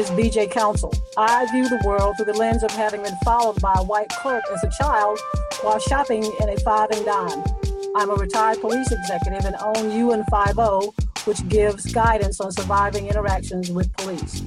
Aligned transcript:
is 0.00 0.10
BJ 0.12 0.50
Council. 0.50 0.90
I 1.18 1.44
view 1.52 1.68
the 1.68 1.82
world 1.84 2.16
through 2.16 2.32
the 2.32 2.38
lens 2.38 2.62
of 2.62 2.70
having 2.70 3.02
been 3.02 3.16
followed 3.22 3.60
by 3.60 3.74
a 3.76 3.84
white 3.84 4.08
clerk 4.08 4.42
as 4.50 4.64
a 4.64 4.70
child 4.70 5.18
while 5.60 5.78
shopping 5.78 6.24
in 6.24 6.48
a 6.48 6.56
five 6.60 6.90
and 6.90 7.04
dime. 7.04 7.44
I'm 7.94 8.08
a 8.08 8.14
retired 8.14 8.62
police 8.62 8.90
executive 8.90 9.44
and 9.44 9.56
own 9.60 9.90
You 9.90 10.24
& 10.24 10.30
Five-O, 10.30 10.94
which 11.26 11.46
gives 11.48 11.92
guidance 11.92 12.40
on 12.40 12.50
surviving 12.50 13.08
interactions 13.08 13.70
with 13.70 13.94
police. 13.98 14.42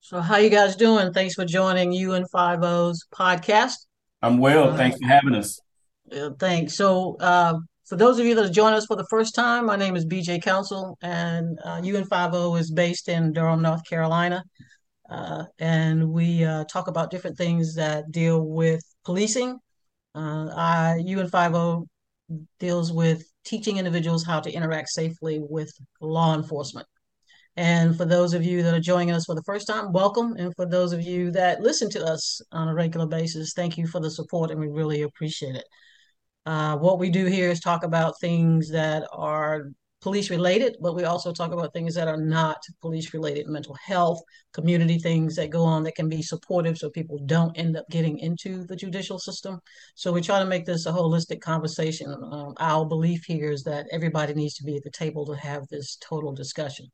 So, 0.00 0.20
how 0.20 0.36
you 0.36 0.50
guys 0.50 0.76
doing? 0.76 1.14
Thanks 1.14 1.34
for 1.34 1.46
joining 1.46 1.92
You 1.92 2.22
& 2.26 2.32
Five-O's 2.32 3.06
podcast. 3.10 3.86
I'm 4.20 4.36
well. 4.36 4.68
Uh, 4.68 4.76
Thanks 4.76 4.98
for 4.98 5.06
having 5.06 5.34
us. 5.34 5.58
Uh, 6.14 6.30
thanks. 6.38 6.74
So, 6.74 7.16
uh, 7.20 7.54
for 7.86 7.96
those 7.96 8.18
of 8.18 8.26
you 8.26 8.34
that 8.34 8.44
are 8.44 8.52
joining 8.52 8.76
us 8.76 8.86
for 8.86 8.96
the 8.96 9.06
first 9.08 9.34
time, 9.34 9.64
my 9.64 9.76
name 9.76 9.94
is 9.94 10.04
BJ 10.04 10.42
Council, 10.42 10.98
and 11.02 11.56
uh, 11.64 11.80
You 11.82 12.04
& 12.04 12.06
Five-O 12.06 12.56
is 12.56 12.72
based 12.72 13.08
in 13.08 13.32
Durham, 13.32 13.62
North 13.62 13.84
Carolina. 13.88 14.42
Uh, 15.08 15.44
and 15.60 16.10
we 16.10 16.44
uh, 16.44 16.64
talk 16.64 16.88
about 16.88 17.12
different 17.12 17.38
things 17.38 17.76
that 17.76 18.10
deal 18.10 18.42
with 18.42 18.82
policing. 19.04 19.58
Uh, 20.16 20.48
I, 20.52 21.00
You 21.04 21.24
& 21.28 21.28
Five-O 21.28 21.86
deals 22.58 22.92
with 22.92 23.22
teaching 23.44 23.76
individuals 23.76 24.24
how 24.24 24.40
to 24.40 24.50
interact 24.50 24.88
safely 24.88 25.38
with 25.40 25.72
law 26.00 26.34
enforcement. 26.34 26.88
And 27.54 27.96
for 27.96 28.04
those 28.04 28.34
of 28.34 28.44
you 28.44 28.64
that 28.64 28.74
are 28.74 28.80
joining 28.80 29.12
us 29.12 29.26
for 29.26 29.36
the 29.36 29.44
first 29.44 29.68
time, 29.68 29.92
welcome. 29.92 30.34
And 30.36 30.52
for 30.56 30.66
those 30.66 30.92
of 30.92 31.02
you 31.02 31.30
that 31.30 31.60
listen 31.60 31.88
to 31.90 32.04
us 32.04 32.40
on 32.50 32.66
a 32.66 32.74
regular 32.74 33.06
basis, 33.06 33.52
thank 33.54 33.78
you 33.78 33.86
for 33.86 34.00
the 34.00 34.10
support, 34.10 34.50
and 34.50 34.58
we 34.58 34.66
really 34.66 35.02
appreciate 35.02 35.54
it. 35.54 35.64
Uh, 36.46 36.76
what 36.76 36.98
we 36.98 37.10
do 37.10 37.26
here 37.26 37.50
is 37.50 37.60
talk 37.60 37.82
about 37.82 38.18
things 38.20 38.70
that 38.70 39.06
are 39.12 39.72
police 40.00 40.30
related, 40.30 40.76
but 40.80 40.94
we 40.94 41.02
also 41.02 41.32
talk 41.32 41.50
about 41.50 41.72
things 41.72 41.92
that 41.92 42.06
are 42.06 42.16
not 42.16 42.62
police 42.80 43.12
related, 43.12 43.48
mental 43.48 43.74
health, 43.74 44.20
community 44.52 44.98
things 44.98 45.34
that 45.34 45.50
go 45.50 45.64
on 45.64 45.82
that 45.82 45.96
can 45.96 46.08
be 46.08 46.22
supportive 46.22 46.78
so 46.78 46.88
people 46.88 47.18
don't 47.26 47.58
end 47.58 47.76
up 47.76 47.84
getting 47.90 48.18
into 48.20 48.64
the 48.66 48.76
judicial 48.76 49.18
system. 49.18 49.58
So 49.96 50.12
we 50.12 50.20
try 50.20 50.38
to 50.38 50.44
make 50.44 50.64
this 50.64 50.86
a 50.86 50.92
holistic 50.92 51.40
conversation. 51.40 52.14
Um, 52.30 52.54
our 52.58 52.84
belief 52.84 53.24
here 53.26 53.50
is 53.50 53.64
that 53.64 53.86
everybody 53.90 54.32
needs 54.32 54.54
to 54.54 54.64
be 54.64 54.76
at 54.76 54.84
the 54.84 54.90
table 54.90 55.26
to 55.26 55.34
have 55.34 55.66
this 55.66 55.96
total 55.96 56.32
discussion. 56.32 56.86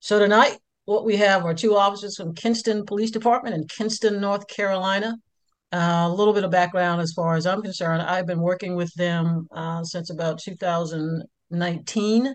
So 0.00 0.18
tonight, 0.18 0.56
what 0.86 1.04
we 1.04 1.16
have 1.16 1.44
are 1.44 1.54
two 1.54 1.76
officers 1.76 2.16
from 2.16 2.34
Kinston 2.34 2.86
Police 2.86 3.10
Department 3.10 3.54
in 3.54 3.66
Kinston, 3.66 4.20
North 4.20 4.46
Carolina. 4.48 5.16
Uh, 5.74 6.06
a 6.06 6.08
little 6.08 6.32
bit 6.32 6.44
of 6.44 6.52
background 6.52 7.00
as 7.00 7.12
far 7.12 7.34
as 7.34 7.46
I'm 7.46 7.60
concerned. 7.60 8.00
I've 8.00 8.28
been 8.28 8.38
working 8.38 8.76
with 8.76 8.94
them 8.94 9.48
uh, 9.50 9.82
since 9.82 10.08
about 10.08 10.38
2019, 10.38 12.34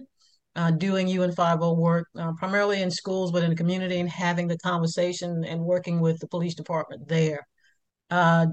uh, 0.57 0.71
doing 0.71 1.07
You 1.07 1.31
& 1.31 1.33
Five-O 1.35 1.73
work, 1.75 2.07
uh, 2.17 2.33
primarily 2.37 2.81
in 2.81 2.91
schools, 2.91 3.31
but 3.31 3.41
in 3.41 3.49
the 3.49 3.55
community 3.55 3.97
and 4.01 4.09
having 4.09 4.49
the 4.49 4.57
conversation 4.57 5.45
and 5.45 5.61
working 5.61 6.01
with 6.01 6.19
the 6.19 6.27
police 6.27 6.53
department 6.53 7.07
there. 7.07 7.47
Uh, 8.09 8.47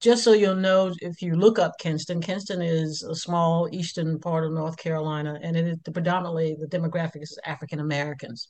just 0.00 0.24
so 0.24 0.32
you'll 0.32 0.56
know, 0.56 0.92
if 0.98 1.22
you 1.22 1.36
look 1.36 1.60
up 1.60 1.74
Kinston, 1.78 2.20
Kinston 2.20 2.60
is 2.60 3.04
a 3.04 3.14
small 3.14 3.68
eastern 3.70 4.18
part 4.18 4.42
of 4.42 4.50
North 4.50 4.76
Carolina, 4.76 5.38
and 5.42 5.56
it 5.56 5.68
is 5.68 5.78
predominantly 5.92 6.56
the 6.58 6.66
demographic 6.66 7.22
is 7.22 7.38
African 7.46 7.78
Americans. 7.78 8.48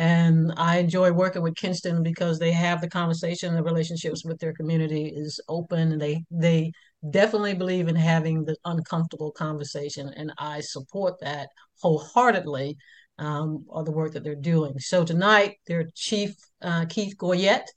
And 0.00 0.54
I 0.56 0.78
enjoy 0.78 1.12
working 1.12 1.42
with 1.42 1.56
Kinston 1.56 2.02
because 2.02 2.38
they 2.38 2.52
have 2.52 2.80
the 2.80 2.88
conversation, 2.88 3.54
the 3.54 3.62
relationships 3.62 4.24
with 4.24 4.38
their 4.38 4.54
community 4.54 5.12
is 5.14 5.38
open, 5.46 5.92
and 5.92 6.00
they 6.00 6.24
they 6.30 6.72
definitely 7.10 7.52
believe 7.52 7.86
in 7.86 7.96
having 7.96 8.46
the 8.46 8.56
uncomfortable 8.64 9.30
conversation, 9.30 10.10
and 10.16 10.32
I 10.38 10.62
support 10.62 11.20
that 11.20 11.50
wholeheartedly. 11.82 12.78
Um, 13.18 13.66
the 13.84 13.92
work 13.92 14.12
that 14.14 14.24
they're 14.24 14.34
doing. 14.34 14.78
So 14.78 15.04
tonight, 15.04 15.56
their 15.66 15.84
chief 15.94 16.34
uh, 16.62 16.86
Keith 16.88 17.14
Goyette 17.18 17.68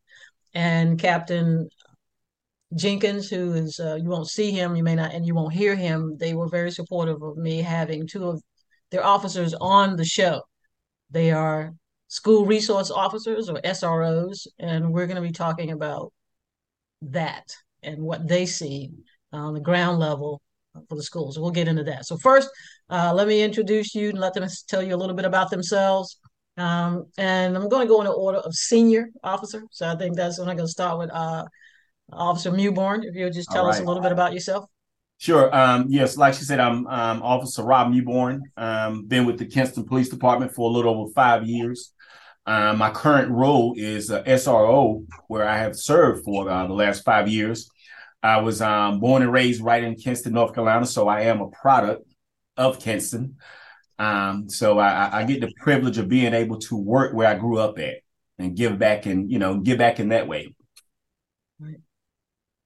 and 0.53 0.97
Captain 0.97 1.67
Jenkins, 2.73 3.29
who 3.29 3.51
is 3.51 3.81
uh, 3.81 3.95
you 3.95 4.07
won't 4.07 4.29
see 4.29 4.51
him, 4.51 4.77
you 4.77 4.83
may 4.83 4.95
not, 4.95 5.13
and 5.13 5.25
you 5.27 5.35
won't 5.35 5.53
hear 5.53 5.75
him. 5.75 6.15
They 6.17 6.33
were 6.33 6.47
very 6.47 6.71
supportive 6.71 7.21
of 7.21 7.35
me 7.35 7.61
having 7.61 8.07
two 8.07 8.29
of 8.29 8.41
their 8.91 9.03
officers 9.05 9.53
on 9.55 9.97
the 9.97 10.05
show. 10.05 10.43
They 11.11 11.31
are 11.31 11.73
school 12.13 12.45
resource 12.45 12.91
officers 12.91 13.49
or 13.49 13.55
SROs, 13.61 14.45
and 14.59 14.93
we're 14.93 15.07
going 15.07 15.15
to 15.15 15.27
be 15.27 15.31
talking 15.31 15.71
about 15.71 16.13
that 17.01 17.55
and 17.81 18.03
what 18.03 18.27
they 18.27 18.45
see 18.45 18.91
on 19.31 19.55
the 19.55 19.59
ground 19.59 19.97
level 19.97 20.39
for 20.87 20.95
the 20.95 21.01
schools. 21.01 21.39
We'll 21.39 21.49
get 21.49 21.67
into 21.67 21.83
that. 21.85 22.05
So 22.05 22.17
first, 22.17 22.51
uh, 22.87 23.11
let 23.15 23.27
me 23.27 23.41
introduce 23.41 23.95
you 23.95 24.09
and 24.09 24.19
let 24.19 24.35
them 24.35 24.47
tell 24.67 24.83
you 24.83 24.93
a 24.93 25.01
little 25.01 25.15
bit 25.15 25.25
about 25.25 25.49
themselves. 25.49 26.19
Um, 26.55 27.07
and 27.17 27.57
I'm 27.57 27.67
going 27.67 27.87
to 27.87 27.91
go 27.91 28.01
in 28.01 28.05
the 28.05 28.13
order 28.13 28.37
of 28.37 28.53
senior 28.53 29.09
officer. 29.23 29.63
So 29.71 29.87
I 29.87 29.95
think 29.95 30.15
that's 30.15 30.37
when 30.37 30.49
I'm 30.49 30.55
going 30.55 30.67
to 30.67 30.71
start 30.71 30.99
with 30.99 31.09
uh, 31.11 31.45
Officer 32.11 32.51
Mewborn. 32.51 33.05
If 33.05 33.15
you'll 33.15 33.31
just 33.31 33.49
tell 33.49 33.65
right. 33.65 33.73
us 33.73 33.79
a 33.79 33.83
little 33.83 34.03
bit 34.03 34.11
about 34.11 34.33
yourself. 34.33 34.65
Sure. 35.17 35.55
Um, 35.55 35.85
yes, 35.89 36.15
like 36.15 36.35
she 36.35 36.43
said, 36.43 36.59
I'm 36.59 36.85
um, 36.85 37.23
Officer 37.23 37.63
Rob 37.63 37.91
Mewborn. 37.91 38.41
Um, 38.55 39.05
been 39.05 39.25
with 39.25 39.39
the 39.39 39.47
Kinston 39.47 39.85
Police 39.85 40.09
Department 40.09 40.53
for 40.53 40.69
a 40.69 40.71
little 40.71 40.93
over 40.93 41.11
five 41.11 41.47
years. 41.47 41.91
Uh, 42.45 42.73
my 42.73 42.89
current 42.89 43.31
role 43.31 43.73
is 43.77 44.11
uh, 44.11 44.21
SRO, 44.23 45.05
where 45.27 45.47
I 45.47 45.57
have 45.57 45.75
served 45.75 46.25
for 46.25 46.49
uh, 46.49 46.67
the 46.67 46.73
last 46.73 47.03
five 47.03 47.29
years. 47.29 47.69
I 48.21 48.41
was 48.41 48.61
um, 48.61 48.99
born 48.99 49.21
and 49.21 49.31
raised 49.31 49.61
right 49.61 49.83
in 49.83 49.95
Kinston, 49.95 50.33
North 50.33 50.53
Carolina, 50.53 50.85
so 50.85 51.07
I 51.07 51.21
am 51.21 51.41
a 51.41 51.49
product 51.49 52.05
of 52.57 52.79
Kinston. 52.79 53.37
Um, 53.99 54.49
so 54.49 54.79
I, 54.79 55.19
I, 55.19 55.23
get 55.23 55.39
the 55.39 55.51
privilege 55.61 55.97
of 55.97 56.09
being 56.09 56.33
able 56.33 56.57
to 56.59 56.75
work 56.75 57.13
where 57.13 57.27
I 57.27 57.35
grew 57.35 57.59
up 57.59 57.77
at 57.77 57.97
and 58.39 58.57
give 58.57 58.79
back 58.79 59.05
and 59.05 59.31
you 59.31 59.37
know 59.37 59.59
give 59.59 59.77
back 59.77 59.99
in 59.99 60.09
that 60.09 60.27
way. 60.27 60.53
Right. 61.59 61.77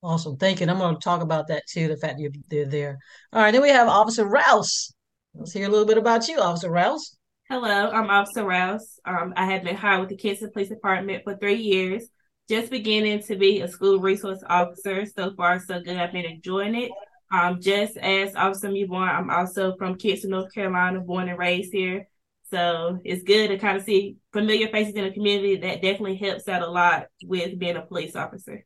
Awesome, 0.01 0.37
thank 0.37 0.59
you. 0.59 0.63
And 0.63 0.71
I'm 0.71 0.77
going 0.77 0.95
to 0.95 1.01
talk 1.01 1.21
about 1.21 1.47
that 1.49 1.63
too. 1.67 1.89
The 1.89 1.97
fact 1.97 2.19
you're, 2.19 2.31
you're 2.49 2.65
there. 2.65 2.97
All 3.33 3.41
right, 3.41 3.51
then 3.51 3.61
we 3.61 3.69
have 3.69 3.87
Officer 3.87 4.25
Rouse. 4.25 4.93
Let's 5.33 5.51
hear 5.51 5.67
a 5.67 5.69
little 5.69 5.85
bit 5.85 5.97
about 5.97 6.27
you, 6.27 6.39
Officer 6.39 6.71
Rouse. 6.71 7.16
Hello, 7.49 7.89
I'm 7.91 8.09
Officer 8.09 8.43
Rouse. 8.43 8.99
Um, 9.05 9.33
I 9.37 9.45
have 9.45 9.63
been 9.63 9.75
hired 9.75 10.01
with 10.01 10.09
the 10.09 10.17
Kinston 10.17 10.51
Police 10.51 10.67
Department 10.67 11.23
for 11.23 11.37
three 11.37 11.55
years, 11.55 12.03
just 12.49 12.69
beginning 12.69 13.23
to 13.23 13.37
be 13.37 13.61
a 13.61 13.69
school 13.69 13.99
resource 13.99 14.43
officer. 14.49 15.05
So 15.05 15.33
far, 15.33 15.59
so 15.59 15.79
good. 15.79 15.95
I've 15.95 16.11
been 16.11 16.25
enjoying 16.25 16.75
it. 16.75 16.91
Um, 17.31 17.61
just 17.61 17.95
as 17.97 18.35
Officer 18.35 18.67
Mewborn, 18.69 19.07
I'm 19.09 19.29
also 19.29 19.75
from 19.77 19.95
Kinston, 19.95 20.31
North 20.31 20.53
Carolina, 20.53 20.99
born 20.99 21.29
and 21.29 21.39
raised 21.39 21.71
here. 21.71 22.07
So 22.49 22.99
it's 23.05 23.23
good 23.23 23.47
to 23.49 23.57
kind 23.57 23.77
of 23.77 23.83
see 23.83 24.17
familiar 24.33 24.67
faces 24.67 24.95
in 24.95 25.05
the 25.05 25.11
community. 25.11 25.55
That 25.57 25.81
definitely 25.81 26.17
helps 26.17 26.47
out 26.49 26.61
a 26.61 26.67
lot 26.69 27.07
with 27.23 27.57
being 27.57 27.77
a 27.77 27.81
police 27.81 28.15
officer. 28.15 28.65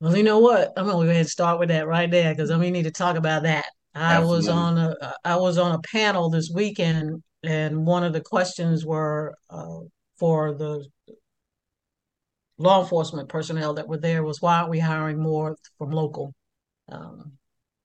Well, 0.00 0.16
you 0.16 0.22
know 0.22 0.38
what? 0.38 0.72
I'm 0.76 0.86
gonna 0.86 0.92
go 0.98 1.02
ahead 1.02 1.16
and 1.16 1.28
start 1.28 1.58
with 1.58 1.68
that 1.68 1.86
right 1.86 2.10
there 2.10 2.32
because 2.34 2.50
I 2.50 2.54
mean, 2.54 2.72
we 2.72 2.78
need 2.78 2.84
to 2.84 2.90
talk 2.90 3.16
about 3.16 3.42
that. 3.42 3.66
I 3.94 4.18
Absolutely. 4.18 4.36
was 4.36 4.48
on 4.48 4.78
a 4.78 5.14
I 5.24 5.36
was 5.36 5.58
on 5.58 5.74
a 5.74 5.80
panel 5.80 6.30
this 6.30 6.50
weekend 6.54 7.22
and 7.42 7.86
one 7.86 8.04
of 8.04 8.12
the 8.12 8.20
questions 8.20 8.84
were 8.84 9.34
uh, 9.48 9.80
for 10.18 10.54
the 10.54 10.84
law 12.58 12.82
enforcement 12.82 13.28
personnel 13.28 13.74
that 13.74 13.88
were 13.88 13.96
there 13.96 14.22
was 14.22 14.42
why 14.42 14.58
aren't 14.58 14.70
we 14.70 14.78
hiring 14.78 15.18
more 15.18 15.56
from 15.78 15.90
local 15.90 16.34
um, 16.90 17.32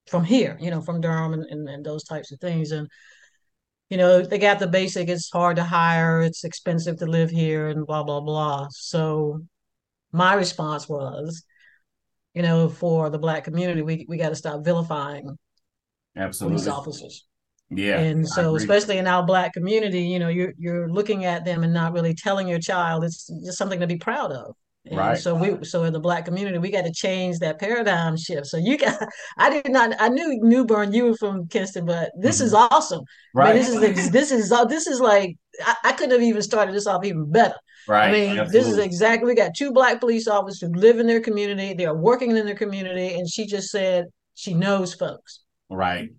from 0.06 0.22
here 0.22 0.58
you 0.60 0.70
know 0.70 0.82
from 0.82 1.00
durham 1.00 1.32
and, 1.32 1.46
and, 1.46 1.68
and, 1.68 1.84
those 1.84 2.04
types 2.04 2.32
of 2.32 2.40
things? 2.40 2.72
And 2.72 2.88
you 3.88 3.96
know 3.96 4.22
they 4.22 4.38
got 4.38 4.58
the 4.58 4.66
basic 4.66 5.08
it's 5.08 5.30
hard 5.30 5.56
to 5.56 5.64
hire 5.64 6.20
it's 6.20 6.44
expensive 6.44 6.98
to 6.98 7.06
live 7.06 7.30
here 7.30 7.68
and 7.68 7.86
blah 7.86 8.02
blah 8.02 8.20
blah. 8.20 8.68
So 8.70 9.42
my 10.12 10.34
response 10.34 10.88
was 10.88 11.42
you 12.34 12.42
know 12.42 12.68
for 12.68 13.08
the 13.08 13.18
black 13.18 13.44
community 13.44 13.82
we, 13.82 14.04
we 14.08 14.18
got 14.18 14.30
to 14.30 14.36
stop 14.36 14.64
vilifying 14.64 15.38
Absolutely. 16.14 16.56
police 16.58 16.68
officers 16.68 17.26
yeah. 17.70 17.98
And 17.98 18.28
so 18.28 18.54
especially 18.54 18.98
in 18.98 19.06
our 19.06 19.24
black 19.24 19.52
community, 19.52 20.02
you 20.02 20.18
know, 20.18 20.28
you're 20.28 20.52
you're 20.58 20.88
looking 20.88 21.24
at 21.24 21.44
them 21.44 21.64
and 21.64 21.72
not 21.72 21.92
really 21.92 22.14
telling 22.14 22.48
your 22.48 22.60
child 22.60 23.04
it's 23.04 23.26
just 23.44 23.58
something 23.58 23.80
to 23.80 23.86
be 23.86 23.96
proud 23.96 24.32
of. 24.32 24.54
And 24.88 24.98
right. 24.98 25.18
So 25.18 25.34
we 25.34 25.64
so 25.64 25.82
in 25.82 25.92
the 25.92 26.00
black 26.00 26.24
community, 26.24 26.58
we 26.58 26.70
got 26.70 26.84
to 26.84 26.92
change 26.92 27.38
that 27.40 27.58
paradigm 27.58 28.16
shift. 28.16 28.46
So 28.46 28.56
you 28.56 28.78
got 28.78 28.96
I 29.36 29.50
did 29.50 29.72
not 29.72 29.94
I 29.98 30.08
knew 30.08 30.40
Mewborn 30.42 30.94
you 30.94 31.06
were 31.06 31.16
from 31.16 31.48
Kinston, 31.48 31.86
but 31.86 32.10
this 32.20 32.36
mm-hmm. 32.36 32.46
is 32.46 32.54
awesome. 32.54 33.02
Right. 33.34 33.50
I 33.50 33.52
mean, 33.54 33.80
this 33.80 33.98
is 33.98 34.10
this 34.10 34.30
is 34.30 34.52
this 34.68 34.86
is 34.86 35.00
like 35.00 35.36
I, 35.64 35.74
I, 35.84 35.92
couldn't 35.92 36.12
have 36.12 36.22
even 36.22 36.42
started 36.42 36.74
this 36.74 36.86
off 36.86 37.04
even 37.04 37.30
better. 37.32 37.56
Right. 37.88 38.08
I 38.08 38.12
mean, 38.12 38.38
Absolutely. 38.38 38.58
this 38.58 38.68
is 38.68 38.78
exactly 38.78 39.26
we 39.26 39.34
got 39.34 39.56
two 39.56 39.72
black 39.72 40.00
police 40.00 40.28
officers 40.28 40.60
who 40.60 40.78
live 40.78 41.00
in 41.00 41.06
their 41.06 41.20
community, 41.20 41.74
they 41.74 41.86
are 41.86 41.96
working 41.96 42.36
in 42.36 42.46
their 42.46 42.54
community, 42.54 43.14
and 43.14 43.28
she 43.28 43.46
just 43.46 43.70
said 43.70 44.06
she 44.34 44.54
knows 44.54 44.94
folks. 44.94 45.40
Right. 45.68 46.10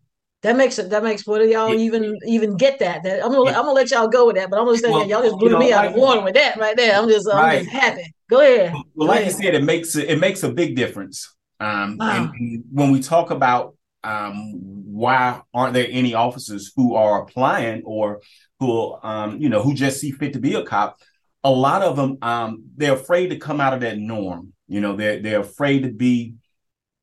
That 0.48 0.56
makes 0.56 0.80
it. 0.80 0.90
That 0.92 1.04
makes 1.04 1.28
what 1.28 1.46
y'all 1.50 1.74
yeah. 1.74 1.80
even 1.80 2.18
even 2.26 2.56
get 2.56 2.80
that? 2.80 3.04
That 3.04 3.22
I'm 3.22 3.34
gonna 3.34 3.52
yeah. 3.52 3.58
I'm 3.58 3.64
gonna 3.64 3.74
let 3.74 3.92
y'all 3.92 4.08
go 4.08 4.28
with 4.28 4.38
that, 4.38 4.50
but 4.50 4.58
I'm 4.58 4.66
gonna 4.66 4.78
say 4.78 4.90
well, 4.90 5.06
y'all 5.06 5.22
just 5.22 5.36
blew 5.38 5.50
you 5.50 5.54
know, 5.56 5.60
me 5.60 5.74
out 5.74 5.88
of 5.88 5.96
water 5.96 6.22
with 6.22 6.36
that 6.36 6.56
right 6.56 6.74
there. 6.78 6.98
I'm 6.98 7.10
just 7.10 7.28
right. 7.28 7.58
I'm 7.58 7.66
just 7.66 7.76
happy. 7.76 8.16
Go 8.30 8.40
ahead. 8.40 8.72
Well, 8.72 8.84
go 8.98 9.06
like 9.08 9.20
ahead. 9.24 9.34
you 9.34 9.44
said, 9.44 9.56
it 9.56 9.64
makes 9.66 9.98
it 9.98 10.20
makes 10.22 10.44
a 10.44 10.50
big 10.50 10.78
difference. 10.78 11.36
Um, 11.60 11.98
wow. 11.98 12.12
and, 12.12 12.34
and 12.34 12.64
when 12.72 12.92
we 12.92 13.02
talk 13.02 13.30
about 13.30 13.76
um, 14.06 14.54
why 14.86 15.42
aren't 15.54 15.74
there 15.74 15.88
any 15.90 16.14
officers 16.14 16.72
who 16.78 16.96
are 16.96 17.24
applying 17.24 17.84
or 17.84 18.22
who 18.62 18.96
um, 19.04 19.42
you 19.42 19.50
know 19.50 19.62
who 19.62 19.74
just 19.74 20.00
see 20.00 20.12
fit 20.12 20.32
to 20.32 20.40
be 20.40 20.54
a 20.54 20.64
cop? 20.64 20.98
A 21.44 21.52
lot 21.52 21.82
of 21.82 21.98
them 21.98 22.20
um, 22.22 22.64
they're 22.78 22.94
afraid 22.94 23.32
to 23.32 23.36
come 23.38 23.60
out 23.60 23.74
of 23.74 23.82
that 23.82 23.98
norm. 23.98 24.54
You 24.70 24.80
know, 24.80 24.96
they're 24.96 25.20
they're 25.20 25.42
afraid 25.42 25.84
to 25.84 25.90
be 25.90 26.36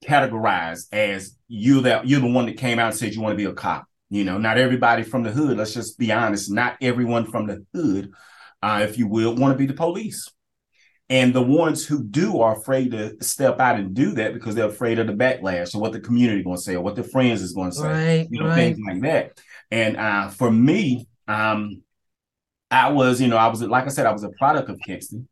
categorized 0.02 0.86
as 0.92 1.36
you 1.54 1.82
that 1.82 2.06
you're 2.08 2.20
the 2.20 2.26
one 2.26 2.46
that 2.46 2.56
came 2.56 2.78
out 2.78 2.88
and 2.88 2.96
said 2.96 3.14
you 3.14 3.20
want 3.20 3.32
to 3.32 3.36
be 3.36 3.44
a 3.44 3.54
cop. 3.54 3.86
You 4.10 4.24
know, 4.24 4.38
not 4.38 4.58
everybody 4.58 5.02
from 5.02 5.22
the 5.22 5.30
hood. 5.30 5.56
Let's 5.56 5.74
just 5.74 5.98
be 5.98 6.12
honest. 6.12 6.50
Not 6.50 6.76
everyone 6.80 7.26
from 7.26 7.46
the 7.46 7.64
hood, 7.72 8.12
uh, 8.62 8.80
if 8.82 8.98
you 8.98 9.06
will, 9.06 9.34
want 9.34 9.54
to 9.54 9.58
be 9.58 9.66
the 9.66 9.74
police. 9.74 10.28
And 11.10 11.34
the 11.34 11.42
ones 11.42 11.86
who 11.86 12.02
do 12.02 12.40
are 12.40 12.56
afraid 12.56 12.92
to 12.92 13.16
step 13.22 13.60
out 13.60 13.78
and 13.78 13.94
do 13.94 14.12
that 14.12 14.34
because 14.34 14.54
they're 14.54 14.68
afraid 14.68 14.98
of 14.98 15.06
the 15.06 15.12
backlash 15.12 15.74
or 15.74 15.80
what 15.80 15.92
the 15.92 16.00
community 16.00 16.42
going 16.42 16.56
to 16.56 16.62
say 16.62 16.74
or 16.74 16.80
what 16.80 16.94
their 16.94 17.04
friends 17.04 17.42
is 17.42 17.52
going 17.52 17.70
to 17.70 17.76
say, 17.76 17.84
right, 17.88 18.28
you 18.30 18.40
know, 18.40 18.46
right. 18.46 18.54
things 18.54 18.78
like 18.86 19.02
that. 19.02 19.38
And 19.70 19.96
uh, 19.96 20.28
for 20.28 20.50
me, 20.50 21.06
um, 21.28 21.82
I 22.70 22.90
was, 22.90 23.20
you 23.20 23.28
know, 23.28 23.36
I 23.36 23.48
was 23.48 23.62
like 23.62 23.84
I 23.84 23.88
said, 23.88 24.06
I 24.06 24.12
was 24.12 24.24
a 24.24 24.30
product 24.30 24.70
of 24.70 24.80
Kinston, 24.80 25.28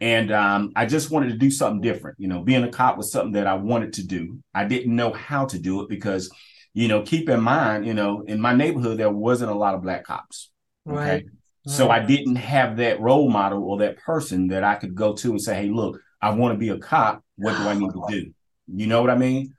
and 0.00 0.32
um, 0.32 0.72
I 0.74 0.86
just 0.86 1.10
wanted 1.10 1.28
to 1.28 1.36
do 1.36 1.50
something 1.50 1.80
different. 1.80 2.18
You 2.18 2.28
know, 2.28 2.42
being 2.42 2.64
a 2.64 2.70
cop 2.70 2.96
was 2.96 3.12
something 3.12 3.32
that 3.32 3.46
I 3.46 3.54
wanted 3.54 3.92
to 3.94 4.06
do. 4.06 4.38
I 4.54 4.64
didn't 4.64 4.94
know 4.94 5.12
how 5.12 5.44
to 5.46 5.58
do 5.58 5.82
it 5.82 5.88
because, 5.88 6.30
you 6.72 6.88
know, 6.88 7.02
keep 7.02 7.28
in 7.28 7.40
mind, 7.40 7.86
you 7.86 7.94
know, 7.94 8.22
in 8.26 8.40
my 8.40 8.54
neighborhood 8.54 8.98
there 8.98 9.10
wasn't 9.10 9.50
a 9.50 9.54
lot 9.54 9.74
of 9.74 9.82
black 9.82 10.04
cops. 10.04 10.50
Okay. 10.88 10.96
Right. 10.96 11.24
So 11.66 11.90
I 11.90 12.00
didn't 12.00 12.36
have 12.36 12.78
that 12.78 13.00
role 13.00 13.28
model 13.30 13.62
or 13.64 13.78
that 13.78 13.98
person 13.98 14.48
that 14.48 14.64
I 14.64 14.76
could 14.76 14.94
go 14.94 15.12
to 15.12 15.30
and 15.30 15.40
say, 15.40 15.54
"Hey, 15.54 15.68
look, 15.68 16.00
I 16.20 16.30
want 16.30 16.54
to 16.54 16.58
be 16.58 16.70
a 16.70 16.78
cop. 16.78 17.22
What 17.36 17.56
do 17.56 17.68
I 17.68 17.74
need 17.74 17.90
to 17.90 18.02
do?" 18.08 18.32
You 18.66 18.86
know 18.86 19.02
what 19.02 19.10
I 19.10 19.16
mean? 19.16 19.54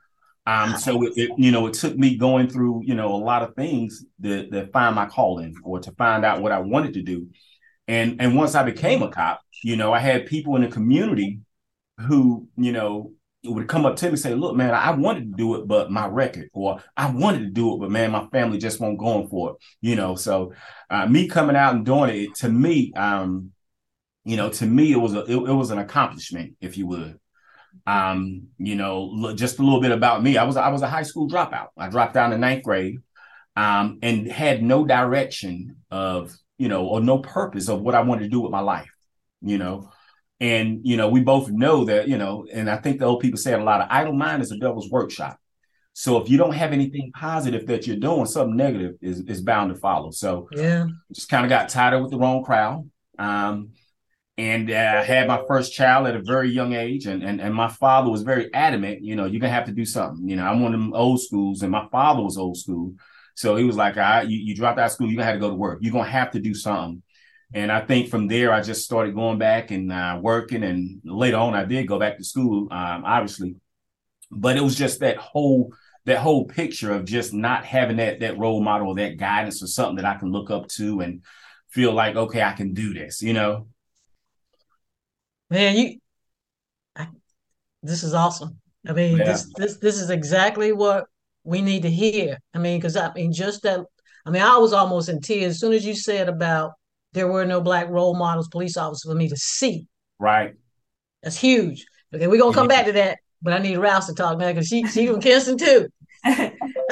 Um, 0.47 0.75
so 0.77 1.03
it, 1.03 1.13
it, 1.15 1.31
you 1.37 1.51
know, 1.51 1.67
it 1.67 1.73
took 1.75 1.95
me 1.95 2.17
going 2.17 2.49
through, 2.49 2.81
you 2.83 2.95
know, 2.95 3.13
a 3.13 3.23
lot 3.23 3.43
of 3.43 3.55
things 3.55 4.03
to, 4.23 4.49
to 4.49 4.67
find 4.67 4.95
my 4.95 5.05
calling 5.05 5.53
or 5.63 5.79
to 5.79 5.91
find 5.91 6.25
out 6.25 6.41
what 6.41 6.51
I 6.51 6.59
wanted 6.59 6.95
to 6.95 7.03
do. 7.03 7.27
And 7.91 8.21
and 8.21 8.37
once 8.37 8.55
I 8.55 8.63
became 8.63 9.03
a 9.03 9.09
cop, 9.09 9.41
you 9.63 9.75
know, 9.75 9.91
I 9.91 9.99
had 9.99 10.25
people 10.25 10.55
in 10.55 10.61
the 10.61 10.69
community 10.69 11.41
who, 11.97 12.47
you 12.55 12.71
know, 12.71 13.11
would 13.43 13.67
come 13.67 13.85
up 13.85 13.97
to 13.97 14.05
me 14.05 14.11
and 14.11 14.19
say, 14.19 14.33
"Look, 14.33 14.55
man, 14.55 14.73
I 14.73 14.91
wanted 14.91 15.31
to 15.31 15.37
do 15.37 15.55
it, 15.55 15.67
but 15.67 15.91
my 15.91 16.07
record," 16.07 16.49
or 16.53 16.81
"I 16.95 17.11
wanted 17.11 17.39
to 17.39 17.49
do 17.49 17.73
it, 17.75 17.79
but 17.79 17.91
man, 17.91 18.11
my 18.11 18.27
family 18.27 18.59
just 18.59 18.79
won't 18.79 18.97
go 18.97 19.27
for 19.27 19.51
it." 19.51 19.55
You 19.81 19.97
know, 19.97 20.15
so 20.15 20.53
uh, 20.89 21.05
me 21.05 21.27
coming 21.27 21.57
out 21.57 21.75
and 21.75 21.85
doing 21.85 22.11
it 22.11 22.35
to 22.35 22.49
me, 22.49 22.93
um, 22.95 23.51
you 24.23 24.37
know, 24.37 24.49
to 24.51 24.65
me 24.65 24.93
it 24.93 24.97
was 24.97 25.13
a 25.13 25.25
it, 25.25 25.35
it 25.35 25.53
was 25.53 25.71
an 25.71 25.79
accomplishment, 25.79 26.55
if 26.61 26.77
you 26.77 26.87
would. 26.87 27.19
Um, 27.85 28.47
you 28.57 28.75
know, 28.75 29.33
just 29.35 29.59
a 29.59 29.63
little 29.63 29.81
bit 29.81 29.91
about 29.91 30.23
me. 30.23 30.37
I 30.37 30.45
was 30.45 30.55
I 30.55 30.69
was 30.69 30.81
a 30.81 30.87
high 30.89 31.03
school 31.03 31.29
dropout. 31.29 31.69
I 31.77 31.89
dropped 31.89 32.15
out 32.15 32.31
in 32.31 32.39
ninth 32.39 32.63
grade, 32.63 32.99
um, 33.57 33.99
and 34.01 34.31
had 34.31 34.63
no 34.63 34.85
direction 34.85 35.75
of 35.91 36.33
you 36.61 36.67
know 36.67 36.85
or 36.85 37.01
no 37.01 37.17
purpose 37.17 37.67
of 37.69 37.81
what 37.81 37.95
I 37.95 38.01
wanted 38.01 38.23
to 38.23 38.29
do 38.29 38.39
with 38.39 38.51
my 38.51 38.59
life. 38.59 38.91
You 39.41 39.57
know, 39.57 39.89
and 40.39 40.81
you 40.83 40.95
know 40.95 41.09
we 41.09 41.21
both 41.21 41.49
know 41.49 41.85
that 41.85 42.07
you 42.07 42.17
know, 42.17 42.45
and 42.53 42.69
I 42.69 42.77
think 42.77 42.99
the 42.99 43.05
old 43.05 43.21
people 43.21 43.39
say 43.39 43.53
a 43.53 43.57
lot. 43.57 43.81
Of 43.81 43.87
idle 43.89 44.13
mind 44.13 44.43
is 44.43 44.51
a 44.51 44.57
devil's 44.57 44.89
workshop. 44.91 45.37
So 45.93 46.17
if 46.21 46.29
you 46.29 46.37
don't 46.37 46.53
have 46.53 46.71
anything 46.71 47.11
positive 47.13 47.65
that 47.67 47.87
you're 47.87 47.97
doing, 47.97 48.27
something 48.27 48.55
negative 48.55 48.95
is 49.01 49.21
is 49.21 49.41
bound 49.41 49.73
to 49.73 49.79
follow. 49.79 50.11
So 50.11 50.47
yeah, 50.51 50.85
just 51.11 51.29
kind 51.29 51.45
of 51.45 51.49
got 51.49 51.69
tied 51.69 51.95
up 51.95 52.03
with 52.03 52.11
the 52.11 52.19
wrong 52.19 52.43
crowd. 52.43 52.87
Um, 53.17 53.71
and 54.37 54.71
uh, 54.71 55.03
had 55.03 55.27
my 55.27 55.41
first 55.47 55.73
child 55.73 56.07
at 56.07 56.15
a 56.15 56.21
very 56.21 56.49
young 56.49 56.73
age 56.73 57.05
and, 57.05 57.21
and 57.21 57.41
and 57.41 57.53
my 57.53 57.67
father 57.67 58.09
was 58.09 58.23
very 58.23 58.51
adamant 58.53 59.03
you 59.03 59.15
know 59.15 59.25
you're 59.25 59.41
gonna 59.41 59.51
have 59.51 59.65
to 59.65 59.73
do 59.73 59.85
something 59.85 60.27
you 60.27 60.37
know 60.37 60.45
i'm 60.45 60.61
one 60.61 60.73
of 60.73 60.79
them 60.79 60.93
old 60.93 61.21
schools 61.21 61.61
and 61.61 61.71
my 61.71 61.85
father 61.91 62.23
was 62.23 62.37
old 62.37 62.57
school 62.57 62.93
so 63.41 63.55
he 63.55 63.63
was 63.63 63.75
like 63.75 63.95
right 63.95 64.27
you, 64.27 64.37
you 64.37 64.55
dropped 64.55 64.77
out 64.79 64.85
of 64.85 64.91
school 64.91 65.07
you're 65.07 65.17
gonna 65.17 65.25
have 65.25 65.35
to 65.35 65.39
go 65.39 65.49
to 65.49 65.55
work. 65.55 65.79
You're 65.81 65.93
gonna 65.93 66.09
have 66.09 66.31
to 66.31 66.39
do 66.39 66.53
something. 66.53 67.01
And 67.53 67.71
i 67.71 67.81
think 67.81 68.09
from 68.09 68.27
there 68.27 68.53
i 68.53 68.61
just 68.61 68.85
started 68.85 69.15
going 69.15 69.39
back 69.39 69.71
and 69.71 69.91
uh, 69.91 70.19
working. 70.21 70.63
And 70.63 71.01
later 71.03 71.37
on 71.37 71.55
i 71.55 71.65
did 71.65 71.87
go 71.87 71.99
back 71.99 72.17
to 72.17 72.23
school 72.23 72.67
um, 72.71 73.03
obviously. 73.03 73.55
But 74.29 74.57
it 74.57 74.63
was 74.63 74.75
just 74.75 74.99
that 74.99 75.17
whole 75.17 75.73
that 76.05 76.19
whole 76.19 76.45
picture 76.45 76.93
of 76.93 77.05
just 77.05 77.33
not 77.33 77.65
having 77.65 77.97
that 77.97 78.19
that 78.19 78.37
role 78.37 78.61
model 78.61 78.89
or 78.89 78.95
that 78.95 79.17
guidance 79.17 79.61
or 79.63 79.67
something 79.67 79.97
that 79.97 80.05
i 80.05 80.17
can 80.19 80.31
look 80.31 80.49
up 80.51 80.67
to 80.77 81.01
and 81.01 81.23
feel 81.69 81.93
like 81.93 82.15
okay 82.15 82.43
i 82.43 82.53
can 82.53 82.73
do 82.73 82.93
this 82.93 83.21
you 83.21 83.33
know? 83.33 83.67
Man, 85.49 85.75
you, 85.75 85.99
I, 86.95 87.07
this 87.83 88.03
is 88.03 88.13
awesome. 88.13 88.61
I 88.87 88.93
mean, 88.93 89.17
Yeah. 89.17 89.25
this 89.25 89.51
this 89.57 89.77
this 89.77 89.97
is 89.99 90.09
exactly 90.09 90.71
what 90.71 91.07
we 91.43 91.61
need 91.61 91.83
to 91.83 91.89
hear. 91.89 92.37
I 92.53 92.59
mean, 92.59 92.79
because 92.79 92.95
I 92.95 93.11
mean, 93.13 93.33
just 93.33 93.63
that. 93.63 93.81
I 94.25 94.29
mean, 94.29 94.41
I 94.41 94.57
was 94.57 94.73
almost 94.73 95.09
in 95.09 95.19
tears 95.19 95.53
as 95.53 95.59
soon 95.59 95.73
as 95.73 95.85
you 95.85 95.95
said 95.95 96.29
about 96.29 96.73
there 97.13 97.27
were 97.27 97.45
no 97.45 97.59
black 97.61 97.89
role 97.89 98.15
models, 98.15 98.47
police 98.47 98.77
officers 98.77 99.09
for 99.09 99.15
me 99.15 99.27
to 99.29 99.35
see. 99.35 99.87
right 100.19 100.53
That's 101.23 101.37
huge. 101.37 101.85
Okay, 102.13 102.27
we're 102.27 102.39
gonna 102.39 102.53
come 102.53 102.67
back 102.67 102.85
to 102.85 102.91
that, 102.93 103.19
but 103.41 103.53
I 103.53 103.59
need 103.59 103.77
Rouse 103.77 104.07
to 104.07 104.13
talk 104.13 104.37
now 104.37 104.47
because 104.49 104.67
she 104.67 104.85
she 104.87 105.07
from 105.07 105.21
Kinston 105.21 105.57
too. 105.57 105.87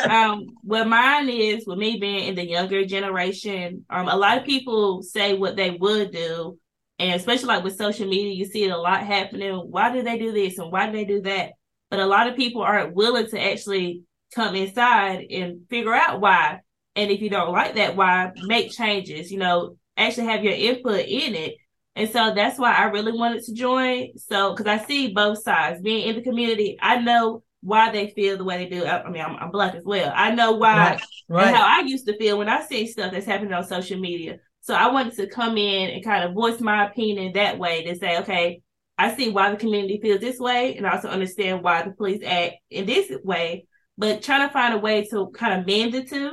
um, 0.10 0.48
what 0.64 0.88
mine 0.88 1.30
is 1.30 1.66
with 1.68 1.78
me 1.78 1.98
being 2.00 2.30
in 2.30 2.36
the 2.36 2.48
younger 2.48 2.84
generation, 2.86 3.86
um, 3.90 4.08
a 4.08 4.16
lot 4.16 4.40
of 4.40 4.44
people 4.44 5.04
say 5.04 5.36
what 5.36 5.56
they 5.56 5.72
would 5.72 6.12
do, 6.12 6.58
and 6.98 7.16
especially 7.16 7.48
like 7.48 7.64
with 7.64 7.78
social 7.78 8.08
media, 8.08 8.34
you 8.34 8.46
see 8.46 8.64
it 8.64 8.72
a 8.72 8.78
lot 8.78 9.06
happening. 9.06 9.54
Why 9.54 9.94
do 9.94 10.02
they 10.02 10.18
do 10.18 10.32
this 10.32 10.58
and 10.58 10.72
why 10.72 10.88
do 10.88 10.94
they 10.94 11.06
do 11.06 11.22
that? 11.22 11.52
But 11.92 12.00
a 12.00 12.06
lot 12.06 12.28
of 12.28 12.36
people 12.36 12.62
aren't 12.62 12.96
willing 12.96 13.28
to 13.28 13.40
actually 13.40 14.04
come 14.34 14.56
inside 14.56 15.26
and 15.30 15.62
figure 15.70 15.94
out 15.94 16.22
why. 16.22 16.60
And 16.96 17.12
if 17.12 17.22
you 17.22 17.30
don't 17.30 17.52
like 17.52 17.76
that 17.76 17.96
why, 17.96 18.32
make 18.46 18.72
changes. 18.72 19.32
You 19.32 19.40
know, 19.40 19.78
actually 19.98 20.28
have 20.28 20.44
your 20.44 20.54
input 20.54 21.06
in 21.06 21.36
it. 21.36 21.56
And 21.96 22.10
so 22.10 22.34
that's 22.34 22.58
why 22.58 22.74
I 22.74 22.86
really 22.86 23.12
wanted 23.12 23.44
to 23.44 23.54
join. 23.54 24.18
So, 24.18 24.56
because 24.56 24.68
I 24.68 24.86
see 24.86 25.14
both 25.14 25.42
sides. 25.44 25.82
Being 25.82 26.08
in 26.08 26.16
the 26.16 26.22
community, 26.22 26.78
I 26.82 27.02
know 27.02 27.44
why 27.62 27.92
they 27.92 28.10
feel 28.12 28.38
the 28.38 28.44
way 28.44 28.58
they 28.58 28.70
do. 28.70 28.86
I, 28.86 29.04
I 29.04 29.10
mean, 29.10 29.22
I'm, 29.22 29.36
I'm 29.36 29.52
black 29.52 29.76
as 29.76 29.84
well. 29.84 30.12
I 30.16 30.32
know 30.32 30.54
why 30.54 31.00
Right, 31.28 31.48
and 31.48 31.56
how. 31.56 31.82
I 31.82 31.86
used 31.86 32.08
to 32.08 32.18
feel 32.18 32.38
when 32.38 32.50
I 32.50 32.62
see 32.62 32.88
stuff 32.88 33.12
that's 33.12 33.26
happening 33.26 33.54
on 33.54 33.64
social 33.66 34.00
media. 34.00 34.38
So 34.62 34.74
I 34.74 34.92
wanted 34.92 35.16
to 35.16 35.28
come 35.28 35.58
in 35.58 35.90
and 35.90 36.04
kind 36.04 36.24
of 36.24 36.34
voice 36.34 36.60
my 36.60 36.88
opinion 36.88 37.34
that 37.34 37.60
way 37.60 37.84
to 37.84 37.96
say, 37.96 38.20
okay, 38.20 38.62
I 38.98 39.16
see 39.16 39.30
why 39.30 39.52
the 39.52 39.58
community 39.58 40.00
feels 40.02 40.20
this 40.20 40.40
way, 40.40 40.76
and 40.76 40.86
also 40.86 41.08
understand 41.08 41.64
why 41.64 41.84
the 41.84 41.92
police 41.92 42.22
act 42.26 42.56
in 42.70 42.86
this 42.86 43.12
way. 43.24 43.66
But 44.00 44.24
trying 44.24 44.48
to 44.48 44.54
find 44.54 44.74
a 44.74 44.78
way 44.78 45.06
to 45.12 45.30
kind 45.36 45.60
of 45.60 45.68
mend 45.68 45.94
the 45.94 46.06
two. 46.06 46.32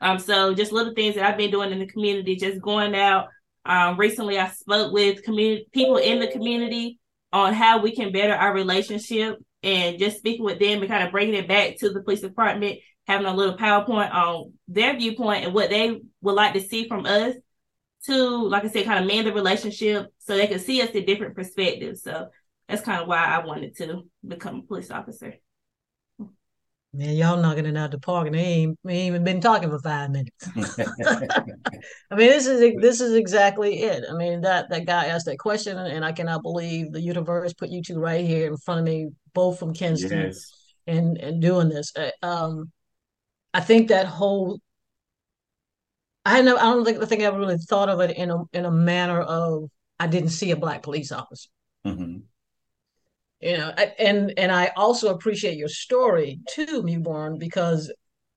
Um, 0.00 0.18
so 0.18 0.54
just 0.54 0.72
little 0.72 0.94
things 0.94 1.16
that 1.16 1.24
I've 1.24 1.36
been 1.36 1.50
doing 1.50 1.70
in 1.70 1.80
the 1.80 1.86
community, 1.86 2.34
just 2.36 2.62
going 2.62 2.94
out. 2.94 3.28
Um, 3.66 3.98
recently 3.98 4.38
I 4.38 4.48
spoke 4.48 4.90
with 4.90 5.22
community 5.22 5.66
people 5.72 5.98
in 5.98 6.18
the 6.18 6.28
community 6.28 6.98
on 7.30 7.52
how 7.52 7.82
we 7.82 7.94
can 7.94 8.10
better 8.10 8.32
our 8.32 8.54
relationship 8.54 9.36
and 9.62 9.98
just 9.98 10.16
speaking 10.16 10.46
with 10.46 10.58
them 10.58 10.80
and 10.80 10.88
kind 10.88 11.04
of 11.04 11.12
bringing 11.12 11.34
it 11.34 11.46
back 11.46 11.76
to 11.78 11.90
the 11.90 12.02
police 12.02 12.22
department, 12.22 12.78
having 13.06 13.26
a 13.26 13.34
little 13.34 13.58
PowerPoint 13.58 14.14
on 14.14 14.54
their 14.66 14.96
viewpoint 14.96 15.44
and 15.44 15.52
what 15.52 15.68
they 15.68 16.00
would 16.22 16.34
like 16.34 16.54
to 16.54 16.60
see 16.60 16.88
from 16.88 17.04
us 17.04 17.34
to, 18.06 18.48
like 18.48 18.64
I 18.64 18.68
said, 18.68 18.86
kind 18.86 19.00
of 19.00 19.06
mend 19.06 19.26
the 19.26 19.34
relationship 19.34 20.06
so 20.20 20.36
they 20.36 20.46
can 20.46 20.58
see 20.58 20.80
us 20.80 20.90
in 20.90 21.04
different 21.04 21.34
perspectives. 21.34 22.02
So 22.02 22.28
that's 22.66 22.80
kind 22.80 23.02
of 23.02 23.08
why 23.08 23.24
I 23.24 23.44
wanted 23.44 23.76
to 23.76 24.08
become 24.26 24.60
a 24.60 24.62
police 24.62 24.90
officer. 24.90 25.34
Man, 26.98 27.14
y'all 27.14 27.40
knocking 27.40 27.64
it 27.64 27.76
out 27.76 27.92
the 27.92 27.98
park, 28.00 28.26
and 28.26 28.34
they 28.34 28.40
ain't, 28.40 28.78
we 28.82 28.92
ain't 28.92 29.06
even 29.06 29.22
been 29.22 29.40
talking 29.40 29.70
for 29.70 29.78
five 29.78 30.10
minutes. 30.10 30.48
I 32.10 32.16
mean, 32.16 32.28
this 32.28 32.46
is 32.46 32.60
this 32.80 33.00
is 33.00 33.14
exactly 33.14 33.82
it. 33.82 34.04
I 34.10 34.14
mean, 34.14 34.40
that 34.40 34.68
that 34.70 34.84
guy 34.84 35.06
asked 35.06 35.26
that 35.26 35.38
question, 35.38 35.78
and 35.78 36.04
I 36.04 36.10
cannot 36.10 36.42
believe 36.42 36.90
the 36.90 37.00
universe 37.00 37.52
put 37.52 37.68
you 37.68 37.82
two 37.82 38.00
right 38.00 38.26
here 38.26 38.48
in 38.48 38.56
front 38.56 38.80
of 38.80 38.84
me, 38.84 39.10
both 39.32 39.60
from 39.60 39.72
Kinston, 39.72 40.18
yes 40.18 40.52
and 40.88 41.18
and 41.18 41.40
doing 41.40 41.68
this. 41.68 41.92
Uh, 41.94 42.10
Um, 42.22 42.72
I 43.54 43.60
think 43.60 43.88
that 43.88 44.06
whole. 44.06 44.58
I 46.24 46.42
know. 46.42 46.56
I 46.56 46.62
don't 46.62 46.84
think 46.84 47.00
I 47.00 47.06
think 47.06 47.22
I 47.22 47.26
ever 47.26 47.38
really 47.38 47.58
thought 47.58 47.88
of 47.88 48.00
it 48.00 48.16
in 48.16 48.30
a 48.30 48.42
in 48.52 48.64
a 48.64 48.72
manner 48.72 49.20
of 49.20 49.70
I 50.00 50.08
didn't 50.08 50.30
see 50.30 50.50
a 50.50 50.56
black 50.56 50.82
police 50.82 51.12
officer. 51.12 51.48
Mhm. 51.86 52.22
You 53.40 53.56
know, 53.56 53.72
I- 53.76 53.94
and 53.98 54.34
and 54.36 54.50
I 54.50 54.72
also 54.76 55.14
appreciate 55.14 55.56
your 55.56 55.68
story 55.68 56.40
too, 56.48 56.82
Mewborn, 56.82 57.38
because 57.38 57.92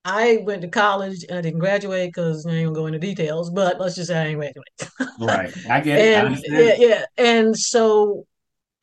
I 0.05 0.39
went 0.43 0.61
to 0.63 0.67
college 0.67 1.23
and 1.27 1.37
I 1.37 1.41
didn't 1.41 1.59
graduate 1.59 2.09
because 2.09 2.45
I 2.45 2.51
ain't 2.51 2.67
gonna 2.67 2.75
go 2.75 2.85
into 2.87 2.99
details, 2.99 3.49
but 3.49 3.79
let's 3.79 3.95
just 3.95 4.07
say 4.09 4.19
I 4.19 4.27
ain't 4.27 4.39
graduate. 4.39 4.91
right 5.19 5.53
i 5.69 5.79
get 5.79 5.99
it 5.99 6.15
I 6.15 6.41
yeah, 6.47 6.75
yeah. 6.77 7.05
And 7.17 7.57
so 7.57 8.25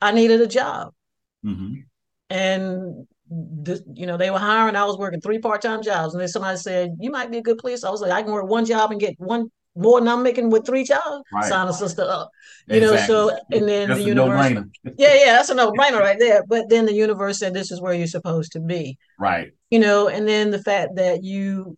I 0.01 0.11
needed 0.11 0.41
a 0.41 0.47
job. 0.47 0.93
Mhm. 1.45 1.83
And 2.29 3.07
the, 3.29 3.83
you 3.93 4.05
know, 4.05 4.17
they 4.17 4.31
were 4.31 4.39
hiring. 4.39 4.75
I 4.75 4.85
was 4.85 4.97
working 4.97 5.21
three 5.21 5.39
part-time 5.39 5.81
jobs. 5.83 6.13
And 6.13 6.21
then 6.21 6.27
somebody 6.27 6.57
said, 6.57 6.97
You 6.99 7.11
might 7.11 7.31
be 7.31 7.37
a 7.37 7.41
good 7.41 7.57
police. 7.57 7.83
I 7.83 7.89
was 7.89 8.01
like, 8.01 8.11
I 8.11 8.23
can 8.23 8.31
work 8.31 8.47
one 8.47 8.65
job 8.65 8.91
and 8.91 8.99
get 8.99 9.15
one 9.19 9.51
more 9.75 9.99
than 9.99 10.07
I'm 10.09 10.23
making 10.23 10.49
with 10.49 10.65
three 10.65 10.83
child, 10.83 11.23
Right. 11.33 11.45
sign 11.45 11.67
a 11.67 11.73
sister 11.73 12.03
up. 12.03 12.29
You 12.67 12.81
know, 12.81 12.95
so 12.97 13.29
and 13.51 13.67
then 13.67 13.89
That's 13.89 13.99
the 14.01 14.05
universe. 14.05 14.63
yeah, 14.97 15.15
yeah, 15.25 15.31
that's 15.33 15.49
a 15.49 15.55
no 15.55 15.71
brainer 15.71 15.99
right 15.99 16.19
there. 16.19 16.43
But 16.47 16.69
then 16.69 16.85
the 16.85 16.93
universe 16.93 17.39
said 17.39 17.53
this 17.53 17.71
is 17.71 17.81
where 17.81 17.93
you're 17.93 18.07
supposed 18.07 18.51
to 18.53 18.59
be. 18.59 18.97
Right. 19.19 19.51
You 19.69 19.79
know, 19.79 20.07
and 20.07 20.27
then 20.27 20.51
the 20.51 20.61
fact 20.61 20.95
that 20.95 21.23
you 21.23 21.77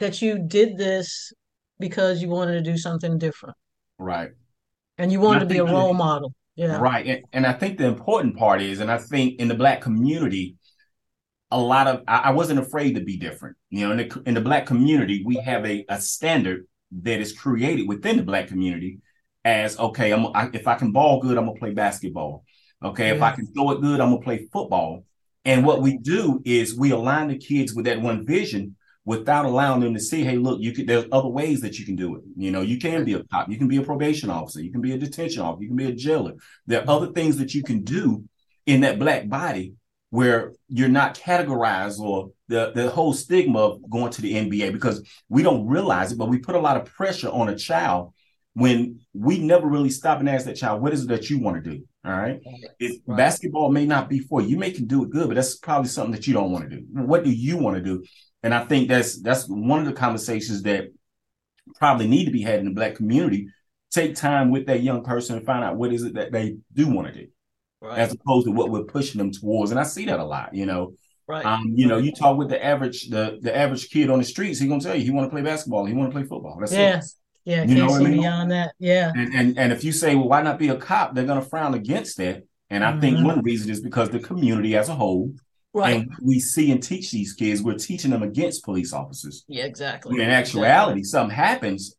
that 0.00 0.20
you 0.20 0.38
did 0.38 0.76
this 0.76 1.32
because 1.78 2.20
you 2.22 2.28
wanted 2.28 2.54
to 2.54 2.70
do 2.70 2.76
something 2.76 3.18
different 3.18 3.56
Right. 3.98 4.30
and 4.98 5.12
you 5.12 5.20
wanted 5.20 5.40
to 5.40 5.46
be 5.46 5.58
a 5.58 5.64
role 5.64 5.94
model. 5.94 6.34
Yeah. 6.56 6.76
Right. 6.78 7.06
And, 7.06 7.20
and 7.32 7.46
I 7.46 7.52
think 7.52 7.78
the 7.78 7.86
important 7.86 8.36
part 8.36 8.60
is, 8.60 8.80
and 8.80 8.90
I 8.90 8.98
think 8.98 9.40
in 9.40 9.48
the 9.48 9.54
black 9.54 9.80
community, 9.80 10.56
a 11.52 11.58
lot 11.58 11.86
of 11.86 12.02
I, 12.08 12.16
I 12.16 12.30
wasn't 12.30 12.60
afraid 12.60 12.94
to 12.94 13.00
be 13.00 13.16
different. 13.16 13.56
You 13.70 13.86
know, 13.86 13.92
in 13.92 14.08
the 14.08 14.22
in 14.26 14.34
the 14.34 14.40
black 14.40 14.66
community, 14.66 15.22
we 15.24 15.36
have 15.36 15.64
a, 15.64 15.84
a 15.88 16.00
standard 16.00 16.66
that 17.02 17.20
is 17.20 17.32
created 17.32 17.88
within 17.88 18.16
the 18.16 18.22
black 18.22 18.48
community 18.48 18.98
as 19.44 19.78
okay, 19.78 20.12
I'm 20.12 20.26
I, 20.34 20.50
if 20.52 20.66
I 20.66 20.74
can 20.74 20.92
ball 20.92 21.20
good, 21.20 21.38
I'm 21.38 21.46
gonna 21.46 21.58
play 21.58 21.72
basketball. 21.72 22.44
Okay, 22.82 23.10
if 23.10 23.22
I 23.22 23.32
can 23.32 23.46
throw 23.52 23.70
it 23.70 23.80
good, 23.80 24.00
I'm 24.00 24.10
gonna 24.10 24.22
play 24.22 24.48
football. 24.52 25.04
And 25.44 25.64
what 25.64 25.82
we 25.82 25.98
do 25.98 26.40
is 26.44 26.76
we 26.76 26.90
align 26.90 27.28
the 27.28 27.38
kids 27.38 27.74
with 27.74 27.84
that 27.84 28.00
one 28.00 28.26
vision 28.26 28.76
without 29.04 29.44
allowing 29.44 29.80
them 29.80 29.94
to 29.94 30.00
see, 30.00 30.22
hey, 30.22 30.36
look, 30.36 30.60
you 30.60 30.72
could 30.72 30.86
there's 30.86 31.06
other 31.12 31.28
ways 31.28 31.60
that 31.60 31.78
you 31.78 31.84
can 31.84 31.96
do 31.96 32.16
it. 32.16 32.22
You 32.36 32.50
know, 32.50 32.62
you 32.62 32.78
can 32.78 33.04
be 33.04 33.14
a 33.14 33.24
cop, 33.24 33.50
you 33.50 33.58
can 33.58 33.68
be 33.68 33.76
a 33.76 33.82
probation 33.82 34.30
officer, 34.30 34.62
you 34.62 34.72
can 34.72 34.80
be 34.80 34.92
a 34.92 34.98
detention 34.98 35.42
officer, 35.42 35.62
you 35.62 35.68
can 35.68 35.76
be 35.76 35.88
a 35.88 35.92
jailer. 35.92 36.34
There 36.66 36.80
are 36.80 36.90
other 36.90 37.12
things 37.12 37.36
that 37.38 37.54
you 37.54 37.62
can 37.62 37.82
do 37.82 38.24
in 38.66 38.82
that 38.82 38.98
black 38.98 39.28
body 39.28 39.74
where 40.12 40.52
you're 40.68 40.90
not 40.90 41.18
categorized 41.18 41.98
or 41.98 42.32
the, 42.46 42.70
the 42.74 42.90
whole 42.90 43.14
stigma 43.14 43.58
of 43.58 43.90
going 43.90 44.12
to 44.12 44.20
the 44.20 44.34
NBA 44.34 44.70
because 44.70 45.02
we 45.30 45.42
don't 45.42 45.66
realize 45.66 46.12
it, 46.12 46.18
but 46.18 46.28
we 46.28 46.36
put 46.36 46.54
a 46.54 46.60
lot 46.60 46.76
of 46.76 46.84
pressure 46.84 47.30
on 47.30 47.48
a 47.48 47.56
child 47.56 48.12
when 48.52 49.00
we 49.14 49.38
never 49.38 49.66
really 49.66 49.88
stop 49.88 50.20
and 50.20 50.28
ask 50.28 50.44
that 50.44 50.56
child, 50.56 50.82
what 50.82 50.92
is 50.92 51.04
it 51.04 51.08
that 51.08 51.30
you 51.30 51.38
want 51.38 51.64
to 51.64 51.70
do? 51.70 51.82
All 52.04 52.12
right. 52.12 52.40
It, 52.78 53.00
Right. 53.06 53.16
Basketball 53.16 53.72
may 53.72 53.86
not 53.86 54.10
be 54.10 54.18
for 54.18 54.42
you. 54.42 54.48
You 54.48 54.58
may 54.58 54.70
can 54.70 54.84
do 54.84 55.02
it 55.02 55.08
good, 55.08 55.28
but 55.28 55.34
that's 55.34 55.56
probably 55.56 55.88
something 55.88 56.12
that 56.12 56.26
you 56.26 56.34
don't 56.34 56.52
want 56.52 56.68
to 56.68 56.76
do. 56.76 56.84
What 56.90 57.24
do 57.24 57.30
you 57.30 57.56
want 57.56 57.76
to 57.76 57.82
do? 57.82 58.04
And 58.42 58.52
I 58.52 58.66
think 58.66 58.88
that's 58.88 59.18
that's 59.22 59.48
one 59.48 59.80
of 59.80 59.86
the 59.86 59.94
conversations 59.94 60.62
that 60.64 60.88
probably 61.76 62.06
need 62.06 62.26
to 62.26 62.32
be 62.32 62.42
had 62.42 62.58
in 62.58 62.66
the 62.66 62.72
black 62.72 62.96
community. 62.96 63.48
Take 63.90 64.14
time 64.14 64.50
with 64.50 64.66
that 64.66 64.82
young 64.82 65.04
person 65.04 65.38
and 65.38 65.46
find 65.46 65.64
out 65.64 65.76
what 65.76 65.90
is 65.90 66.02
it 66.02 66.14
that 66.14 66.32
they 66.32 66.58
do 66.74 66.86
want 66.88 67.08
to 67.08 67.14
do, 67.14 67.28
Right. 67.82 67.98
as 67.98 68.12
opposed 68.12 68.46
to 68.46 68.52
what 68.52 68.70
we're 68.70 68.84
pushing 68.84 69.18
them 69.18 69.32
towards. 69.32 69.72
And 69.72 69.80
I 69.80 69.82
see 69.82 70.04
that 70.06 70.20
a 70.20 70.24
lot. 70.24 70.54
You 70.54 70.66
know, 70.66 70.94
right. 71.26 71.44
um, 71.44 71.72
you 71.74 71.86
know, 71.88 71.98
you 71.98 72.12
talk 72.12 72.38
with 72.38 72.48
the 72.48 72.64
average 72.64 73.08
the 73.08 73.38
the 73.42 73.54
average 73.56 73.90
kid 73.90 74.08
on 74.08 74.18
the 74.20 74.24
streets, 74.24 74.60
he 74.60 74.68
gonna 74.68 74.80
tell 74.80 74.94
you 74.94 75.02
he 75.02 75.10
want 75.10 75.26
to 75.26 75.30
play 75.30 75.42
basketball, 75.42 75.84
he 75.84 75.92
want 75.94 76.10
to 76.10 76.16
play 76.16 76.24
football. 76.26 76.56
That's 76.60 76.72
Yeah. 76.72 76.98
it. 76.98 77.04
yeah. 77.44 77.64
you 77.64 77.74
know 77.74 77.86
what 77.86 78.00
I 78.00 78.04
mean? 78.04 78.20
beyond 78.20 78.50
that. 78.52 78.74
Yeah. 78.78 79.10
And, 79.16 79.34
and 79.34 79.58
and 79.58 79.72
if 79.72 79.82
you 79.82 79.90
say, 79.92 80.14
well, 80.14 80.28
why 80.28 80.42
not 80.42 80.58
be 80.60 80.68
a 80.68 80.76
cop? 80.76 81.14
They're 81.14 81.24
gonna 81.26 81.42
frown 81.42 81.74
against 81.74 82.18
that. 82.18 82.44
And 82.70 82.84
I 82.84 82.98
think 83.00 83.18
Mhm. 83.18 83.24
one 83.26 83.42
reason 83.42 83.70
is 83.70 83.80
because 83.80 84.10
the 84.10 84.18
community 84.20 84.76
as 84.76 84.88
a 84.88 84.94
whole, 84.94 85.34
Right. 85.74 85.96
and 86.02 86.10
we 86.22 86.38
see 86.38 86.70
and 86.70 86.82
teach 86.82 87.10
these 87.10 87.32
kids, 87.34 87.62
we're 87.62 87.74
teaching 87.74 88.10
them 88.12 88.22
against 88.22 88.64
police 88.64 88.92
officers. 88.92 89.44
yeah, 89.48 89.64
exactly. 89.64 90.12
When 90.12 90.20
in 90.22 90.30
actuality, 90.30 91.02
something 91.02 91.34
happens. 91.36 91.96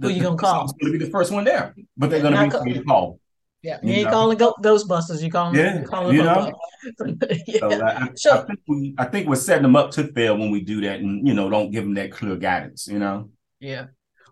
Who 0.00 0.08
you 0.08 0.22
gonna 0.22 0.36
call? 0.36 0.60
officer's 0.62 0.76
gonna 0.80 0.92
be 0.98 1.04
the 1.04 1.10
first 1.10 1.30
one 1.32 1.44
there, 1.44 1.74
but 1.96 2.10
they're 2.10 2.20
gonna 2.20 2.42
be 2.44 2.50
call- 2.50 2.64
to 2.64 2.82
call. 2.84 3.20
Yeah. 3.62 3.78
you 3.82 3.88
You 3.90 3.94
ain't 3.96 4.04
know? 4.06 4.10
calling 4.12 4.38
go- 4.38 4.54
Ghostbusters. 4.62 5.22
You 5.22 5.30
calling 5.30 5.56
Yeah, 5.56 5.80
you 5.80 5.86
calling 5.86 6.16
you 6.16 6.22
Popo. 6.22 6.58
yeah. 7.46 7.58
So 7.58 7.70
I, 7.70 8.02
I- 8.04 8.10
So- 8.14 8.42
I 8.42 8.44
think 8.46 8.60
we, 8.68 8.94
I 8.98 9.04
think 9.04 9.28
we're 9.28 9.34
setting 9.36 9.62
them 9.62 9.76
up 9.76 9.90
to 9.92 10.04
fail 10.12 10.36
when 10.38 10.50
we 10.50 10.60
do 10.60 10.80
that, 10.82 11.00
and 11.00 11.26
you 11.26 11.34
know, 11.34 11.50
don't 11.50 11.70
give 11.70 11.84
them 11.84 11.94
that 11.94 12.12
clear 12.12 12.36
guidance. 12.36 12.86
You 12.86 12.98
know, 12.98 13.30
Yeah. 13.60 13.86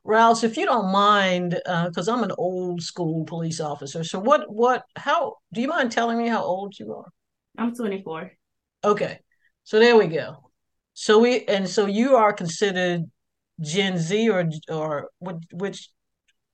Rouse, 0.04 0.44
if 0.44 0.56
you 0.56 0.66
don't 0.66 0.92
mind, 0.92 1.60
uh, 1.66 1.88
because 1.88 2.06
I'm 2.06 2.22
an 2.22 2.30
old 2.38 2.80
school 2.80 3.24
police 3.24 3.58
officer. 3.60 4.04
So 4.04 4.20
what 4.20 4.48
what 4.48 4.84
how 4.94 5.34
do 5.52 5.60
you 5.60 5.66
mind 5.66 5.90
telling 5.90 6.16
me 6.16 6.28
how 6.28 6.44
old 6.44 6.78
you 6.78 6.94
are? 6.94 7.10
I'm 7.58 7.74
24. 7.74 8.30
Okay. 8.84 9.18
So 9.64 9.80
there 9.80 9.96
we 9.96 10.06
go. 10.06 10.50
So 10.94 11.18
we 11.18 11.44
and 11.46 11.68
so 11.68 11.86
you 11.86 12.14
are 12.14 12.32
considered 12.32 13.02
Gen 13.60 13.98
Z 13.98 14.30
or 14.30 14.48
or 14.70 15.08
which 15.18 15.42
which 15.52 15.88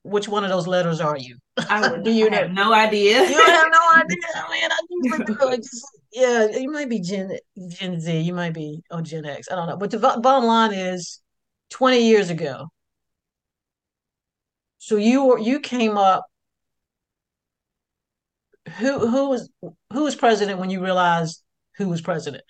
which 0.03 0.29
one 0.29 0.45
of 0.45 0.51
those 0.51 0.67
letters 0.67 1.01
are 1.01 1.17
you? 1.17 1.37
I 1.57 1.99
Do 1.99 2.11
you 2.13 2.31
I 2.31 2.35
have 2.37 2.51
no 2.53 2.73
idea. 2.73 3.29
You 3.29 3.37
have 3.39 3.71
no 3.71 3.79
idea, 3.97 4.19
man. 4.51 4.71
I 4.73 5.19
do. 5.25 5.57
Just, 5.57 5.87
yeah, 6.13 6.47
you 6.57 6.71
might 6.71 6.89
be 6.89 7.01
Gen 7.01 7.39
Gen 7.69 8.01
Z, 8.01 8.21
you 8.21 8.35
might 8.35 8.55
be 8.55 8.83
oh 8.91 9.01
Gen 9.01 9.25
X. 9.25 9.49
I 9.51 9.57
don't 9.57 9.69
know. 9.69 9.77
But 9.77 9.91
the 9.91 9.99
bo- 9.99 10.21
bottom 10.21 10.45
line 10.47 10.73
is, 10.73 11.21
20 11.71 12.07
years 12.07 12.31
ago. 12.31 12.69
So 14.79 14.97
you 14.97 15.25
were 15.25 15.39
you 15.39 15.61
came 15.61 15.97
up. 15.97 16.27
Who 18.79 19.09
who 19.09 19.29
was 19.29 19.49
who 19.93 20.03
was 20.05 20.15
president 20.17 20.59
when 20.59 20.71
you 20.71 20.83
realized 20.83 21.43
who 21.77 21.89
was 21.89 22.01
president? 22.01 22.45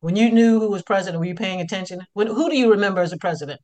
When 0.00 0.14
you 0.16 0.30
knew 0.30 0.60
who 0.60 0.68
was 0.70 0.82
president, 0.82 1.20
were 1.20 1.24
you 1.26 1.34
paying 1.34 1.60
attention? 1.62 2.06
When 2.12 2.26
who 2.26 2.50
do 2.50 2.56
you 2.56 2.70
remember 2.70 3.00
as 3.00 3.12
a 3.12 3.16
president? 3.18 3.60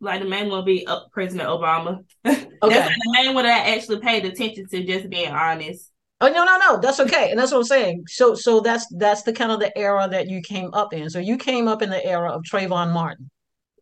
Like 0.00 0.22
the 0.22 0.28
main 0.28 0.48
one 0.48 0.64
be 0.64 0.86
uh, 0.86 1.00
President 1.12 1.48
Obama. 1.48 2.04
Okay. 2.60 2.74
That's 2.74 2.88
the 2.88 3.12
main 3.12 3.34
one 3.36 3.44
that 3.44 3.66
I 3.66 3.76
actually 3.76 4.00
paid 4.00 4.24
attention 4.24 4.66
to, 4.68 4.82
just 4.82 5.08
being 5.08 5.30
honest. 5.30 5.92
Oh 6.20 6.28
no, 6.28 6.44
no, 6.44 6.58
no. 6.58 6.80
That's 6.80 6.98
okay. 6.98 7.30
And 7.30 7.38
that's 7.38 7.52
what 7.52 7.58
I'm 7.58 7.64
saying. 7.64 8.02
So 8.08 8.34
so 8.34 8.58
that's 8.58 8.84
that's 8.96 9.22
the 9.22 9.32
kind 9.32 9.52
of 9.52 9.60
the 9.60 9.76
era 9.78 10.08
that 10.10 10.28
you 10.28 10.40
came 10.42 10.74
up 10.74 10.92
in. 10.92 11.08
So 11.08 11.20
you 11.20 11.36
came 11.36 11.68
up 11.68 11.82
in 11.82 11.90
the 11.90 12.04
era 12.04 12.32
of 12.32 12.42
Trayvon 12.42 12.92
Martin. 12.92 13.30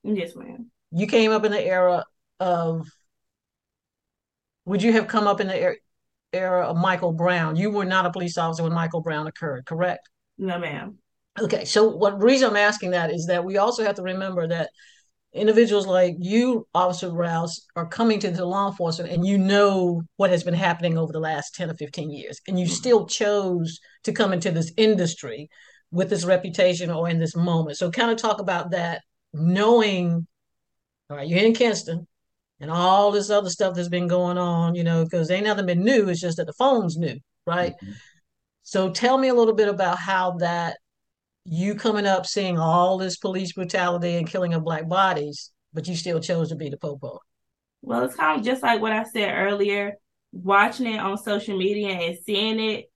Yes, 0.02 0.36
ma'am. 0.36 0.70
You 0.92 1.06
came 1.06 1.30
up 1.32 1.46
in 1.46 1.52
the 1.52 1.64
era 1.64 2.04
of 2.38 2.86
would 4.66 4.82
you 4.82 4.92
have 4.92 5.06
come 5.06 5.26
up 5.26 5.40
in 5.40 5.46
the 5.46 5.56
era, 5.56 5.76
era 6.34 6.66
of 6.66 6.76
Michael 6.76 7.12
Brown? 7.12 7.56
You 7.56 7.70
were 7.70 7.86
not 7.86 8.04
a 8.04 8.10
police 8.10 8.36
officer 8.36 8.62
when 8.62 8.74
Michael 8.74 9.00
Brown 9.00 9.26
occurred, 9.26 9.64
correct? 9.64 10.08
No, 10.36 10.58
ma'am. 10.58 10.98
Okay, 11.40 11.64
so 11.64 11.88
what 11.88 12.22
reason 12.22 12.50
I'm 12.50 12.56
asking 12.56 12.90
that 12.90 13.10
is 13.10 13.26
that 13.26 13.44
we 13.44 13.56
also 13.56 13.84
have 13.84 13.96
to 13.96 14.02
remember 14.02 14.46
that 14.48 14.70
individuals 15.36 15.86
like 15.86 16.16
you, 16.18 16.66
Officer 16.74 17.10
Rouse, 17.10 17.66
are 17.76 17.86
coming 17.86 18.18
to 18.20 18.30
the 18.30 18.44
law 18.44 18.68
enforcement 18.68 19.12
and 19.12 19.26
you 19.26 19.38
know 19.38 20.02
what 20.16 20.30
has 20.30 20.42
been 20.44 20.54
happening 20.54 20.98
over 20.98 21.12
the 21.12 21.20
last 21.20 21.54
10 21.54 21.70
or 21.70 21.74
15 21.74 22.10
years, 22.10 22.40
and 22.48 22.58
you 22.58 22.66
Mhm. 22.66 22.70
still 22.70 23.06
chose 23.06 23.78
to 24.04 24.12
come 24.12 24.32
into 24.32 24.50
this 24.50 24.72
industry 24.76 25.48
with 25.90 26.10
this 26.10 26.24
reputation 26.24 26.90
or 26.90 27.08
in 27.08 27.18
this 27.18 27.36
moment. 27.36 27.76
So 27.76 27.90
kind 27.90 28.10
of 28.10 28.16
talk 28.16 28.40
about 28.40 28.70
that, 28.72 29.02
knowing, 29.32 30.26
all 31.08 31.16
right, 31.16 31.28
you're 31.28 31.44
in 31.44 31.54
Kinston 31.54 32.06
and 32.60 32.70
all 32.70 33.10
this 33.10 33.30
other 33.30 33.50
stuff 33.50 33.74
that's 33.74 33.88
been 33.88 34.08
going 34.08 34.38
on, 34.38 34.74
you 34.74 34.82
know, 34.82 35.04
because 35.04 35.30
ain't 35.30 35.44
nothing 35.46 35.66
been 35.66 35.84
new, 35.84 36.08
it's 36.08 36.20
just 36.20 36.38
that 36.38 36.46
the 36.46 36.52
phone's 36.54 36.96
new, 36.96 37.18
right? 37.46 37.74
Mhm. 37.82 37.94
So 38.62 38.90
tell 38.90 39.16
me 39.18 39.28
a 39.28 39.34
little 39.34 39.54
bit 39.54 39.68
about 39.68 39.98
how 39.98 40.32
that 40.38 40.78
you 41.48 41.74
coming 41.74 42.06
up 42.06 42.26
seeing 42.26 42.58
all 42.58 42.98
this 42.98 43.16
police 43.16 43.52
brutality 43.52 44.16
and 44.16 44.28
killing 44.28 44.54
of 44.54 44.64
black 44.64 44.88
bodies, 44.88 45.50
but 45.72 45.86
you 45.86 45.94
still 45.94 46.20
chose 46.20 46.48
to 46.48 46.56
be 46.56 46.68
the 46.68 46.76
popo. 46.76 47.20
Well, 47.82 48.04
it's 48.04 48.16
kind 48.16 48.40
of 48.40 48.44
just 48.44 48.62
like 48.62 48.80
what 48.80 48.92
I 48.92 49.04
said 49.04 49.32
earlier, 49.32 49.94
watching 50.32 50.86
it 50.86 50.98
on 50.98 51.16
social 51.18 51.56
media 51.56 51.90
and 51.90 52.18
seeing 52.24 52.58
it. 52.58 52.90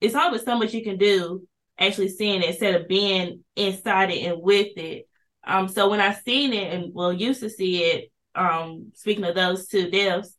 It's 0.00 0.16
always 0.16 0.42
so 0.42 0.58
much 0.58 0.74
you 0.74 0.82
can 0.82 0.98
do 0.98 1.46
actually 1.78 2.08
seeing 2.08 2.42
it 2.42 2.48
instead 2.48 2.74
of 2.74 2.88
being 2.88 3.44
inside 3.56 4.10
it 4.10 4.26
and 4.26 4.42
with 4.42 4.76
it. 4.76 5.08
Um, 5.44 5.68
so 5.68 5.88
when 5.88 6.00
I 6.00 6.12
seen 6.12 6.52
it 6.52 6.72
and 6.72 6.94
well 6.94 7.12
used 7.12 7.40
to 7.40 7.50
see 7.50 7.84
it, 7.84 8.12
um, 8.34 8.92
speaking 8.94 9.24
of 9.24 9.34
those 9.34 9.66
two 9.66 9.90
deaths, 9.90 10.36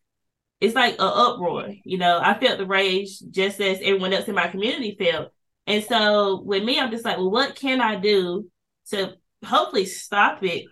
it's 0.60 0.76
like 0.76 0.96
a 0.96 1.04
uproar. 1.04 1.74
You 1.84 1.98
know, 1.98 2.20
I 2.22 2.40
felt 2.40 2.58
the 2.58 2.66
rage 2.66 3.20
just 3.32 3.60
as 3.60 3.80
everyone 3.80 4.14
else 4.14 4.28
in 4.28 4.36
my 4.36 4.48
community 4.48 4.96
felt. 4.98 5.34
And 5.68 5.84
so 5.84 6.42
with 6.42 6.64
me, 6.64 6.80
I'm 6.80 6.92
just 6.92 7.06
like, 7.06 7.18
well, 7.18 7.32
what 7.32 7.56
can 7.56 7.82
I 7.82 7.96
do 7.96 8.50
to 8.90 9.14
hopefully 9.46 9.86
stop 9.86 10.44
it? 10.44 10.66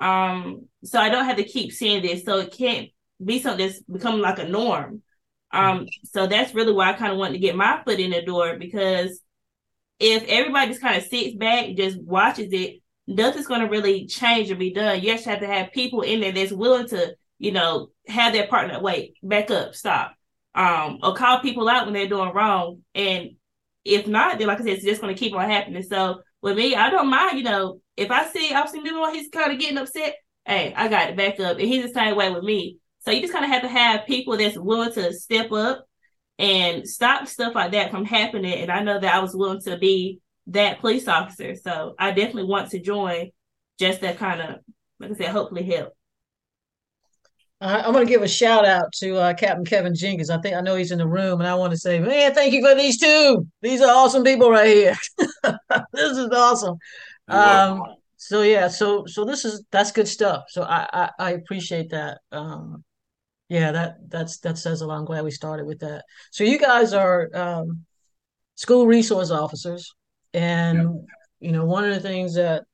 Um, 0.00 0.68
so 0.84 1.00
I 1.00 1.08
don't 1.08 1.24
have 1.24 1.38
to 1.38 1.44
keep 1.44 1.72
seeing 1.72 2.02
this. 2.02 2.24
So 2.24 2.38
it 2.38 2.52
can't 2.56 2.88
be 3.24 3.40
something 3.40 3.66
that's 3.66 3.80
becoming 3.82 4.20
like 4.20 4.38
a 4.38 4.48
norm. 4.48 5.02
Um, 5.52 5.86
so 6.04 6.26
that's 6.26 6.54
really 6.54 6.72
why 6.72 6.90
I 6.90 6.94
kind 6.94 7.12
of 7.12 7.18
wanted 7.18 7.34
to 7.34 7.38
get 7.38 7.56
my 7.56 7.82
foot 7.84 8.00
in 8.00 8.10
the 8.10 8.22
door 8.22 8.56
because 8.58 9.20
if 9.98 10.24
everybody 10.24 10.68
just 10.68 10.82
kind 10.82 10.96
of 10.96 11.04
sits 11.04 11.34
back 11.34 11.74
just 11.76 12.00
watches 12.02 12.52
it, 12.52 12.82
nothing's 13.06 13.46
going 13.46 13.60
to 13.60 13.68
really 13.68 14.06
change 14.06 14.50
or 14.50 14.56
be 14.56 14.72
done. 14.72 15.00
You 15.00 15.12
actually 15.12 15.32
have 15.32 15.40
to 15.40 15.46
have 15.46 15.72
people 15.72 16.02
in 16.02 16.20
there 16.20 16.32
that's 16.32 16.52
willing 16.52 16.88
to, 16.88 17.16
you 17.38 17.52
know, 17.52 17.88
have 18.06 18.32
their 18.32 18.48
partner 18.48 18.80
wait, 18.80 19.14
back 19.22 19.50
up, 19.50 19.74
stop, 19.74 20.14
um, 20.54 20.98
or 21.02 21.14
call 21.14 21.40
people 21.40 21.68
out 21.68 21.86
when 21.86 21.94
they're 21.94 22.08
doing 22.08 22.34
wrong. 22.34 22.82
And 22.94 23.30
if 23.86 24.06
not, 24.06 24.38
then 24.38 24.48
like 24.48 24.60
I 24.60 24.64
said, 24.64 24.72
it's 24.74 24.84
just 24.84 25.00
going 25.00 25.14
to 25.14 25.18
keep 25.18 25.34
on 25.34 25.48
happening. 25.48 25.82
So 25.82 26.20
with 26.42 26.56
me, 26.56 26.74
I 26.74 26.90
don't 26.90 27.10
mind, 27.10 27.38
you 27.38 27.44
know, 27.44 27.80
if 27.96 28.10
I 28.10 28.26
see 28.28 28.52
I've 28.52 28.64
Officer 28.64 28.82
Miller, 28.82 29.10
he's 29.12 29.28
kind 29.28 29.52
of 29.52 29.58
getting 29.58 29.78
upset, 29.78 30.16
hey, 30.44 30.72
I 30.76 30.88
got 30.88 31.10
it 31.10 31.16
back 31.16 31.40
up. 31.40 31.58
And 31.58 31.68
he's 31.68 31.84
the 31.84 31.94
same 31.94 32.16
way 32.16 32.30
with 32.30 32.44
me. 32.44 32.78
So 33.00 33.10
you 33.10 33.20
just 33.20 33.32
kind 33.32 33.44
of 33.44 33.50
have 33.50 33.62
to 33.62 33.68
have 33.68 34.06
people 34.06 34.36
that's 34.36 34.58
willing 34.58 34.92
to 34.92 35.12
step 35.12 35.52
up 35.52 35.86
and 36.38 36.86
stop 36.86 37.28
stuff 37.28 37.54
like 37.54 37.72
that 37.72 37.90
from 37.90 38.04
happening. 38.04 38.54
And 38.54 38.70
I 38.70 38.82
know 38.82 38.98
that 38.98 39.14
I 39.14 39.20
was 39.20 39.34
willing 39.34 39.62
to 39.62 39.78
be 39.78 40.20
that 40.48 40.80
police 40.80 41.08
officer. 41.08 41.54
So 41.54 41.94
I 41.98 42.10
definitely 42.10 42.44
want 42.44 42.70
to 42.70 42.80
join 42.80 43.30
just 43.78 44.00
to 44.00 44.14
kind 44.14 44.40
of 44.40 44.56
like 44.98 45.10
I 45.10 45.14
said, 45.14 45.28
hopefully 45.28 45.62
help. 45.64 45.92
I'm 47.60 47.92
going 47.92 48.06
to 48.06 48.12
give 48.12 48.22
a 48.22 48.28
shout 48.28 48.66
out 48.66 48.92
to 48.98 49.16
uh, 49.16 49.34
Captain 49.34 49.64
Kevin 49.64 49.94
Jenkins. 49.94 50.28
I 50.28 50.38
think 50.40 50.54
I 50.56 50.60
know 50.60 50.76
he's 50.76 50.90
in 50.90 50.98
the 50.98 51.08
room, 51.08 51.40
and 51.40 51.48
I 51.48 51.54
want 51.54 51.72
to 51.72 51.78
say, 51.78 51.98
man, 51.98 52.34
thank 52.34 52.52
you 52.52 52.60
for 52.60 52.74
these 52.74 52.98
two. 52.98 53.46
These 53.62 53.80
are 53.80 53.90
awesome 53.90 54.24
people 54.24 54.50
right 54.50 54.66
here. 54.66 54.96
this 55.92 56.16
is 56.18 56.28
awesome. 56.30 56.76
Um, 57.28 57.82
so 58.16 58.42
yeah, 58.42 58.68
so 58.68 59.04
so 59.06 59.24
this 59.24 59.44
is 59.44 59.64
that's 59.70 59.92
good 59.92 60.08
stuff. 60.08 60.44
So 60.48 60.62
I 60.62 60.86
I, 60.92 61.10
I 61.18 61.30
appreciate 61.32 61.90
that. 61.90 62.18
Um, 62.30 62.84
yeah, 63.48 63.72
that 63.72 63.96
that's 64.08 64.38
that 64.40 64.58
says 64.58 64.80
a 64.80 64.86
lot. 64.86 64.98
I'm 64.98 65.04
glad 65.04 65.24
we 65.24 65.30
started 65.30 65.66
with 65.66 65.80
that. 65.80 66.04
So 66.32 66.44
you 66.44 66.58
guys 66.58 66.92
are 66.92 67.30
um, 67.34 67.84
school 68.56 68.86
resource 68.86 69.30
officers, 69.30 69.94
and 70.34 70.78
yeah. 70.78 71.48
you 71.48 71.52
know 71.52 71.64
one 71.64 71.84
of 71.84 71.94
the 71.94 72.00
things 72.00 72.34
that 72.34 72.64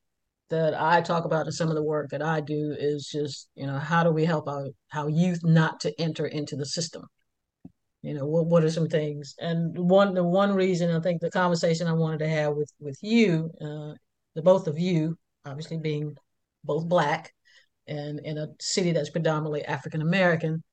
that 0.53 0.79
I 0.79 1.01
talk 1.01 1.25
about 1.25 1.47
in 1.47 1.51
some 1.51 1.69
of 1.69 1.75
the 1.75 1.83
work 1.83 2.11
that 2.11 2.21
I 2.21 2.39
do 2.39 2.75
is 2.77 3.09
just, 3.11 3.49
you 3.55 3.65
know, 3.65 3.79
how 3.79 4.03
do 4.03 4.11
we 4.11 4.23
help 4.23 4.47
our, 4.47 4.67
our 4.93 5.09
youth 5.09 5.39
not 5.43 5.79
to 5.79 5.99
enter 5.99 6.27
into 6.27 6.55
the 6.55 6.65
system? 6.65 7.07
You 8.03 8.13
know, 8.13 8.27
what 8.27 8.45
what 8.47 8.63
are 8.63 8.69
some 8.69 8.87
things? 8.87 9.33
And 9.39 9.75
one 9.77 10.13
the 10.13 10.23
one 10.23 10.53
reason 10.53 10.95
I 10.95 10.99
think 10.99 11.21
the 11.21 11.31
conversation 11.31 11.87
I 11.87 11.93
wanted 11.93 12.19
to 12.19 12.27
have 12.27 12.53
with 12.55 12.71
with 12.79 12.97
you, 13.01 13.49
uh, 13.61 13.93
the 14.35 14.43
both 14.43 14.67
of 14.67 14.77
you, 14.77 15.17
obviously 15.45 15.77
being 15.77 16.15
both 16.63 16.87
black 16.87 17.33
and 17.87 18.19
in 18.23 18.37
a 18.37 18.47
city 18.59 18.91
that's 18.91 19.09
predominantly 19.09 19.63
African 19.65 20.01
American, 20.01 20.63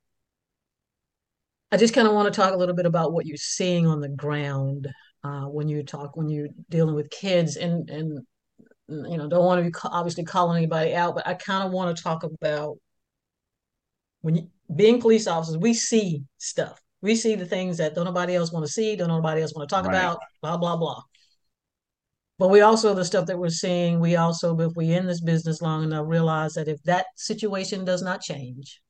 I 1.72 1.78
just 1.78 1.94
kind 1.94 2.06
of 2.06 2.14
want 2.14 2.32
to 2.32 2.38
talk 2.38 2.52
a 2.52 2.56
little 2.56 2.74
bit 2.74 2.86
about 2.86 3.12
what 3.12 3.26
you're 3.26 3.36
seeing 3.38 3.86
on 3.86 4.00
the 4.00 4.08
ground 4.08 4.88
uh, 5.24 5.44
when 5.44 5.68
you 5.68 5.82
talk 5.84 6.16
when 6.16 6.28
you're 6.28 6.48
dealing 6.68 6.94
with 6.94 7.10
kids 7.10 7.56
and 7.56 7.88
and 7.88 8.26
you 8.90 9.16
know, 9.16 9.28
don't 9.28 9.44
want 9.44 9.64
to 9.64 9.70
be 9.70 9.76
obviously 9.84 10.24
calling 10.24 10.58
anybody 10.58 10.94
out, 10.94 11.14
but 11.14 11.26
I 11.26 11.34
kind 11.34 11.64
of 11.64 11.72
want 11.72 11.96
to 11.96 12.02
talk 12.02 12.24
about 12.24 12.78
when 14.22 14.36
you, 14.36 14.48
being 14.74 15.00
police 15.00 15.26
officers, 15.26 15.56
we 15.56 15.74
see 15.74 16.22
stuff. 16.38 16.80
We 17.02 17.14
see 17.14 17.34
the 17.34 17.46
things 17.46 17.78
that 17.78 17.94
don't 17.94 18.04
nobody 18.04 18.34
else 18.34 18.52
want 18.52 18.66
to 18.66 18.72
see, 18.72 18.96
don't 18.96 19.08
nobody 19.08 19.40
else 19.40 19.54
want 19.54 19.68
to 19.68 19.74
talk 19.74 19.86
right. 19.86 19.94
about, 19.94 20.18
blah 20.42 20.56
blah 20.56 20.76
blah. 20.76 21.02
But 22.38 22.48
we 22.48 22.62
also 22.62 22.94
the 22.94 23.04
stuff 23.04 23.26
that 23.26 23.38
we're 23.38 23.50
seeing. 23.50 24.00
We 24.00 24.16
also, 24.16 24.58
if 24.60 24.72
we 24.74 24.92
in 24.92 25.06
this 25.06 25.20
business 25.20 25.60
long 25.60 25.84
enough, 25.84 26.06
realize 26.08 26.54
that 26.54 26.68
if 26.68 26.82
that 26.84 27.06
situation 27.16 27.84
does 27.84 28.02
not 28.02 28.22
change, 28.22 28.80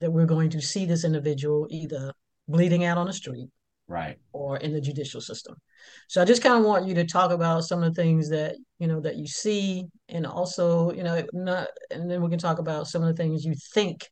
that 0.00 0.12
we're 0.12 0.26
going 0.26 0.50
to 0.50 0.60
see 0.60 0.86
this 0.86 1.04
individual 1.04 1.66
either 1.70 2.12
bleeding 2.48 2.84
out 2.84 2.98
on 2.98 3.06
the 3.06 3.12
street, 3.12 3.48
right, 3.88 4.18
or 4.32 4.56
in 4.58 4.72
the 4.72 4.80
judicial 4.80 5.20
system. 5.20 5.56
So 6.08 6.22
I 6.22 6.24
just 6.24 6.42
kind 6.42 6.58
of 6.58 6.64
want 6.64 6.86
you 6.86 6.94
to 6.94 7.04
talk 7.04 7.30
about 7.30 7.64
some 7.64 7.82
of 7.82 7.94
the 7.94 8.02
things 8.02 8.28
that 8.30 8.56
you 8.78 8.86
know 8.86 9.00
that 9.00 9.16
you 9.16 9.26
see, 9.26 9.86
and 10.08 10.26
also 10.26 10.92
you 10.92 11.02
know 11.02 11.22
not, 11.32 11.68
and 11.90 12.10
then 12.10 12.22
we 12.22 12.30
can 12.30 12.38
talk 12.38 12.58
about 12.58 12.86
some 12.86 13.02
of 13.02 13.08
the 13.08 13.22
things 13.22 13.44
you 13.44 13.54
think 13.74 14.08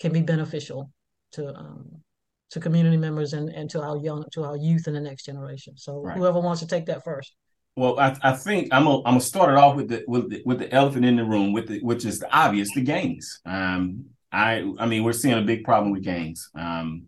can 0.00 0.12
be 0.12 0.22
beneficial 0.22 0.90
to 1.32 1.54
um, 1.54 2.02
to 2.50 2.60
community 2.60 2.96
members 2.96 3.32
and, 3.32 3.48
and 3.50 3.70
to 3.70 3.80
our 3.80 3.96
young 3.96 4.24
to 4.32 4.44
our 4.44 4.56
youth 4.56 4.86
and 4.86 4.96
the 4.96 5.00
next 5.00 5.24
generation. 5.24 5.76
So 5.76 6.02
right. 6.02 6.16
whoever 6.16 6.40
wants 6.40 6.60
to 6.60 6.66
take 6.66 6.86
that 6.86 7.04
first. 7.04 7.34
Well, 7.76 7.98
I, 8.00 8.16
I 8.22 8.32
think 8.32 8.68
I'm 8.72 8.84
gonna, 8.84 8.98
I'm 8.98 9.14
gonna 9.14 9.20
start 9.20 9.50
it 9.50 9.56
off 9.56 9.76
with 9.76 9.88
the 9.88 10.04
with 10.08 10.30
the, 10.30 10.42
with 10.44 10.58
the 10.58 10.72
elephant 10.72 11.04
in 11.04 11.16
the 11.16 11.24
room, 11.24 11.52
with 11.52 11.68
the 11.68 11.80
which 11.80 12.04
is 12.04 12.18
the 12.18 12.30
obvious, 12.36 12.68
the 12.74 12.82
gangs. 12.82 13.40
Um, 13.46 14.06
I 14.32 14.64
I 14.78 14.86
mean, 14.86 15.04
we're 15.04 15.12
seeing 15.12 15.38
a 15.38 15.42
big 15.42 15.64
problem 15.64 15.92
with 15.92 16.02
gangs. 16.02 16.50
Um, 16.54 17.06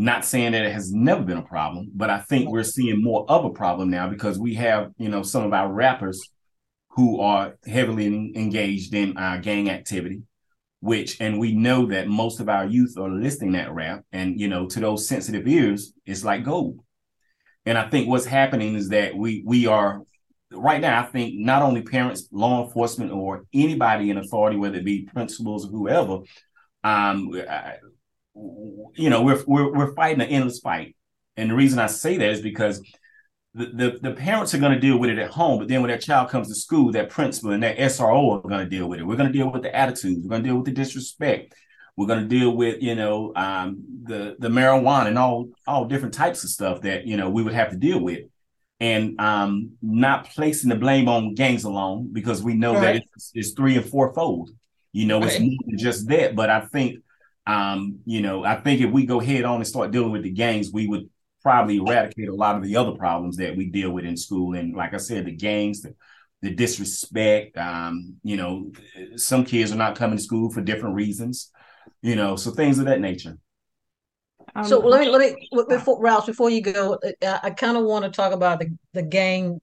not 0.00 0.24
saying 0.24 0.52
that 0.52 0.64
it 0.64 0.72
has 0.72 0.90
never 0.90 1.22
been 1.22 1.36
a 1.36 1.42
problem, 1.42 1.90
but 1.94 2.08
I 2.08 2.20
think 2.20 2.48
we're 2.48 2.62
seeing 2.62 3.02
more 3.02 3.26
of 3.28 3.44
a 3.44 3.50
problem 3.50 3.90
now 3.90 4.08
because 4.08 4.38
we 4.38 4.54
have, 4.54 4.92
you 4.96 5.10
know, 5.10 5.22
some 5.22 5.44
of 5.44 5.52
our 5.52 5.70
rappers 5.70 6.26
who 6.92 7.20
are 7.20 7.58
heavily 7.66 8.06
engaged 8.34 8.94
in 8.94 9.14
uh, 9.18 9.36
gang 9.42 9.68
activity, 9.68 10.22
which, 10.80 11.20
and 11.20 11.38
we 11.38 11.52
know 11.52 11.84
that 11.86 12.08
most 12.08 12.40
of 12.40 12.48
our 12.48 12.64
youth 12.64 12.96
are 12.96 13.10
listening 13.10 13.52
that 13.52 13.74
rap, 13.74 14.02
and 14.10 14.40
you 14.40 14.48
know, 14.48 14.66
to 14.68 14.80
those 14.80 15.06
sensitive 15.06 15.46
ears, 15.46 15.92
it's 16.06 16.24
like 16.24 16.44
gold. 16.44 16.80
And 17.66 17.76
I 17.76 17.86
think 17.90 18.08
what's 18.08 18.24
happening 18.24 18.76
is 18.76 18.88
that 18.88 19.14
we 19.14 19.42
we 19.44 19.66
are 19.66 20.00
right 20.50 20.80
now. 20.80 20.98
I 20.98 21.04
think 21.04 21.34
not 21.34 21.60
only 21.60 21.82
parents, 21.82 22.26
law 22.32 22.64
enforcement, 22.64 23.12
or 23.12 23.44
anybody 23.52 24.08
in 24.08 24.16
authority, 24.16 24.56
whether 24.56 24.78
it 24.78 24.84
be 24.84 25.02
principals 25.12 25.66
or 25.66 25.68
whoever, 25.68 26.20
um, 26.84 27.32
you 28.34 29.10
know, 29.10 29.22
we're 29.22 29.42
we're 29.46 29.72
we're 29.72 29.94
fighting 29.94 30.22
an 30.22 30.28
endless 30.28 30.60
fight, 30.60 30.96
and 31.36 31.50
the 31.50 31.54
reason 31.54 31.78
I 31.78 31.86
say 31.86 32.16
that 32.16 32.30
is 32.30 32.40
because 32.40 32.80
the 33.54 33.66
the, 33.66 33.98
the 34.00 34.12
parents 34.12 34.54
are 34.54 34.58
going 34.58 34.72
to 34.72 34.80
deal 34.80 34.98
with 34.98 35.10
it 35.10 35.18
at 35.18 35.30
home, 35.30 35.58
but 35.58 35.68
then 35.68 35.82
when 35.82 35.90
that 35.90 36.02
child 36.02 36.30
comes 36.30 36.48
to 36.48 36.54
school, 36.54 36.92
that 36.92 37.10
principal 37.10 37.50
and 37.50 37.62
that 37.62 37.78
SRO 37.78 38.36
are 38.44 38.48
going 38.48 38.64
to 38.64 38.70
deal 38.70 38.88
with 38.88 39.00
it. 39.00 39.06
We're 39.06 39.16
going 39.16 39.32
to 39.32 39.36
deal 39.36 39.50
with 39.50 39.62
the 39.62 39.74
attitudes. 39.74 40.22
We're 40.22 40.30
going 40.30 40.42
to 40.42 40.48
deal 40.48 40.56
with 40.56 40.66
the 40.66 40.72
disrespect. 40.72 41.54
We're 41.96 42.06
going 42.06 42.22
to 42.22 42.28
deal 42.28 42.56
with 42.56 42.82
you 42.82 42.94
know 42.94 43.32
um, 43.36 43.84
the 44.04 44.36
the 44.38 44.48
marijuana 44.48 45.08
and 45.08 45.18
all 45.18 45.48
all 45.66 45.84
different 45.86 46.14
types 46.14 46.44
of 46.44 46.50
stuff 46.50 46.82
that 46.82 47.06
you 47.06 47.16
know 47.16 47.28
we 47.30 47.42
would 47.42 47.54
have 47.54 47.70
to 47.70 47.76
deal 47.76 48.00
with, 48.00 48.20
and 48.78 49.20
um, 49.20 49.72
not 49.82 50.30
placing 50.30 50.70
the 50.70 50.76
blame 50.76 51.08
on 51.08 51.34
gangs 51.34 51.64
alone 51.64 52.08
because 52.12 52.42
we 52.42 52.54
know 52.54 52.74
right. 52.74 52.80
that 52.80 52.96
it's, 52.96 53.32
it's, 53.34 53.50
three 53.52 53.76
and 53.76 53.84
fourfold. 53.84 54.50
You 54.92 55.06
know, 55.06 55.22
it's 55.22 55.34
right. 55.34 55.42
more 55.42 55.58
than 55.66 55.78
just 55.78 56.08
that. 56.08 56.34
But 56.34 56.48
I 56.48 56.60
think 56.66 57.00
um, 57.50 57.98
you 58.04 58.20
know, 58.20 58.44
I 58.44 58.56
think 58.60 58.80
if 58.80 58.90
we 58.90 59.06
go 59.06 59.18
head 59.18 59.44
on 59.44 59.56
and 59.56 59.66
start 59.66 59.90
dealing 59.90 60.12
with 60.12 60.22
the 60.22 60.30
gangs, 60.30 60.70
we 60.72 60.86
would 60.86 61.10
probably 61.42 61.78
eradicate 61.78 62.28
a 62.28 62.34
lot 62.34 62.54
of 62.54 62.62
the 62.62 62.76
other 62.76 62.92
problems 62.92 63.38
that 63.38 63.56
we 63.56 63.66
deal 63.66 63.90
with 63.90 64.04
in 64.04 64.16
school. 64.16 64.54
And 64.54 64.76
like 64.76 64.94
I 64.94 64.98
said, 64.98 65.24
the 65.24 65.32
gangs, 65.32 65.82
the, 65.82 65.94
the 66.42 66.50
disrespect, 66.54 67.56
um, 67.58 68.16
you 68.22 68.36
know, 68.36 68.70
some 69.16 69.44
kids 69.44 69.72
are 69.72 69.76
not 69.76 69.96
coming 69.96 70.16
to 70.16 70.22
school 70.22 70.50
for 70.50 70.60
different 70.60 70.94
reasons, 70.94 71.50
you 72.02 72.14
know, 72.14 72.36
so 72.36 72.52
things 72.52 72.78
of 72.78 72.84
that 72.86 73.00
nature. 73.00 73.36
Um, 74.54 74.64
so 74.64 74.78
let 74.78 75.00
me 75.00 75.08
let 75.08 75.20
me 75.20 75.48
before 75.68 76.00
Ralph 76.00 76.26
before 76.26 76.50
you 76.50 76.60
go, 76.60 76.98
I, 77.22 77.40
I 77.44 77.50
kind 77.50 77.76
of 77.76 77.84
want 77.84 78.04
to 78.04 78.10
talk 78.10 78.32
about 78.32 78.60
the 78.60 78.68
the 78.94 79.02
gang, 79.02 79.60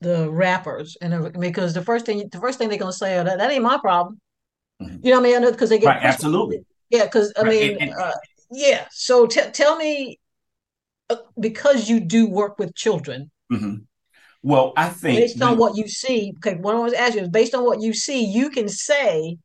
the 0.00 0.30
rappers, 0.30 0.96
and 1.00 1.32
because 1.40 1.74
the 1.74 1.82
first 1.82 2.06
thing 2.06 2.28
the 2.30 2.40
first 2.40 2.58
thing 2.58 2.68
they're 2.68 2.78
gonna 2.78 2.92
say, 2.92 3.18
oh, 3.18 3.24
that, 3.24 3.38
that 3.38 3.50
ain't 3.50 3.64
my 3.64 3.78
problem. 3.78 4.20
Mm-hmm. 4.80 4.98
You 5.02 5.10
know 5.12 5.20
what 5.20 5.28
I 5.28 5.40
mean? 5.40 5.50
Because 5.50 5.70
they 5.70 5.78
get 5.78 5.86
right, 5.86 6.02
absolutely 6.02 6.64
yeah, 6.92 7.04
because 7.04 7.32
I 7.36 7.44
mean, 7.44 7.92
uh, 7.92 8.12
yeah. 8.50 8.86
So 8.90 9.26
t- 9.26 9.50
tell 9.52 9.76
me, 9.76 10.20
uh, 11.08 11.16
because 11.40 11.88
you 11.88 12.00
do 12.00 12.28
work 12.28 12.58
with 12.58 12.74
children. 12.74 13.30
Mm-hmm. 13.50 13.76
Well, 14.42 14.72
I 14.76 14.88
think 14.88 15.18
based 15.18 15.40
on 15.42 15.56
what 15.56 15.76
you 15.76 15.88
see, 15.88 16.34
okay, 16.38 16.56
what 16.56 16.74
I 16.74 16.80
was 16.80 16.92
asking 16.92 17.24
is 17.24 17.28
based 17.30 17.54
on 17.54 17.64
what 17.64 17.80
you 17.80 17.94
see, 17.94 18.24
you 18.24 18.50
can 18.50 18.68
say, 18.68 19.38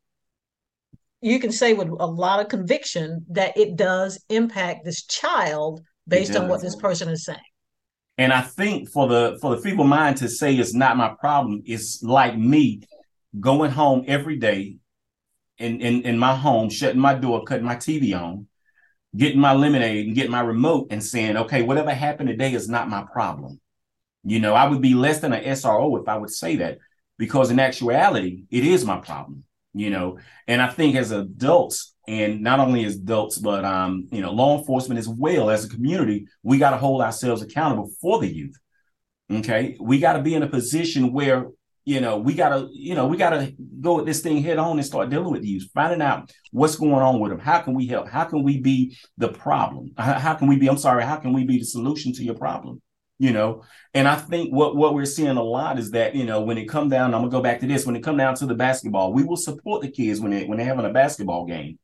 you 1.22 1.40
can 1.40 1.52
say 1.52 1.72
with 1.72 1.88
a 1.88 2.06
lot 2.06 2.40
of 2.40 2.48
conviction 2.48 3.24
that 3.30 3.56
it 3.56 3.76
does 3.76 4.22
impact 4.28 4.84
this 4.84 5.04
child 5.06 5.80
based 6.06 6.36
on 6.36 6.48
what 6.48 6.60
this 6.60 6.76
person 6.76 7.08
is 7.08 7.24
saying. 7.24 7.38
And 8.18 8.32
I 8.32 8.42
think 8.42 8.90
for 8.90 9.06
the 9.08 9.38
for 9.40 9.54
the 9.54 9.62
feeble 9.62 9.84
mind 9.84 10.16
to 10.18 10.28
say 10.28 10.54
it's 10.54 10.74
not 10.74 10.96
my 10.96 11.14
problem, 11.20 11.62
it's 11.64 12.02
like 12.02 12.36
me 12.36 12.82
going 13.38 13.70
home 13.70 14.04
every 14.06 14.36
day 14.36 14.76
in, 15.58 15.80
in, 15.80 16.02
in 16.02 16.18
my 16.18 16.34
home, 16.34 16.70
shutting 16.70 17.00
my 17.00 17.14
door, 17.14 17.44
cutting 17.44 17.66
my 17.66 17.76
TV 17.76 18.18
on, 18.18 18.46
getting 19.16 19.40
my 19.40 19.52
lemonade 19.52 20.06
and 20.06 20.14
getting 20.14 20.30
my 20.30 20.40
remote 20.40 20.88
and 20.90 21.02
saying, 21.02 21.36
okay, 21.36 21.62
whatever 21.62 21.92
happened 21.92 22.28
today 22.28 22.52
is 22.52 22.68
not 22.68 22.88
my 22.88 23.04
problem. 23.12 23.60
You 24.24 24.40
know, 24.40 24.54
I 24.54 24.68
would 24.68 24.82
be 24.82 24.94
less 24.94 25.20
than 25.20 25.32
an 25.32 25.44
SRO 25.44 26.00
if 26.00 26.08
I 26.08 26.16
would 26.16 26.30
say 26.30 26.56
that, 26.56 26.78
because 27.18 27.50
in 27.50 27.58
actuality, 27.58 28.44
it 28.50 28.64
is 28.64 28.84
my 28.84 28.98
problem, 28.98 29.44
you 29.74 29.90
know. 29.90 30.18
And 30.46 30.60
I 30.60 30.68
think 30.68 30.96
as 30.96 31.10
adults, 31.10 31.94
and 32.06 32.40
not 32.40 32.60
only 32.60 32.84
as 32.84 32.96
adults, 32.96 33.38
but 33.38 33.64
um, 33.64 34.08
you 34.10 34.20
know, 34.20 34.32
law 34.32 34.58
enforcement 34.58 34.98
as 34.98 35.08
well 35.08 35.50
as 35.50 35.64
a 35.64 35.68
community, 35.68 36.26
we 36.42 36.58
got 36.58 36.70
to 36.70 36.78
hold 36.78 37.02
ourselves 37.02 37.42
accountable 37.42 37.90
for 38.00 38.18
the 38.18 38.28
youth. 38.28 38.56
Okay. 39.30 39.76
We 39.78 39.98
got 39.98 40.14
to 40.14 40.22
be 40.22 40.34
in 40.34 40.42
a 40.42 40.48
position 40.48 41.12
where 41.12 41.48
you 41.88 42.02
know, 42.02 42.18
we 42.18 42.34
gotta, 42.34 42.68
you 42.70 42.94
know, 42.94 43.06
we 43.06 43.16
gotta 43.16 43.54
go 43.80 43.98
at 43.98 44.04
this 44.04 44.20
thing 44.20 44.42
head 44.42 44.58
on 44.58 44.76
and 44.76 44.84
start 44.84 45.08
dealing 45.08 45.32
with 45.32 45.40
these, 45.40 45.70
finding 45.72 46.02
out 46.02 46.30
what's 46.52 46.76
going 46.76 46.92
on 46.92 47.18
with 47.18 47.30
them. 47.30 47.40
How 47.40 47.60
can 47.60 47.72
we 47.72 47.86
help? 47.86 48.10
How 48.10 48.24
can 48.24 48.42
we 48.42 48.60
be 48.60 48.94
the 49.16 49.28
problem? 49.28 49.92
How, 49.96 50.34
can 50.34 50.48
we 50.48 50.58
be? 50.58 50.68
I'm 50.68 50.76
sorry. 50.76 51.02
How 51.02 51.16
can 51.16 51.32
we 51.32 51.44
be 51.44 51.56
the 51.56 51.64
solution 51.64 52.12
to 52.12 52.22
your 52.22 52.34
problem? 52.34 52.82
You 53.18 53.32
know, 53.32 53.62
and 53.94 54.06
I 54.06 54.16
think 54.16 54.52
what 54.52 54.76
what 54.76 54.92
we're 54.92 55.06
seeing 55.06 55.38
a 55.38 55.42
lot 55.42 55.78
is 55.78 55.92
that 55.92 56.14
you 56.14 56.26
know 56.26 56.42
when 56.42 56.58
it 56.58 56.66
come 56.66 56.90
down, 56.90 57.14
I'm 57.14 57.22
gonna 57.22 57.30
go 57.30 57.40
back 57.40 57.60
to 57.60 57.66
this. 57.66 57.86
When 57.86 57.96
it 57.96 58.04
come 58.04 58.18
down 58.18 58.34
to 58.34 58.44
the 58.44 58.54
basketball, 58.54 59.14
we 59.14 59.24
will 59.24 59.38
support 59.38 59.80
the 59.80 59.90
kids 59.90 60.20
when 60.20 60.30
they 60.30 60.44
when 60.44 60.58
they're 60.58 60.66
having 60.66 60.84
a 60.84 60.92
basketball 60.92 61.46
game, 61.46 61.78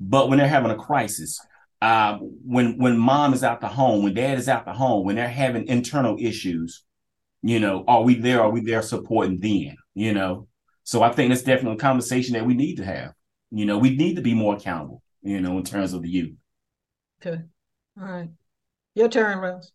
but 0.00 0.28
when 0.28 0.38
they're 0.38 0.48
having 0.48 0.72
a 0.72 0.76
crisis, 0.76 1.38
uh, 1.80 2.18
when 2.18 2.78
when 2.78 2.98
mom 2.98 3.32
is 3.32 3.44
out 3.44 3.60
the 3.60 3.68
home, 3.68 4.02
when 4.02 4.14
dad 4.14 4.38
is 4.38 4.48
out 4.48 4.64
the 4.64 4.72
home, 4.72 5.04
when 5.04 5.14
they're 5.14 5.28
having 5.28 5.68
internal 5.68 6.16
issues, 6.18 6.82
you 7.46 7.60
know, 7.60 7.84
are 7.86 8.02
we 8.02 8.16
there? 8.16 8.42
Are 8.42 8.50
we 8.50 8.60
there 8.60 8.82
supporting 8.82 9.38
them? 9.38 9.76
You 9.94 10.12
know, 10.12 10.48
so 10.82 11.02
I 11.02 11.12
think 11.12 11.30
that's 11.30 11.42
definitely 11.42 11.76
a 11.76 11.80
conversation 11.80 12.34
that 12.34 12.44
we 12.44 12.54
need 12.54 12.76
to 12.76 12.84
have. 12.84 13.12
You 13.50 13.66
know, 13.66 13.78
we 13.78 13.96
need 13.96 14.16
to 14.16 14.22
be 14.22 14.34
more 14.34 14.56
accountable. 14.56 15.02
You 15.22 15.40
know, 15.40 15.56
in 15.58 15.64
terms 15.64 15.92
of 15.92 16.02
the 16.02 16.08
youth. 16.08 16.34
Okay, 17.20 17.42
all 18.00 18.04
right, 18.04 18.30
your 18.94 19.08
turn, 19.08 19.38
Rose. 19.38 19.72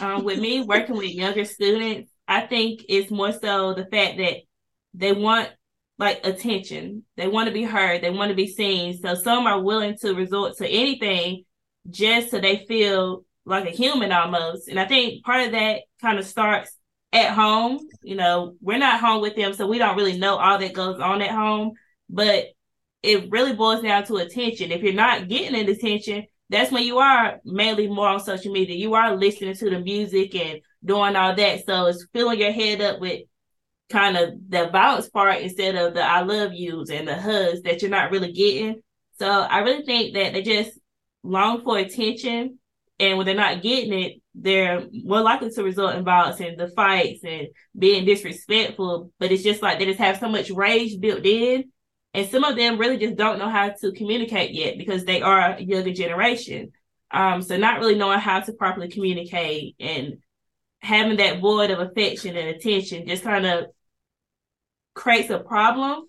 Um, 0.00 0.24
with 0.24 0.40
me 0.40 0.62
working 0.62 0.96
with 0.96 1.14
younger 1.14 1.44
students, 1.44 2.10
I 2.28 2.42
think 2.42 2.84
it's 2.88 3.10
more 3.10 3.32
so 3.32 3.72
the 3.72 3.86
fact 3.86 4.18
that 4.18 4.38
they 4.92 5.12
want 5.12 5.50
like 5.98 6.26
attention. 6.26 7.04
They 7.16 7.28
want 7.28 7.46
to 7.46 7.54
be 7.54 7.62
heard. 7.62 8.02
They 8.02 8.10
want 8.10 8.30
to 8.30 8.36
be 8.36 8.48
seen. 8.48 8.98
So 8.98 9.14
some 9.14 9.46
are 9.46 9.62
willing 9.62 9.96
to 9.98 10.12
resort 10.12 10.56
to 10.58 10.68
anything 10.68 11.44
just 11.88 12.30
so 12.30 12.40
they 12.40 12.66
feel 12.66 13.24
like 13.44 13.66
a 13.66 13.70
human 13.70 14.12
almost. 14.12 14.68
And 14.68 14.78
I 14.78 14.86
think 14.86 15.24
part 15.24 15.46
of 15.46 15.52
that 15.52 15.82
kind 16.02 16.18
of 16.18 16.26
starts 16.26 16.76
at 17.12 17.32
home. 17.32 17.80
You 18.02 18.16
know, 18.16 18.56
we're 18.60 18.78
not 18.78 19.00
home 19.00 19.20
with 19.20 19.36
them, 19.36 19.52
so 19.52 19.66
we 19.66 19.78
don't 19.78 19.96
really 19.96 20.18
know 20.18 20.36
all 20.36 20.58
that 20.58 20.72
goes 20.72 21.00
on 21.00 21.22
at 21.22 21.30
home. 21.30 21.72
But 22.08 22.46
it 23.02 23.30
really 23.30 23.54
boils 23.54 23.82
down 23.82 24.04
to 24.06 24.16
attention. 24.16 24.72
If 24.72 24.82
you're 24.82 24.92
not 24.92 25.28
getting 25.28 25.58
an 25.58 25.68
attention, 25.68 26.26
that's 26.48 26.70
when 26.70 26.84
you 26.84 26.98
are 26.98 27.40
mainly 27.44 27.88
more 27.88 28.08
on 28.08 28.20
social 28.20 28.52
media. 28.52 28.76
You 28.76 28.94
are 28.94 29.16
listening 29.16 29.54
to 29.54 29.70
the 29.70 29.80
music 29.80 30.34
and 30.34 30.60
doing 30.84 31.16
all 31.16 31.34
that. 31.34 31.66
So 31.66 31.86
it's 31.86 32.06
filling 32.12 32.38
your 32.38 32.52
head 32.52 32.80
up 32.80 33.00
with 33.00 33.22
kind 33.90 34.16
of 34.16 34.34
the 34.48 34.68
violence 34.68 35.08
part 35.08 35.40
instead 35.40 35.76
of 35.76 35.94
the 35.94 36.02
I 36.02 36.22
love 36.22 36.52
yous 36.52 36.90
and 36.90 37.06
the 37.06 37.20
hugs 37.20 37.62
that 37.62 37.82
you're 37.82 37.90
not 37.90 38.10
really 38.10 38.32
getting. 38.32 38.82
So 39.18 39.28
I 39.28 39.60
really 39.60 39.84
think 39.84 40.14
that 40.14 40.32
they 40.32 40.42
just 40.42 40.78
long 41.22 41.62
for 41.62 41.78
attention 41.78 42.58
and 42.98 43.16
when 43.16 43.26
they're 43.26 43.34
not 43.34 43.62
getting 43.62 43.92
it, 43.92 44.22
they're 44.38 44.86
more 44.92 45.22
likely 45.22 45.50
to 45.50 45.64
result 45.64 45.94
in 45.94 46.04
violence 46.04 46.40
and 46.40 46.58
the 46.58 46.68
fights 46.68 47.20
and 47.24 47.48
being 47.76 48.04
disrespectful. 48.04 49.10
But 49.18 49.32
it's 49.32 49.42
just 49.42 49.62
like 49.62 49.78
they 49.78 49.86
just 49.86 49.98
have 49.98 50.18
so 50.18 50.28
much 50.28 50.50
rage 50.50 51.00
built 51.00 51.24
in. 51.24 51.72
And 52.12 52.28
some 52.28 52.44
of 52.44 52.56
them 52.56 52.78
really 52.78 52.98
just 52.98 53.16
don't 53.16 53.38
know 53.38 53.48
how 53.48 53.70
to 53.70 53.92
communicate 53.92 54.52
yet 54.52 54.78
because 54.78 55.04
they 55.04 55.22
are 55.22 55.56
a 55.56 55.62
younger 55.62 55.92
generation. 55.92 56.72
Um, 57.10 57.40
so 57.40 57.56
not 57.56 57.78
really 57.78 57.94
knowing 57.94 58.18
how 58.18 58.40
to 58.40 58.52
properly 58.52 58.88
communicate 58.88 59.76
and 59.80 60.18
having 60.80 61.16
that 61.16 61.40
void 61.40 61.70
of 61.70 61.78
affection 61.78 62.36
and 62.36 62.48
attention 62.48 63.06
just 63.06 63.22
kind 63.22 63.46
of 63.46 63.66
creates 64.94 65.30
a 65.30 65.38
problem. 65.38 66.04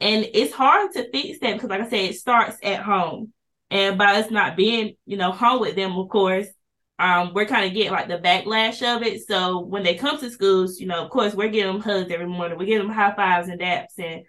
And 0.00 0.28
it's 0.32 0.52
hard 0.52 0.92
to 0.92 1.10
fix 1.10 1.38
that 1.40 1.54
because, 1.54 1.70
like 1.70 1.82
I 1.82 1.88
said, 1.88 2.10
it 2.10 2.16
starts 2.16 2.56
at 2.62 2.82
home. 2.82 3.32
And 3.70 3.98
by 3.98 4.16
us 4.16 4.30
not 4.30 4.56
being, 4.56 4.96
you 5.06 5.16
know, 5.16 5.30
home 5.30 5.60
with 5.60 5.76
them, 5.76 5.92
of 5.92 6.08
course, 6.08 6.48
um, 7.00 7.32
we're 7.34 7.46
kind 7.46 7.64
of 7.64 7.72
getting 7.72 7.92
like 7.92 8.08
the 8.08 8.18
backlash 8.18 8.82
of 8.82 9.02
it. 9.02 9.26
So 9.26 9.60
when 9.60 9.82
they 9.82 9.94
come 9.94 10.18
to 10.18 10.30
schools, 10.30 10.78
you 10.78 10.86
know, 10.86 11.02
of 11.02 11.10
course, 11.10 11.34
we're 11.34 11.48
getting 11.48 11.72
them 11.72 11.80
hugs 11.80 12.12
every 12.12 12.26
morning. 12.26 12.58
We're 12.58 12.66
getting 12.66 12.86
them 12.86 12.94
high 12.94 13.14
fives 13.14 13.48
and 13.48 13.58
daps 13.58 13.98
and 13.98 14.26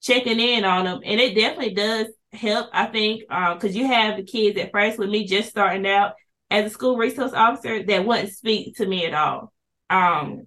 checking 0.00 0.40
in 0.40 0.64
on 0.64 0.86
them. 0.86 1.00
And 1.04 1.20
it 1.20 1.34
definitely 1.34 1.74
does 1.74 2.06
help, 2.32 2.70
I 2.72 2.86
think, 2.86 3.20
because 3.28 3.70
um, 3.70 3.76
you 3.76 3.86
have 3.86 4.16
the 4.16 4.22
kids 4.22 4.58
at 4.58 4.72
first 4.72 4.98
with 4.98 5.10
me 5.10 5.26
just 5.26 5.50
starting 5.50 5.86
out 5.86 6.14
as 6.50 6.64
a 6.64 6.70
school 6.70 6.96
resource 6.96 7.34
officer 7.34 7.82
that 7.82 8.06
wouldn't 8.06 8.32
speak 8.32 8.76
to 8.78 8.86
me 8.86 9.04
at 9.04 9.12
all. 9.12 9.52
Um, 9.90 10.46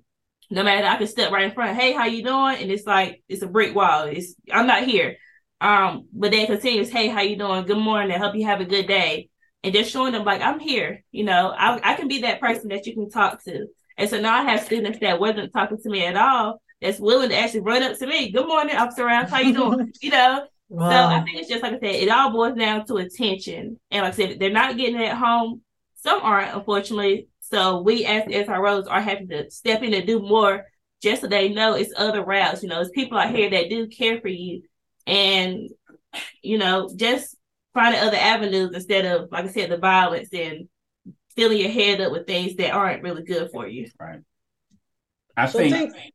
no 0.50 0.64
matter 0.64 0.88
I 0.88 0.98
could 0.98 1.10
step 1.10 1.32
right 1.32 1.46
in 1.46 1.52
front, 1.52 1.78
hey, 1.78 1.92
how 1.92 2.06
you 2.06 2.24
doing? 2.24 2.58
And 2.58 2.72
it's 2.72 2.88
like 2.88 3.22
it's 3.30 3.44
a 3.44 3.48
brick 3.48 3.76
wall. 3.76 4.06
It's 4.06 4.34
I'm 4.52 4.66
not 4.66 4.84
here. 4.84 5.18
Um, 5.62 6.08
but 6.12 6.32
they 6.32 6.48
continues, 6.48 6.90
hey, 6.90 7.08
how 7.08 7.22
you 7.22 7.38
doing? 7.38 7.66
Good 7.66 7.78
morning. 7.78 8.12
I 8.12 8.18
hope 8.18 8.36
you 8.36 8.46
have 8.46 8.62
a 8.62 8.66
good 8.66 8.88
day. 8.88 9.30
And 9.68 9.76
just 9.76 9.92
showing 9.92 10.14
them 10.14 10.24
like 10.24 10.42
I'm 10.42 10.62
here, 10.62 11.04
you 11.12 11.26
know, 11.26 11.50
I, 11.50 11.78
I 11.84 11.96
can 11.96 12.08
be 12.08 12.22
that 12.22 12.40
person 12.40 12.70
that 12.70 12.86
you 12.86 12.94
can 12.94 13.10
talk 13.10 13.44
to. 13.44 13.68
And 13.98 14.10
so 14.10 14.18
now 14.18 14.34
I 14.34 14.44
have 14.44 14.64
students 14.64 15.00
that 15.00 15.20
wasn't 15.20 15.52
talking 15.52 15.78
to 15.78 15.90
me 15.90 16.06
at 16.06 16.16
all, 16.16 16.62
that's 16.82 17.00
willing 17.00 17.28
to 17.28 17.36
actually 17.36 17.60
run 17.60 17.84
up 17.84 17.98
to 18.00 18.08
me. 18.08 18.32
Good 18.32 18.48
morning, 18.48 18.78
Officer 18.78 19.04
Rouse. 19.04 19.30
How 19.30 19.42
you 19.42 19.54
doing? 19.54 19.92
you 20.02 20.12
know? 20.12 20.48
Wow. 20.70 20.90
So 20.90 21.16
I 21.18 21.22
think 21.22 21.40
it's 21.40 21.50
just 21.50 21.64
like 21.64 21.74
I 21.74 21.80
said, 21.80 21.96
it 21.96 22.08
all 22.08 22.32
boils 22.32 22.58
down 22.58 22.86
to 22.86 22.96
attention. 22.96 23.78
And 23.92 24.04
like 24.04 24.14
I 24.14 24.16
said, 24.16 24.40
they're 24.40 24.52
not 24.52 24.78
getting 24.78 25.02
it 25.02 25.10
at 25.10 25.18
home. 25.18 25.64
Some 25.96 26.22
aren't, 26.22 26.56
unfortunately. 26.56 27.28
So 27.42 27.82
we 27.82 28.06
as 28.06 28.24
SROs 28.24 28.90
are 28.90 29.02
having 29.02 29.28
to 29.28 29.52
step 29.52 29.84
in 29.84 29.94
and 29.94 30.08
do 30.08 30.22
more 30.22 30.64
just 31.04 31.24
so 31.24 31.28
they 31.28 31.50
know 31.50 31.74
it's 31.74 31.94
other 31.98 32.24
routes. 32.24 32.64
You 32.64 32.70
know, 32.70 32.80
it's 32.80 32.92
people 32.92 33.18
out 33.18 33.36
here 33.36 33.50
that 33.50 33.70
do 33.70 33.88
care 33.88 34.22
for 34.22 34.30
you 34.30 34.62
and 35.06 35.70
you 36.42 36.58
know 36.58 36.90
just 36.96 37.36
finding 37.78 38.02
other 38.02 38.18
avenues 38.18 38.74
instead 38.74 39.06
of 39.06 39.32
like 39.32 39.46
i 39.46 39.48
said 39.48 39.70
the 39.70 39.78
violence 39.78 40.30
and 40.34 40.68
filling 41.36 41.60
your 41.60 41.70
head 41.70 42.02
up 42.02 42.12
with 42.12 42.26
things 42.26 42.56
that 42.56 42.72
aren't 42.72 43.04
really 43.04 43.24
good 43.24 43.50
for 43.52 43.68
you 43.68 43.88
right 44.00 44.20
i 45.36 45.46
so 45.46 45.60
think, 45.60 45.94
think, 45.94 46.14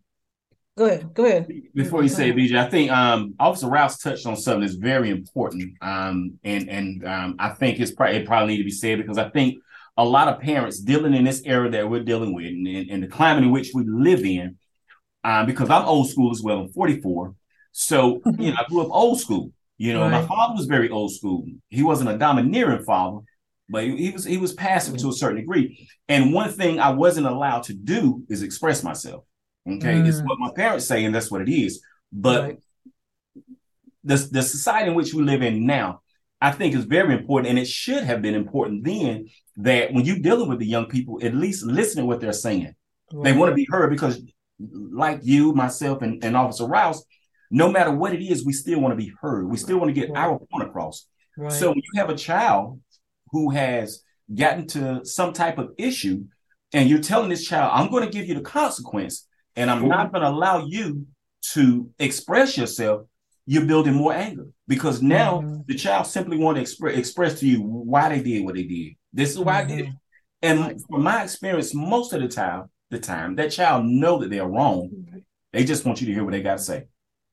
go 0.76 0.86
ahead 0.86 1.14
go 1.14 1.24
ahead 1.24 1.46
before 1.74 2.02
you 2.02 2.08
say 2.08 2.32
bj 2.32 2.56
i 2.56 2.68
think 2.68 2.90
um 2.90 3.34
officer 3.38 3.68
rouse 3.68 3.98
touched 3.98 4.26
on 4.26 4.36
something 4.36 4.62
that's 4.62 4.74
very 4.74 5.10
important 5.10 5.72
um 5.82 6.38
and 6.42 6.68
and 6.68 7.06
um 7.06 7.36
i 7.38 7.50
think 7.50 7.78
it's 7.78 7.92
probably 7.92 8.16
it 8.16 8.26
probably 8.26 8.54
need 8.54 8.58
to 8.58 8.64
be 8.64 8.70
said 8.70 8.98
because 8.98 9.18
i 9.18 9.28
think 9.28 9.56
a 9.96 10.04
lot 10.04 10.26
of 10.26 10.40
parents 10.40 10.80
dealing 10.80 11.14
in 11.14 11.24
this 11.24 11.42
era 11.44 11.70
that 11.70 11.88
we're 11.88 12.02
dealing 12.02 12.34
with 12.34 12.46
and, 12.46 12.66
and 12.66 13.02
the 13.02 13.06
climate 13.06 13.44
in 13.44 13.50
which 13.50 13.70
we 13.74 13.84
live 13.84 14.24
in 14.24 14.56
um, 15.24 15.46
because 15.46 15.70
I'm 15.70 15.84
old 15.84 16.08
school 16.10 16.30
as 16.30 16.42
well. 16.42 16.60
I'm 16.60 16.68
44. 16.68 17.34
So, 17.72 18.20
you 18.38 18.50
know, 18.50 18.56
I 18.58 18.64
grew 18.68 18.82
up 18.82 18.88
old 18.90 19.20
school. 19.20 19.52
You 19.78 19.92
know, 19.92 20.02
right. 20.02 20.10
my 20.10 20.26
father 20.26 20.54
was 20.54 20.66
very 20.66 20.90
old 20.90 21.12
school. 21.12 21.44
He 21.68 21.82
wasn't 21.82 22.10
a 22.10 22.18
domineering 22.18 22.84
father, 22.84 23.20
but 23.68 23.84
he, 23.84 23.96
he 23.96 24.10
was 24.10 24.24
he 24.24 24.36
was 24.36 24.52
passive 24.52 24.96
to 24.98 25.08
a 25.08 25.12
certain 25.12 25.38
degree. 25.38 25.88
And 26.08 26.32
one 26.32 26.50
thing 26.50 26.78
I 26.78 26.90
wasn't 26.90 27.26
allowed 27.26 27.64
to 27.64 27.74
do 27.74 28.22
is 28.28 28.42
express 28.42 28.84
myself. 28.84 29.24
Okay, 29.68 29.94
mm. 29.94 30.06
it's 30.06 30.20
what 30.20 30.38
my 30.38 30.50
parents 30.54 30.86
say, 30.86 31.04
and 31.04 31.14
that's 31.14 31.30
what 31.30 31.40
it 31.40 31.48
is. 31.48 31.82
But 32.12 32.42
right. 32.42 32.58
the 34.04 34.16
the 34.30 34.42
society 34.42 34.90
in 34.90 34.94
which 34.94 35.14
we 35.14 35.22
live 35.22 35.42
in 35.42 35.66
now, 35.66 36.02
I 36.40 36.52
think 36.52 36.74
is 36.74 36.84
very 36.84 37.14
important, 37.14 37.50
and 37.50 37.58
it 37.58 37.68
should 37.68 38.04
have 38.04 38.22
been 38.22 38.34
important 38.34 38.84
then. 38.84 39.28
That 39.56 39.92
when 39.92 40.04
you're 40.04 40.18
dealing 40.18 40.48
with 40.48 40.58
the 40.58 40.66
young 40.66 40.86
people, 40.86 41.18
at 41.22 41.34
least 41.34 41.64
listen 41.64 42.02
to 42.02 42.06
what 42.06 42.20
they're 42.20 42.32
saying. 42.32 42.74
Right. 43.12 43.24
They 43.24 43.38
want 43.38 43.50
to 43.50 43.54
be 43.54 43.66
heard 43.70 43.90
because, 43.90 44.20
like 44.58 45.20
you, 45.22 45.52
myself, 45.52 46.02
and, 46.02 46.24
and 46.24 46.36
Officer 46.36 46.66
Rouse, 46.66 47.04
no 47.52 47.70
matter 47.70 47.92
what 47.92 48.14
it 48.14 48.24
is, 48.24 48.46
we 48.46 48.54
still 48.54 48.80
want 48.80 48.92
to 48.92 48.96
be 48.96 49.12
heard. 49.20 49.46
We 49.48 49.58
still 49.58 49.78
want 49.78 49.94
to 49.94 50.00
get 50.00 50.10
right. 50.10 50.24
our 50.24 50.38
point 50.50 50.66
across. 50.66 51.06
Right. 51.36 51.52
So 51.52 51.68
when 51.68 51.82
you 51.82 52.00
have 52.00 52.08
a 52.08 52.16
child 52.16 52.80
who 53.30 53.50
has 53.50 54.02
gotten 54.34 54.66
to 54.68 55.04
some 55.04 55.34
type 55.34 55.58
of 55.58 55.72
issue, 55.76 56.24
and 56.72 56.88
you're 56.88 57.00
telling 57.00 57.28
this 57.28 57.46
child, 57.46 57.70
I'm 57.74 57.90
going 57.90 58.04
to 58.04 58.10
give 58.10 58.26
you 58.26 58.34
the 58.34 58.40
consequence, 58.40 59.28
and 59.54 59.70
I'm 59.70 59.86
not 59.86 60.12
going 60.12 60.22
to 60.22 60.30
allow 60.30 60.64
you 60.64 61.06
to 61.52 61.90
express 61.98 62.56
yourself, 62.56 63.02
you're 63.44 63.66
building 63.66 63.94
more 63.94 64.14
anger 64.14 64.46
because 64.66 65.02
now 65.02 65.40
mm-hmm. 65.40 65.60
the 65.66 65.74
child 65.74 66.06
simply 66.06 66.38
want 66.38 66.56
to 66.56 66.62
express 66.62 66.96
express 66.96 67.40
to 67.40 67.46
you 67.46 67.60
why 67.60 68.08
they 68.08 68.22
did 68.22 68.44
what 68.44 68.54
they 68.54 68.62
did. 68.62 68.92
This 69.12 69.32
is 69.32 69.38
why 69.38 69.62
mm-hmm. 69.62 69.72
I 69.72 69.76
did 69.76 69.80
it. 69.80 69.86
Mm-hmm. 69.88 70.68
And 70.70 70.82
from 70.86 71.02
my 71.02 71.24
experience, 71.24 71.74
most 71.74 72.14
of 72.14 72.22
the 72.22 72.28
time, 72.28 72.70
the 72.90 73.00
time 73.00 73.34
that 73.36 73.50
child 73.50 73.84
know 73.84 74.20
that 74.20 74.30
they're 74.30 74.46
wrong. 74.46 74.90
They 75.52 75.64
just 75.64 75.84
want 75.84 76.00
you 76.00 76.06
to 76.06 76.14
hear 76.14 76.24
what 76.24 76.30
they 76.30 76.40
got 76.40 76.58
to 76.58 76.64
say 76.64 76.84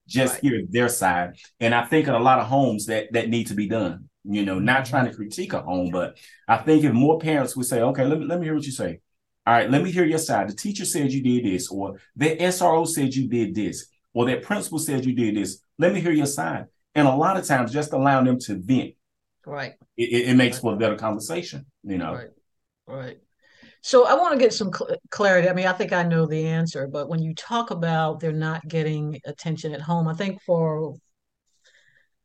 just 0.10 0.36
right. 0.36 0.42
hear 0.42 0.62
their 0.70 0.90
side. 0.90 1.38
And 1.60 1.74
I 1.74 1.86
think 1.86 2.08
in 2.08 2.14
a 2.14 2.20
lot 2.20 2.40
of 2.40 2.48
homes 2.48 2.88
that 2.88 3.14
that 3.14 3.30
need 3.30 3.48
to 3.48 3.54
be 3.54 3.68
done. 3.68 4.10
You 4.26 4.44
know, 4.46 4.60
not 4.60 4.84
mm-hmm. 4.84 4.90
trying 4.90 5.06
to 5.06 5.16
critique 5.16 5.54
a 5.54 5.62
home, 5.62 5.92
but 5.92 6.18
I 6.48 6.58
think 6.58 6.84
if 6.84 6.92
more 6.92 7.20
parents 7.20 7.56
would 7.56 7.66
say, 7.66 7.82
okay, 7.82 8.06
let 8.06 8.20
me 8.20 8.26
let 8.26 8.40
me 8.40 8.46
hear 8.46 8.56
what 8.56 8.66
you 8.66 8.72
say. 8.72 9.00
All 9.48 9.54
right, 9.54 9.70
let 9.70 9.82
me 9.82 9.92
hear 9.92 10.06
your 10.06 10.20
side. 10.20 10.50
The 10.50 10.56
teacher 10.56 10.86
said 10.86 11.12
you 11.12 11.24
did 11.24 11.46
this, 11.46 11.70
or 11.70 12.00
the 12.16 12.36
SRO 12.38 12.86
said 12.86 13.16
you 13.16 13.28
did 13.28 13.56
this, 13.56 13.88
or 14.14 14.26
that 14.26 14.44
principal 14.44 14.78
said 14.78 15.06
you 15.06 15.16
did 15.16 15.36
this. 15.36 15.62
Let 15.80 15.94
me 15.94 16.02
hear 16.02 16.12
your 16.12 16.26
side. 16.26 16.66
And 16.94 17.08
a 17.08 17.16
lot 17.16 17.38
of 17.38 17.48
times, 17.48 17.72
just 17.72 17.94
allowing 17.94 18.26
them 18.26 18.40
to 18.40 18.60
vent, 18.60 18.96
right, 19.46 19.74
it, 19.98 20.30
it 20.30 20.36
makes 20.36 20.58
right. 20.58 20.62
for 20.62 20.74
a 20.74 20.78
better 20.78 20.98
conversation. 20.98 21.66
You 21.84 21.98
know, 21.98 22.14
right, 22.14 22.30
right. 22.88 23.18
So 23.82 24.06
I 24.06 24.14
want 24.14 24.34
to 24.34 24.40
get 24.40 24.54
some 24.54 24.74
cl- 24.74 24.98
clarity. 25.10 25.48
I 25.50 25.54
mean, 25.54 25.68
I 25.68 25.74
think 25.74 25.94
I 25.94 26.04
know 26.04 26.26
the 26.26 26.48
answer, 26.48 26.88
but 26.88 27.10
when 27.10 27.22
you 27.22 27.34
talk 27.34 27.72
about 27.72 28.20
they're 28.20 28.32
not 28.32 28.68
getting 28.68 29.20
attention 29.26 29.74
at 29.74 29.82
home, 29.82 30.08
I 30.08 30.14
think 30.14 30.42
for 30.42 30.96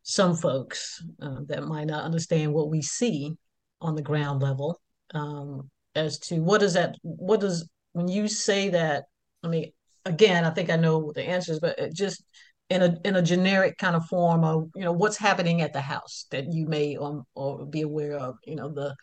some 0.03 0.37
folks 0.37 1.03
uh, 1.23 1.41
that 1.47 1.65
might 1.65 1.87
not 1.87 2.05
understand 2.05 2.53
what 2.53 2.71
we 2.71 2.83
see 2.83 3.33
on 3.81 3.95
the 3.95 4.03
ground 4.03 4.43
level 4.43 4.81
um, 5.15 5.71
as 5.95 6.19
to 6.19 6.41
what 6.41 6.61
does 6.61 6.75
that, 6.75 6.97
what 7.03 7.41
does, 7.41 7.69
when 7.93 8.09
you 8.09 8.27
say 8.29 8.71
that, 8.71 9.05
I 9.43 9.49
mean, 9.49 9.73
again, 10.05 10.45
I 10.45 10.51
think 10.51 10.71
I 10.71 10.77
know 10.77 11.13
the 11.13 11.23
answers, 11.23 11.61
but 11.61 11.79
just 11.95 12.25
in 12.71 12.83
a 12.83 12.99
in 13.05 13.17
a 13.17 13.23
generic 13.23 13.77
kind 13.79 13.95
of 13.95 14.07
form 14.07 14.43
of 14.43 14.71
you 14.75 14.83
know 14.85 14.93
what's 14.93 15.19
happening 15.19 15.61
at 15.61 15.73
the 15.73 15.81
house 15.81 16.27
that 16.31 16.53
you 16.53 16.67
may 16.67 16.97
um, 16.97 17.25
or 17.35 17.67
be 17.67 17.83
aware 17.83 18.17
of 18.17 18.37
you 18.47 18.57
know 18.57 18.73
the 18.73 18.95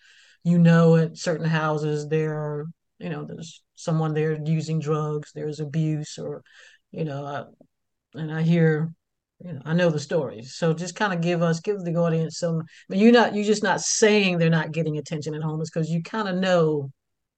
you 0.43 0.57
know 0.57 0.95
at 0.95 1.17
certain 1.17 1.45
houses 1.45 2.07
there 2.07 2.33
are 2.33 2.65
you 2.99 3.09
know 3.09 3.25
there's 3.25 3.61
someone 3.75 4.13
there 4.13 4.37
using 4.43 4.79
drugs 4.79 5.31
there's 5.33 5.59
abuse 5.59 6.17
or 6.17 6.43
you 6.91 7.03
know 7.03 7.25
I, 7.25 8.19
and 8.19 8.31
i 8.31 8.41
hear 8.41 8.93
you 9.43 9.53
know 9.53 9.61
i 9.65 9.73
know 9.73 9.89
the 9.89 9.99
stories. 9.99 10.55
So 10.55 10.73
just 10.73 10.95
kind 10.95 11.13
of 11.13 11.21
give 11.21 11.41
us 11.41 11.59
give 11.59 11.79
the 11.83 11.95
audience 11.95 12.37
some 12.37 12.63
mean, 12.89 12.99
you're 12.99 13.11
not 13.11 13.33
you're 13.33 13.45
just 13.45 13.63
not 13.63 13.81
saying 13.81 14.37
they're 14.37 14.49
not 14.49 14.71
getting 14.71 14.97
attention 14.97 15.33
at 15.35 15.41
home 15.41 15.61
it's 15.61 15.69
because 15.69 15.89
you 15.89 16.03
kind 16.03 16.27
of 16.27 16.35
know 16.35 16.91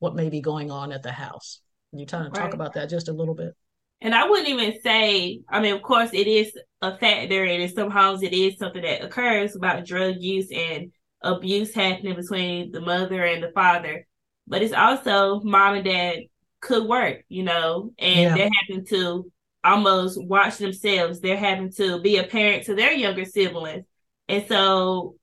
what 0.04 0.16
may 0.16 0.30
be 0.30 0.42
going 0.42 0.70
on 0.70 0.92
at 0.92 1.02
the 1.02 1.13
house. 1.13 1.62
You 1.94 2.06
trying 2.06 2.26
to 2.26 2.30
right. 2.32 2.46
talk 2.46 2.54
about 2.54 2.74
that 2.74 2.89
just 2.89 3.08
a 3.08 3.13
little 3.13 3.34
bit? 3.34 3.54
And 4.02 4.13
I 4.13 4.30
wouldn't 4.30 4.50
even 4.50 4.82
say, 4.82 5.39
I 5.50 5.62
mean, 5.62 5.74
of 5.74 5.82
course, 5.82 6.10
it 6.12 6.28
is 6.28 6.52
a 6.82 6.98
factor, 6.98 7.44
and 7.46 7.62
in 7.62 7.74
some 7.74 7.89
homes, 7.89 8.22
it 8.22 8.34
is 8.34 8.58
something 8.58 8.82
that 8.82 9.02
occurs 9.02 9.56
about 9.56 9.86
drug 9.86 10.16
use 10.20 10.52
and 10.54 10.92
abuse 11.23 11.73
happening 11.73 12.15
between 12.15 12.71
the 12.71 12.81
mother 12.81 13.23
and 13.23 13.43
the 13.43 13.51
father. 13.51 14.07
But 14.47 14.62
it's 14.62 14.73
also 14.73 15.41
mom 15.41 15.75
and 15.75 15.86
dad 15.86 16.19
could 16.59 16.88
work, 16.88 17.23
you 17.29 17.43
know, 17.43 17.93
and 17.97 18.21
yeah. 18.21 18.36
they're 18.36 18.49
having 18.67 18.86
to 18.88 19.31
almost 19.63 20.21
watch 20.21 20.57
themselves. 20.57 21.19
They're 21.19 21.38
having 21.38 21.71
to 21.73 22.01
be 22.01 22.17
a 22.17 22.23
parent 22.23 22.65
to 22.65 22.75
their 22.75 22.91
younger 22.91 23.25
siblings. 23.25 23.86
And 24.27 24.45
so 24.47 25.15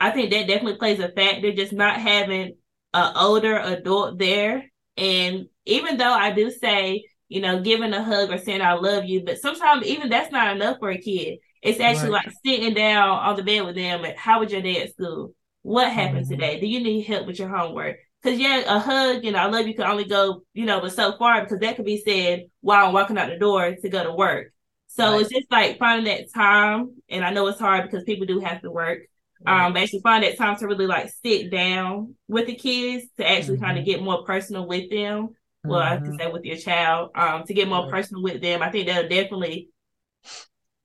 I 0.00 0.10
think 0.10 0.30
that 0.30 0.46
definitely 0.46 0.78
plays 0.78 1.00
a 1.00 1.08
factor, 1.08 1.52
just 1.52 1.72
not 1.72 2.00
having 2.00 2.56
an 2.94 3.12
older 3.16 3.56
adult 3.58 4.18
there. 4.18 4.70
And 4.96 5.46
even 5.64 5.96
though 5.98 6.12
I 6.12 6.32
do 6.32 6.50
say, 6.50 7.04
you 7.28 7.40
know, 7.40 7.60
giving 7.60 7.92
a 7.92 8.02
hug 8.02 8.30
or 8.30 8.38
saying 8.38 8.62
I 8.62 8.74
love 8.74 9.04
you, 9.04 9.24
but 9.24 9.38
sometimes 9.38 9.86
even 9.86 10.08
that's 10.08 10.32
not 10.32 10.54
enough 10.54 10.78
for 10.78 10.90
a 10.90 10.98
kid. 10.98 11.38
It's 11.66 11.80
actually 11.80 12.10
right. 12.10 12.26
like 12.26 12.34
sitting 12.44 12.74
down 12.74 13.10
on 13.10 13.36
the 13.36 13.42
bed 13.42 13.64
with 13.64 13.74
them 13.76 14.04
and 14.04 14.16
how 14.16 14.40
was 14.40 14.52
your 14.52 14.62
day 14.62 14.82
at 14.82 14.92
school? 14.92 15.34
What 15.62 15.90
happened 15.92 16.26
mm-hmm. 16.26 16.34
today? 16.34 16.60
Do 16.60 16.66
you 16.66 16.80
need 16.80 17.02
help 17.02 17.26
with 17.26 17.38
your 17.38 17.48
homework? 17.48 17.96
Because 18.22 18.38
yeah, 18.38 18.62
a 18.66 18.78
hug 18.78 19.24
and 19.24 19.36
I 19.36 19.46
love 19.46 19.66
you 19.66 19.74
can 19.74 19.84
only 19.84 20.04
go, 20.04 20.42
you 20.54 20.64
know, 20.64 20.80
but 20.80 20.92
so 20.92 21.16
far 21.16 21.42
because 21.42 21.60
that 21.60 21.76
could 21.76 21.84
be 21.84 22.02
said 22.04 22.44
while 22.60 22.86
I'm 22.86 22.92
walking 22.92 23.18
out 23.18 23.28
the 23.28 23.38
door 23.38 23.74
to 23.74 23.88
go 23.88 24.02
to 24.02 24.12
work. 24.12 24.52
So 24.88 25.12
right. 25.12 25.20
it's 25.20 25.30
just 25.30 25.50
like 25.50 25.78
finding 25.78 26.06
that 26.06 26.32
time, 26.32 26.94
and 27.10 27.24
I 27.24 27.30
know 27.30 27.46
it's 27.48 27.60
hard 27.60 27.82
because 27.84 28.04
people 28.04 28.26
do 28.26 28.40
have 28.40 28.62
to 28.62 28.70
work. 28.70 29.00
Right. 29.44 29.66
Um, 29.66 29.76
actually 29.76 30.00
find 30.00 30.24
that 30.24 30.38
time 30.38 30.56
to 30.56 30.66
really 30.66 30.86
like 30.86 31.10
sit 31.22 31.50
down 31.50 32.14
with 32.28 32.46
the 32.46 32.54
kids 32.54 33.04
to 33.18 33.28
actually 33.28 33.56
mm-hmm. 33.56 33.64
kind 33.64 33.78
of 33.78 33.84
get 33.84 34.02
more 34.02 34.24
personal 34.24 34.66
with 34.66 34.88
them. 34.90 35.30
Well, 35.64 35.80
mm-hmm. 35.80 36.04
I 36.04 36.06
can 36.06 36.18
say 36.18 36.32
with 36.32 36.44
your 36.44 36.56
child, 36.56 37.10
um, 37.14 37.44
to 37.44 37.54
get 37.54 37.68
more 37.68 37.90
personal 37.90 38.22
with 38.22 38.40
them. 38.40 38.62
I 38.62 38.70
think 38.70 38.86
that'll 38.86 39.08
definitely 39.08 39.68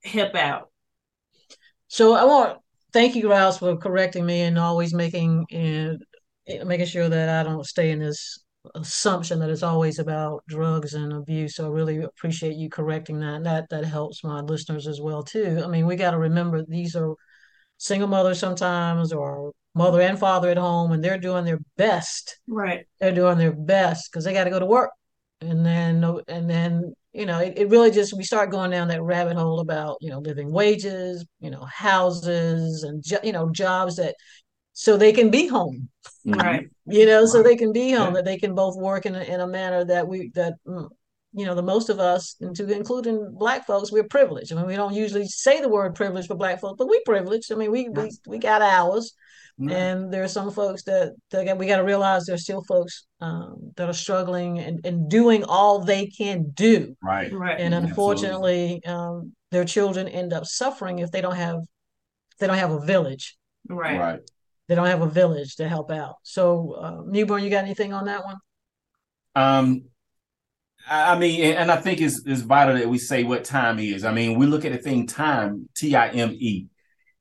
help 0.04 0.34
out. 0.34 0.71
So 1.92 2.14
I 2.14 2.24
want 2.24 2.58
thank 2.94 3.14
you, 3.14 3.30
Rouse, 3.30 3.58
for 3.58 3.76
correcting 3.76 4.24
me 4.24 4.40
and 4.40 4.58
always 4.58 4.94
making 4.94 5.44
and 5.50 6.02
making 6.64 6.86
sure 6.86 7.06
that 7.06 7.28
I 7.28 7.42
don't 7.42 7.66
stay 7.66 7.90
in 7.90 7.98
this 7.98 8.38
assumption 8.74 9.40
that 9.40 9.50
it's 9.50 9.62
always 9.62 9.98
about 9.98 10.42
drugs 10.48 10.94
and 10.94 11.12
abuse. 11.12 11.56
So 11.56 11.66
I 11.66 11.68
really 11.68 11.98
appreciate 11.98 12.54
you 12.54 12.70
correcting 12.70 13.20
that. 13.20 13.34
And 13.34 13.44
that 13.44 13.68
that 13.68 13.84
helps 13.84 14.24
my 14.24 14.40
listeners 14.40 14.86
as 14.86 15.02
well 15.02 15.22
too. 15.22 15.60
I 15.62 15.66
mean, 15.66 15.84
we 15.84 15.96
got 15.96 16.12
to 16.12 16.18
remember 16.18 16.64
these 16.66 16.96
are 16.96 17.14
single 17.76 18.08
mothers 18.08 18.38
sometimes 18.38 19.12
or 19.12 19.52
mother 19.74 20.00
and 20.00 20.18
father 20.18 20.48
at 20.48 20.56
home 20.56 20.92
and 20.92 21.04
they're 21.04 21.18
doing 21.18 21.44
their 21.44 21.60
best. 21.76 22.38
Right. 22.46 22.86
They're 23.00 23.12
doing 23.12 23.36
their 23.36 23.52
best 23.52 24.10
because 24.10 24.24
they 24.24 24.32
got 24.32 24.44
to 24.44 24.50
go 24.50 24.60
to 24.60 24.64
work. 24.64 24.92
And 25.42 25.66
then 25.66 26.02
and 26.26 26.48
then 26.48 26.94
you 27.12 27.26
know 27.26 27.38
it, 27.38 27.54
it 27.56 27.68
really 27.68 27.90
just 27.90 28.16
we 28.16 28.24
start 28.24 28.50
going 28.50 28.70
down 28.70 28.88
that 28.88 29.02
rabbit 29.02 29.36
hole 29.36 29.60
about 29.60 29.96
you 30.00 30.10
know 30.10 30.18
living 30.18 30.50
wages 30.50 31.24
you 31.40 31.50
know 31.50 31.64
houses 31.64 32.82
and 32.82 33.02
jo- 33.02 33.20
you 33.22 33.32
know 33.32 33.50
jobs 33.50 33.96
that 33.96 34.14
so 34.72 34.96
they 34.96 35.12
can 35.12 35.30
be 35.30 35.46
home 35.46 35.88
right 36.24 36.68
you 36.86 37.06
know 37.06 37.20
right. 37.20 37.28
so 37.28 37.42
they 37.42 37.56
can 37.56 37.72
be 37.72 37.92
home 37.92 38.08
yeah. 38.08 38.14
that 38.14 38.24
they 38.24 38.38
can 38.38 38.54
both 38.54 38.76
work 38.76 39.06
in 39.06 39.14
a, 39.14 39.22
in 39.22 39.40
a 39.40 39.46
manner 39.46 39.84
that 39.84 40.06
we 40.06 40.30
that 40.34 40.54
mm, 40.66 40.88
you 41.32 41.46
know 41.46 41.54
the 41.54 41.62
most 41.62 41.88
of 41.88 41.98
us 41.98 42.36
and 42.40 42.54
to 42.56 42.70
including 42.70 43.32
black 43.32 43.66
folks 43.66 43.92
we're 43.92 44.04
privileged. 44.04 44.52
I 44.52 44.56
mean 44.56 44.66
we 44.66 44.76
don't 44.76 44.94
usually 44.94 45.26
say 45.26 45.60
the 45.60 45.68
word 45.68 45.94
privilege 45.94 46.26
for 46.26 46.34
black 46.34 46.60
folks 46.60 46.76
but 46.78 46.88
we 46.88 47.00
privileged. 47.04 47.52
I 47.52 47.56
mean 47.56 47.70
we 47.70 47.88
we, 47.88 48.10
we 48.26 48.38
got 48.38 48.62
ours. 48.62 49.14
And 49.70 50.12
there 50.12 50.24
are 50.24 50.28
some 50.28 50.50
folks 50.50 50.82
that, 50.84 51.12
that 51.30 51.56
we 51.56 51.66
got 51.66 51.76
to 51.76 51.84
realize 51.84 52.24
there's 52.24 52.42
still 52.42 52.64
folks 52.64 53.06
um, 53.20 53.72
that 53.76 53.88
are 53.88 53.92
struggling 53.92 54.58
and, 54.58 54.84
and 54.84 55.08
doing 55.08 55.44
all 55.44 55.78
they 55.78 56.06
can 56.06 56.50
do. 56.50 56.96
Right. 57.00 57.32
Right. 57.32 57.60
And 57.60 57.72
unfortunately 57.72 58.82
um, 58.86 59.34
their 59.52 59.64
children 59.64 60.08
end 60.08 60.32
up 60.32 60.46
suffering 60.46 60.98
if 60.98 61.12
they 61.12 61.20
don't 61.20 61.36
have 61.36 61.60
they 62.40 62.48
don't 62.48 62.58
have 62.58 62.72
a 62.72 62.84
village. 62.84 63.36
Right. 63.68 64.00
Right. 64.00 64.20
They 64.68 64.74
don't 64.74 64.86
have 64.86 65.02
a 65.02 65.08
village 65.08 65.56
to 65.56 65.68
help 65.68 65.90
out. 65.90 66.16
So, 66.22 66.72
uh, 66.72 67.02
Mewborn, 67.02 67.42
you 67.42 67.50
got 67.50 67.64
anything 67.64 67.92
on 67.92 68.06
that 68.06 68.24
one? 68.24 68.36
Um, 69.34 69.84
I 70.88 71.18
mean, 71.18 71.54
and 71.54 71.70
I 71.70 71.76
think 71.76 72.00
it's, 72.00 72.22
it's 72.26 72.42
vital 72.42 72.74
that 72.74 72.88
we 72.88 72.98
say 72.98 73.24
what 73.24 73.44
time 73.44 73.78
is. 73.78 74.04
I 74.04 74.12
mean, 74.12 74.38
we 74.38 74.46
look 74.46 74.64
at 74.64 74.72
the 74.72 74.78
thing 74.78 75.06
time, 75.06 75.68
T 75.76 75.94
I 75.94 76.08
M 76.08 76.32
E. 76.32 76.66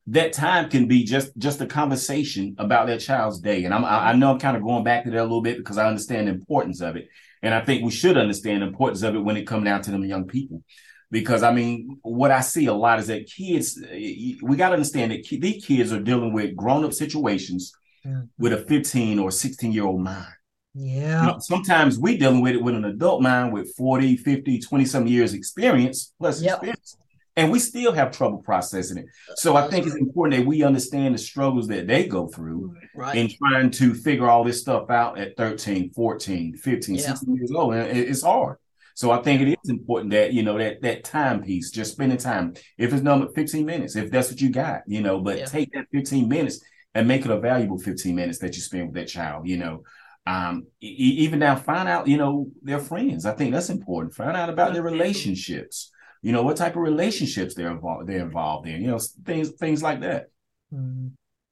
That 0.08 0.34
time 0.34 0.70
can 0.70 0.88
be 0.88 1.04
just 1.04 1.38
just 1.38 1.62
a 1.62 1.68
conversation 1.68 2.56
about 2.58 2.88
that 2.88 3.02
child's 3.02 3.40
day, 3.40 3.66
and 3.66 3.74
I'm 3.74 3.86
I 3.86 4.14
know 4.14 4.32
I'm 4.32 4.40
kind 4.40 4.58
of 4.58 4.64
going 4.64 4.84
back 4.84 5.04
to 5.04 5.12
that 5.12 5.22
a 5.22 5.24
little 5.24 5.44
bit 5.44 5.58
because 5.58 5.78
I 5.78 5.88
understand 5.88 6.28
the 6.28 6.32
importance 6.32 6.82
of 6.82 6.96
it, 6.96 7.08
and 7.44 7.54
I 7.54 7.62
think 7.62 7.84
we 7.84 7.92
should 7.92 8.18
understand 8.18 8.62
the 8.62 8.68
importance 8.68 9.04
of 9.04 9.16
it 9.16 9.20
when 9.20 9.38
it 9.38 9.46
comes 9.46 9.66
down 9.66 9.84
to 9.84 9.92
them 9.92 10.04
young 10.04 10.26
people 10.26 10.64
because 11.12 11.44
I 11.44 11.54
mean, 11.54 12.00
what 12.02 12.32
I 12.32 12.40
see 12.42 12.66
a 12.66 12.74
lot 12.74 13.00
is 13.00 13.08
that 13.08 13.30
kids, 13.30 13.78
we 13.92 14.56
got 14.56 14.70
to 14.70 14.76
understand 14.76 15.12
that 15.12 15.28
these 15.30 15.64
kids 15.64 15.92
are 15.92 16.00
dealing 16.00 16.34
with 16.34 16.56
grown 16.56 16.86
up 16.86 16.94
situations 16.94 17.74
mm-hmm. 18.06 18.22
with 18.40 18.54
a 18.54 18.58
15 18.58 19.20
or 19.20 19.30
16 19.30 19.72
year 19.72 19.86
old 19.86 20.02
mind. 20.02 20.34
Yeah. 20.74 21.22
You 21.22 21.28
know, 21.28 21.40
sometimes 21.40 22.00
we 22.00 22.18
dealing 22.18 22.42
with 22.42 22.56
it 22.56 22.64
with 22.64 22.76
an 22.76 22.86
adult 22.86 23.22
mind 23.22 23.52
with 23.52 23.76
40, 23.76 24.18
50, 24.18 24.60
20 24.60 24.86
some 24.86 25.08
years 25.08 25.34
experience 25.34 26.14
plus 26.20 26.42
yep. 26.42 26.56
experience. 26.56 26.98
And 27.38 27.50
we 27.52 27.60
still 27.60 27.94
have 27.94 28.12
trouble 28.12 28.40
processing 28.40 28.98
it. 28.98 29.06
So 29.36 29.56
I 29.56 29.70
think 29.70 29.86
it's 29.86 29.96
important 29.96 30.38
that 30.38 30.46
we 30.46 30.64
understand 30.64 31.16
the 31.16 31.18
struggles 31.18 31.68
that 31.70 31.88
they 31.88 32.06
go 32.06 32.28
through 32.28 32.76
right. 32.94 33.16
in 33.16 33.30
trying 33.30 33.72
to 33.72 33.94
figure 33.94 34.30
all 34.30 34.44
this 34.44 34.60
stuff 34.60 34.90
out 34.90 35.18
at 35.18 35.38
13, 35.38 35.92
14, 35.92 36.58
15, 36.58 36.96
yeah. 36.96 37.02
16 37.02 37.36
years 37.36 37.52
old. 37.52 37.74
And 37.74 37.98
it's 37.98 38.24
hard. 38.24 38.58
So 38.96 39.12
I 39.12 39.22
think 39.22 39.42
it 39.42 39.58
is 39.64 39.70
important 39.70 40.12
that 40.12 40.34
you 40.34 40.44
know 40.44 40.58
that 40.58 40.82
that 40.82 41.04
time 41.04 41.42
piece, 41.42 41.72
just 41.72 41.94
spending 41.94 42.18
time. 42.18 42.54
If 42.78 42.94
it's 42.94 43.02
number 43.02 43.30
15 43.34 43.66
minutes, 43.66 43.96
if 43.96 44.12
that's 44.12 44.30
what 44.30 44.42
you 44.42 44.50
got, 44.50 44.82
you 44.86 45.02
know, 45.02 45.20
but 45.22 45.38
yeah. 45.38 45.46
take 45.46 45.72
that 45.74 45.88
15 45.94 46.28
minutes 46.28 46.60
and 46.94 47.08
make 47.08 47.24
it 47.24 47.32
a 47.32 47.40
valuable 47.40 47.80
15 47.80 48.14
minutes 48.14 48.40
that 48.40 48.56
you 48.56 48.62
spend 48.62 48.88
with 48.88 48.96
that 48.96 49.08
child, 49.08 49.48
you 49.48 49.58
know. 49.58 49.84
Um, 50.26 50.68
e- 50.82 51.18
even 51.20 51.40
now, 51.40 51.56
find 51.56 51.90
out, 51.90 52.08
you 52.08 52.18
know, 52.18 52.48
their 52.62 52.80
friends. 52.80 53.26
I 53.26 53.34
think 53.34 53.54
that's 53.54 53.70
important. 53.70 54.14
Find 54.16 54.38
out 54.38 54.50
about 54.50 54.74
their 54.74 54.84
relationships. 54.84 55.92
You 56.22 56.32
know, 56.32 56.44
what 56.44 56.58
type 56.58 56.76
of 56.76 56.84
relationships 56.84 57.56
they're 57.56 57.72
involved 57.72 58.08
they're 58.08 58.20
involved 58.20 58.68
in. 58.68 58.82
You 58.82 58.88
know, 58.88 59.00
things 59.26 59.52
things 59.52 59.82
like 59.82 60.02
that. 60.02 60.28
Mm-hmm. 60.74 61.08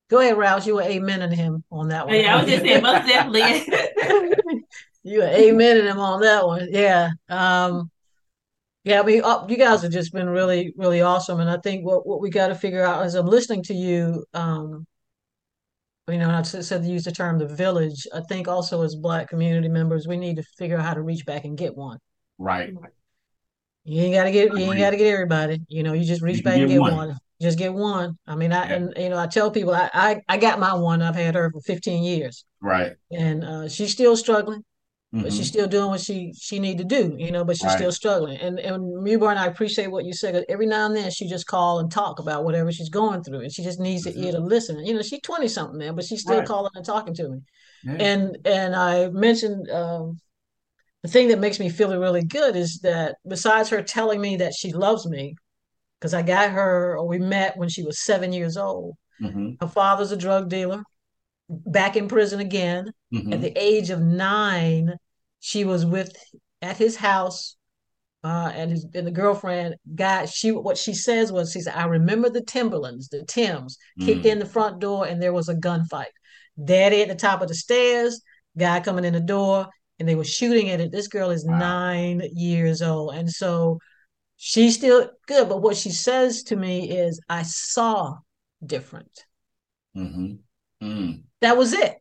Go 0.09 0.19
ahead, 0.19 0.37
Rouse. 0.37 0.65
You 0.65 0.75
were 0.75 0.81
amen 0.81 1.19
amening 1.19 1.35
him 1.35 1.63
on 1.71 1.89
that 1.89 2.07
one. 2.07 2.15
Yeah, 2.15 2.35
I 2.35 2.41
was 2.41 2.51
just 2.51 2.63
saying, 2.63 2.81
most 2.81 3.07
definitely. 3.07 4.61
You 5.03 5.23
amen 5.23 5.77
and 5.77 5.87
him 5.87 5.99
on 5.99 6.21
that 6.21 6.45
one. 6.45 6.67
Yeah. 6.71 7.11
Um, 7.29 7.89
yeah, 8.83 9.01
I 9.01 9.03
mean, 9.03 9.21
uh, 9.23 9.45
you 9.47 9.57
guys 9.57 9.81
have 9.81 9.91
just 9.91 10.13
been 10.13 10.29
really, 10.29 10.73
really 10.77 11.01
awesome. 11.01 11.39
And 11.39 11.49
I 11.49 11.57
think 11.57 11.85
what, 11.85 12.05
what 12.05 12.21
we 12.21 12.29
got 12.29 12.47
to 12.47 12.55
figure 12.55 12.83
out 12.83 13.03
as 13.03 13.15
I'm 13.15 13.25
listening 13.25 13.63
to 13.63 13.73
you, 13.73 14.25
um, 14.33 14.85
you 16.09 16.17
know, 16.17 16.29
I 16.29 16.41
said 16.41 16.83
to 16.83 16.87
use 16.87 17.03
the 17.03 17.11
term 17.11 17.37
the 17.39 17.47
village. 17.47 18.07
I 18.13 18.21
think 18.21 18.47
also 18.47 18.81
as 18.83 18.95
Black 18.95 19.29
community 19.29 19.67
members, 19.67 20.07
we 20.07 20.17
need 20.17 20.35
to 20.37 20.43
figure 20.57 20.77
out 20.77 20.85
how 20.85 20.93
to 20.93 21.01
reach 21.01 21.25
back 21.25 21.45
and 21.45 21.57
get 21.57 21.75
one. 21.75 21.99
Right. 22.37 22.73
You 23.83 24.01
ain't 24.03 24.13
got 24.13 24.25
to 24.25 24.31
get, 24.31 24.53
you 24.53 24.71
ain't 24.71 24.79
got 24.79 24.91
to 24.91 24.97
get 24.97 25.11
everybody. 25.11 25.61
You 25.67 25.83
know, 25.83 25.93
you 25.93 26.05
just 26.05 26.21
reach 26.21 26.37
you 26.37 26.43
back 26.43 26.57
and 26.57 26.69
get 26.69 26.79
one. 26.79 26.95
one. 26.95 27.17
Just 27.41 27.57
get 27.57 27.73
one. 27.73 28.17
I 28.27 28.35
mean, 28.35 28.51
I 28.51 28.67
yeah. 28.67 28.75
and 28.75 28.93
you 28.97 29.09
know, 29.09 29.17
I 29.17 29.27
tell 29.27 29.49
people 29.49 29.73
I, 29.73 29.89
I 29.93 30.21
I 30.27 30.37
got 30.37 30.59
my 30.59 30.73
one. 30.73 31.01
I've 31.01 31.15
had 31.15 31.35
her 31.35 31.49
for 31.51 31.61
15 31.61 32.03
years. 32.03 32.43
Right. 32.61 32.93
And 33.11 33.43
uh, 33.45 33.69
she's 33.69 33.91
still 33.91 34.17
struggling. 34.17 34.63
Mm-hmm. 35.13 35.23
But 35.23 35.33
she's 35.33 35.47
mm-hmm. 35.47 35.47
still 35.47 35.67
doing 35.67 35.89
what 35.89 36.01
she 36.01 36.33
she 36.39 36.59
need 36.59 36.77
to 36.77 36.83
do, 36.83 37.15
you 37.17 37.31
know. 37.31 37.43
But 37.43 37.57
she's 37.57 37.65
right. 37.65 37.77
still 37.77 37.91
struggling. 37.91 38.37
And 38.37 38.59
and 38.59 39.03
Mewborn, 39.03 39.37
I 39.37 39.47
appreciate 39.47 39.89
what 39.89 40.05
you 40.05 40.13
said. 40.13 40.45
Every 40.47 40.67
now 40.67 40.85
and 40.85 40.95
then, 40.95 41.09
she 41.09 41.27
just 41.27 41.47
call 41.47 41.79
and 41.79 41.91
talk 41.91 42.19
about 42.19 42.43
whatever 42.43 42.71
she's 42.71 42.89
going 42.89 43.23
through, 43.23 43.39
and 43.39 43.51
she 43.51 43.63
just 43.63 43.79
needs 43.79 44.05
mm-hmm. 44.05 44.23
ear 44.23 44.33
to 44.33 44.39
listen. 44.39 44.85
You 44.85 44.93
know, 44.93 45.01
she's 45.01 45.21
twenty 45.21 45.47
something 45.47 45.79
now, 45.79 45.93
but 45.93 46.05
she's 46.05 46.21
still 46.21 46.37
right. 46.37 46.47
calling 46.47 46.69
and 46.75 46.85
talking 46.85 47.15
to 47.15 47.29
me. 47.29 47.39
Yeah. 47.83 47.93
And 47.93 48.37
and 48.45 48.75
I 48.75 49.09
mentioned 49.09 49.67
um, 49.71 50.19
the 51.01 51.09
thing 51.09 51.29
that 51.29 51.39
makes 51.39 51.59
me 51.59 51.69
feel 51.69 51.97
really 51.97 52.23
good 52.23 52.55
is 52.55 52.79
that 52.83 53.15
besides 53.27 53.69
her 53.69 53.81
telling 53.81 54.21
me 54.21 54.35
that 54.35 54.53
she 54.53 54.73
loves 54.73 55.07
me, 55.07 55.33
because 55.99 56.13
I 56.13 56.21
got 56.21 56.51
her 56.51 56.95
or 56.99 57.07
we 57.07 57.17
met 57.17 57.57
when 57.57 57.69
she 57.69 57.81
was 57.81 57.99
seven 57.99 58.31
years 58.31 58.57
old. 58.57 58.95
Mm-hmm. 59.19 59.53
Her 59.59 59.67
father's 59.67 60.11
a 60.11 60.17
drug 60.17 60.49
dealer 60.49 60.83
back 61.49 61.95
in 61.95 62.07
prison 62.07 62.39
again. 62.39 62.91
Mm-hmm. 63.13 63.33
At 63.33 63.41
the 63.41 63.53
age 63.57 63.89
of 63.89 64.01
nine, 64.01 64.95
she 65.39 65.65
was 65.65 65.85
with 65.85 66.15
at 66.61 66.77
his 66.77 66.95
house, 66.95 67.55
uh, 68.23 68.51
and 68.53 68.71
his 68.71 68.85
and 68.93 69.07
the 69.07 69.11
girlfriend 69.11 69.75
got 69.95 70.29
she 70.29 70.51
what 70.51 70.77
she 70.77 70.93
says 70.93 71.31
was 71.31 71.51
she 71.51 71.61
said, 71.61 71.75
I 71.75 71.85
remember 71.85 72.29
the 72.29 72.43
Timberlands, 72.43 73.09
the 73.09 73.23
Tims, 73.25 73.77
mm. 73.99 74.05
kicked 74.05 74.25
in 74.25 74.39
the 74.39 74.45
front 74.45 74.79
door 74.79 75.07
and 75.07 75.21
there 75.21 75.33
was 75.33 75.49
a 75.49 75.55
gunfight. 75.55 76.11
Daddy 76.63 77.01
at 77.01 77.07
the 77.07 77.15
top 77.15 77.41
of 77.41 77.47
the 77.47 77.55
stairs, 77.55 78.21
guy 78.57 78.81
coming 78.81 79.05
in 79.05 79.13
the 79.13 79.19
door, 79.19 79.67
and 79.97 80.07
they 80.07 80.15
were 80.15 80.23
shooting 80.25 80.69
at 80.69 80.79
it. 80.79 80.91
This 80.91 81.07
girl 81.07 81.29
is 81.29 81.45
wow. 81.45 81.57
nine 81.57 82.21
years 82.33 82.81
old. 82.81 83.15
And 83.15 83.29
so 83.29 83.79
she's 84.37 84.75
still 84.75 85.09
good. 85.27 85.49
But 85.49 85.61
what 85.61 85.77
she 85.77 85.91
says 85.91 86.43
to 86.43 86.55
me 86.55 86.89
is, 86.89 87.21
I 87.29 87.43
saw 87.43 88.17
different. 88.65 89.25
Mm-hmm. 89.95 90.35
Mm. 90.85 91.23
That 91.41 91.57
was 91.57 91.73
it. 91.73 91.95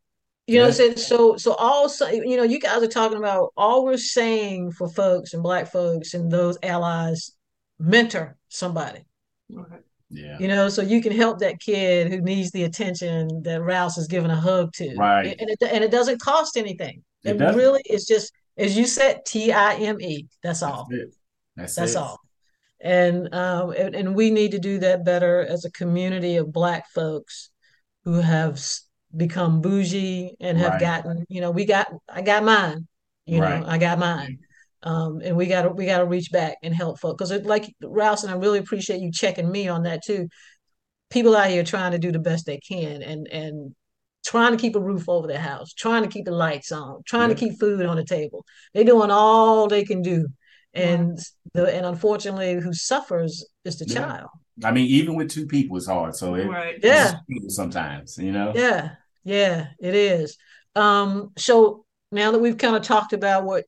You 0.47 0.57
know 0.57 0.63
what 0.65 0.69
I'm 0.69 0.75
saying? 0.75 0.97
So 0.97 1.37
so 1.37 1.53
also, 1.55 2.09
you 2.09 2.37
know, 2.37 2.43
you 2.43 2.59
guys 2.59 2.83
are 2.83 2.89
talking 2.89 3.19
about 3.19 3.53
all 3.57 3.85
we're 3.85 3.99
saying 3.99 4.73
for 4.73 4.89
folks 4.89 5.35
and 5.35 5.43
black 5.43 5.71
folks 5.71 6.15
and 6.15 6.31
those 6.31 6.57
allies, 6.63 7.33
mentor 7.79 8.37
somebody. 8.49 9.05
Right. 9.51 9.83
Yeah. 10.11 10.39
You 10.41 10.49
know, 10.49 10.71
so 10.71 10.81
you 10.81 11.03
can 11.03 11.13
help 11.13 11.41
that 11.41 11.61
kid 11.61 12.11
who 12.11 12.23
needs 12.23 12.51
the 12.51 12.65
attention 12.65 13.43
that 13.43 13.61
Rouse 13.61 13.99
is 13.99 14.07
giving 14.07 14.31
a 14.31 14.37
hug 14.41 14.73
to. 14.75 14.95
Right. 14.97 15.37
And 15.39 15.51
it 15.51 15.59
and 15.63 15.85
it 15.85 15.91
doesn't 15.91 16.21
cost 16.23 16.57
anything. 16.57 17.05
It, 17.25 17.39
it 17.41 17.55
really 17.55 17.83
is 17.85 18.07
just 18.07 18.33
as 18.57 18.77
you 18.77 18.87
said, 18.87 19.27
T 19.27 19.53
I 19.53 19.75
M 19.75 20.01
E. 20.01 20.27
That's 20.43 20.63
all. 20.63 20.89
That's 20.91 21.17
That's, 21.57 21.75
That's 21.77 21.93
it. 21.93 21.99
all. 21.99 22.19
And 22.81 23.35
um 23.35 23.73
and, 23.73 23.95
and 23.95 24.15
we 24.15 24.31
need 24.31 24.53
to 24.53 24.59
do 24.59 24.79
that 24.79 25.05
better 25.05 25.43
as 25.43 25.67
a 25.67 25.71
community 25.73 26.37
of 26.37 26.55
black 26.55 26.89
folks 26.89 27.51
who 28.05 28.15
have 28.15 28.53
s- 28.53 28.88
become 29.17 29.61
bougie 29.61 30.35
and 30.41 30.59
have 30.59 30.73
Right. 30.73 30.81
gotten, 30.81 31.25
you 31.29 31.41
know, 31.41 31.51
we 31.51 31.65
got 31.65 31.89
I 32.09 32.23
got 32.23 32.45
mine, 32.45 32.87
you 33.27 33.41
Right. 33.41 33.61
know, 33.61 33.67
I 33.67 33.79
got 33.79 33.99
mine. 33.99 34.39
Um, 34.83 35.21
and 35.25 35.37
we 35.37 35.47
gotta 35.47 35.71
we 35.71 35.87
gotta 35.87 36.05
reach 36.05 36.31
back 36.31 36.57
and 36.63 36.75
help 36.75 37.01
folks. 37.01 37.17
Because 37.19 37.31
it 37.33 37.47
like 37.47 37.75
Rouse, 37.83 38.23
and 38.25 38.33
I 38.33 38.37
really 38.37 38.59
appreciate 38.59 39.01
you 39.01 39.11
checking 39.11 39.51
me 39.51 39.69
on 39.69 39.83
that 39.85 40.03
too. 40.05 40.29
People 41.11 41.35
out 41.37 41.51
here 41.51 41.65
trying 41.65 41.93
to 41.93 41.99
do 41.99 42.13
the 42.13 42.19
best 42.19 42.47
they 42.47 42.59
can 42.59 43.03
and 43.03 43.27
and 43.33 43.75
trying 44.27 44.53
to 44.53 44.59
keep 44.59 44.77
a 44.77 44.81
roof 44.81 45.09
over 45.09 45.27
their 45.27 45.41
house, 45.41 45.73
trying 45.73 46.03
to 46.03 46.09
keep 46.09 46.27
the 46.27 46.31
lights 46.31 46.71
on, 46.71 47.03
trying 47.07 47.31
to 47.31 47.35
keep 47.35 47.59
food 47.59 47.87
on 47.87 47.97
the 47.97 48.05
table. 48.05 48.45
They're 48.75 48.85
doing 48.85 49.11
all 49.11 49.69
they 49.69 49.85
can 49.85 50.03
do. 50.03 50.29
And 50.75 51.19
the 51.55 51.75
and 51.75 51.87
unfortunately 51.87 52.55
who 52.61 52.73
suffers 52.73 53.45
is 53.65 53.79
the 53.79 53.87
Yeah. 53.87 53.95
child. 53.95 54.29
I 54.65 54.73
mean, 54.73 54.87
even 54.87 55.15
with 55.15 55.31
two 55.31 55.47
people, 55.47 55.77
it's 55.77 55.87
hard. 55.87 56.15
So 56.17 56.35
it, 56.35 56.47
Right. 56.47 56.79
Yeah. 56.83 57.15
sometimes, 57.49 58.19
you 58.19 58.33
know. 58.33 58.53
Yeah, 58.55 58.91
yeah, 59.25 59.69
it 59.81 59.95
is. 59.95 60.37
Um, 60.75 61.33
so 61.37 61.85
now 62.11 62.31
that 62.31 62.39
we've 62.39 62.59
kind 62.59 62.77
of 62.77 62.83
talked 62.83 63.13
about 63.13 63.45
what 63.45 63.65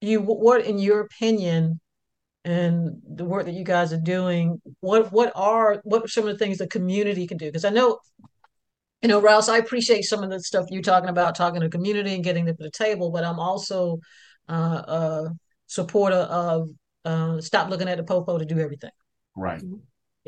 you, 0.00 0.20
what 0.20 0.64
in 0.64 0.78
your 0.78 1.00
opinion, 1.00 1.80
and 2.44 3.02
the 3.06 3.24
work 3.24 3.44
that 3.44 3.54
you 3.54 3.64
guys 3.64 3.92
are 3.92 4.00
doing, 4.00 4.60
what 4.80 5.12
what 5.12 5.32
are 5.34 5.80
what 5.84 6.02
are 6.04 6.08
some 6.08 6.26
of 6.26 6.30
the 6.30 6.38
things 6.38 6.58
the 6.58 6.66
community 6.66 7.26
can 7.26 7.36
do? 7.36 7.46
Because 7.46 7.64
I 7.64 7.70
know, 7.70 7.98
you 9.02 9.08
know, 9.08 9.20
Rouse, 9.20 9.48
I 9.48 9.58
appreciate 9.58 10.02
some 10.02 10.22
of 10.22 10.30
the 10.30 10.40
stuff 10.40 10.66
you're 10.70 10.80
talking 10.80 11.10
about, 11.10 11.34
talking 11.34 11.60
to 11.60 11.66
the 11.66 11.70
community 11.70 12.14
and 12.14 12.24
getting 12.24 12.46
them 12.46 12.56
to 12.56 12.62
the 12.62 12.70
table, 12.70 13.10
but 13.10 13.24
I'm 13.24 13.38
also 13.38 13.98
uh, 14.48 14.52
a 14.54 15.28
supporter 15.66 16.16
of 16.16 16.70
uh, 17.04 17.40
stop 17.40 17.68
looking 17.68 17.88
at 17.88 17.98
the 17.98 18.04
popo 18.04 18.38
to 18.38 18.44
do 18.44 18.58
everything. 18.58 18.90
Right. 19.36 19.62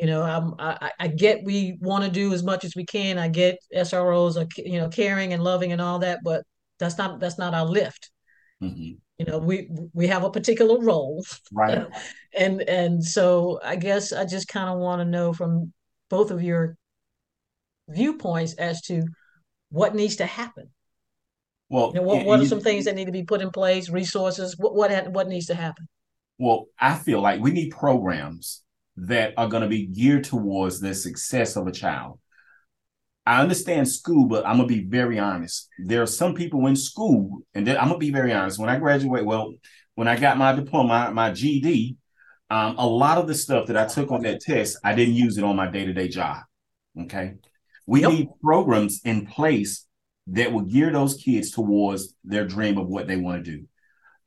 You 0.00 0.06
know, 0.06 0.22
I'm, 0.22 0.54
I, 0.58 0.90
I 0.98 1.08
get 1.08 1.44
we 1.44 1.76
want 1.80 2.04
to 2.04 2.10
do 2.10 2.32
as 2.32 2.42
much 2.42 2.64
as 2.64 2.74
we 2.74 2.86
can. 2.86 3.18
I 3.18 3.28
get 3.28 3.58
SROs 3.74 4.38
are, 4.38 4.46
you 4.56 4.78
know, 4.78 4.88
caring 4.88 5.34
and 5.34 5.44
loving 5.44 5.72
and 5.72 5.80
all 5.80 5.98
that, 5.98 6.20
but 6.24 6.42
that's 6.78 6.96
not 6.96 7.20
that's 7.20 7.36
not 7.36 7.52
our 7.52 7.66
lift. 7.66 8.10
hmm 8.60 8.92
You 9.18 9.26
know, 9.26 9.38
we 9.38 9.68
we 9.92 10.06
have 10.06 10.24
a 10.24 10.30
particular 10.30 10.80
role, 10.80 11.22
Right. 11.52 11.86
and 12.34 12.62
and 12.62 13.04
so 13.04 13.60
I 13.62 13.76
guess 13.76 14.14
I 14.14 14.24
just 14.24 14.48
kind 14.48 14.70
of 14.70 14.78
want 14.78 15.00
to 15.00 15.04
know 15.04 15.34
from 15.34 15.72
both 16.08 16.30
of 16.30 16.42
your 16.42 16.76
viewpoints 17.88 18.54
as 18.54 18.80
to 18.82 19.02
what 19.70 19.94
needs 19.94 20.16
to 20.16 20.26
happen. 20.26 20.70
Well, 21.68 21.92
You 21.92 22.00
know, 22.00 22.06
what 22.06 22.24
what 22.26 22.40
are 22.40 22.46
some 22.46 22.60
things 22.60 22.86
that 22.86 22.94
need 22.94 23.06
to 23.06 23.12
be 23.12 23.24
put 23.24 23.42
in 23.42 23.50
place, 23.50 23.90
resources? 23.90 24.56
What 24.56 24.74
what 24.74 25.12
what 25.12 25.28
needs 25.28 25.46
to 25.46 25.54
happen? 25.54 25.88
Well, 26.38 26.68
I 26.78 26.94
feel 26.94 27.20
like 27.20 27.40
we 27.40 27.50
need 27.50 27.70
programs 27.70 28.62
that 29.00 29.34
are 29.36 29.48
going 29.48 29.62
to 29.62 29.68
be 29.68 29.86
geared 29.86 30.24
towards 30.24 30.80
the 30.80 30.94
success 30.94 31.56
of 31.56 31.66
a 31.66 31.72
child. 31.72 32.18
I 33.26 33.40
understand 33.42 33.88
school, 33.88 34.26
but 34.26 34.46
I'm 34.46 34.56
gonna 34.56 34.66
be 34.66 34.82
very 34.84 35.18
honest. 35.18 35.68
There 35.78 36.02
are 36.02 36.06
some 36.06 36.34
people 36.34 36.66
in 36.66 36.74
school, 36.74 37.42
and 37.54 37.66
then 37.66 37.76
I'm 37.76 37.88
gonna 37.88 37.98
be 37.98 38.10
very 38.10 38.32
honest. 38.32 38.58
When 38.58 38.70
I 38.70 38.78
graduate, 38.78 39.24
well, 39.24 39.52
when 39.94 40.08
I 40.08 40.18
got 40.18 40.38
my 40.38 40.52
diploma, 40.52 41.10
my 41.12 41.30
GD, 41.30 41.96
um, 42.48 42.76
a 42.78 42.86
lot 42.86 43.18
of 43.18 43.28
the 43.28 43.34
stuff 43.34 43.66
that 43.66 43.76
I 43.76 43.86
took 43.86 44.10
on 44.10 44.22
that 44.22 44.40
test, 44.40 44.78
I 44.82 44.94
didn't 44.94 45.14
use 45.14 45.38
it 45.38 45.44
on 45.44 45.54
my 45.54 45.70
day 45.70 45.84
to 45.84 45.92
day 45.92 46.08
job. 46.08 46.38
Okay, 47.02 47.34
we 47.86 48.00
Yep. 48.00 48.10
need 48.10 48.28
programs 48.42 49.00
in 49.04 49.26
place 49.26 49.86
that 50.28 50.52
will 50.52 50.62
gear 50.62 50.90
those 50.90 51.14
kids 51.16 51.50
towards 51.50 52.14
their 52.24 52.46
dream 52.46 52.78
of 52.78 52.88
what 52.88 53.06
they 53.06 53.16
want 53.16 53.44
to 53.44 53.50
do. 53.58 53.66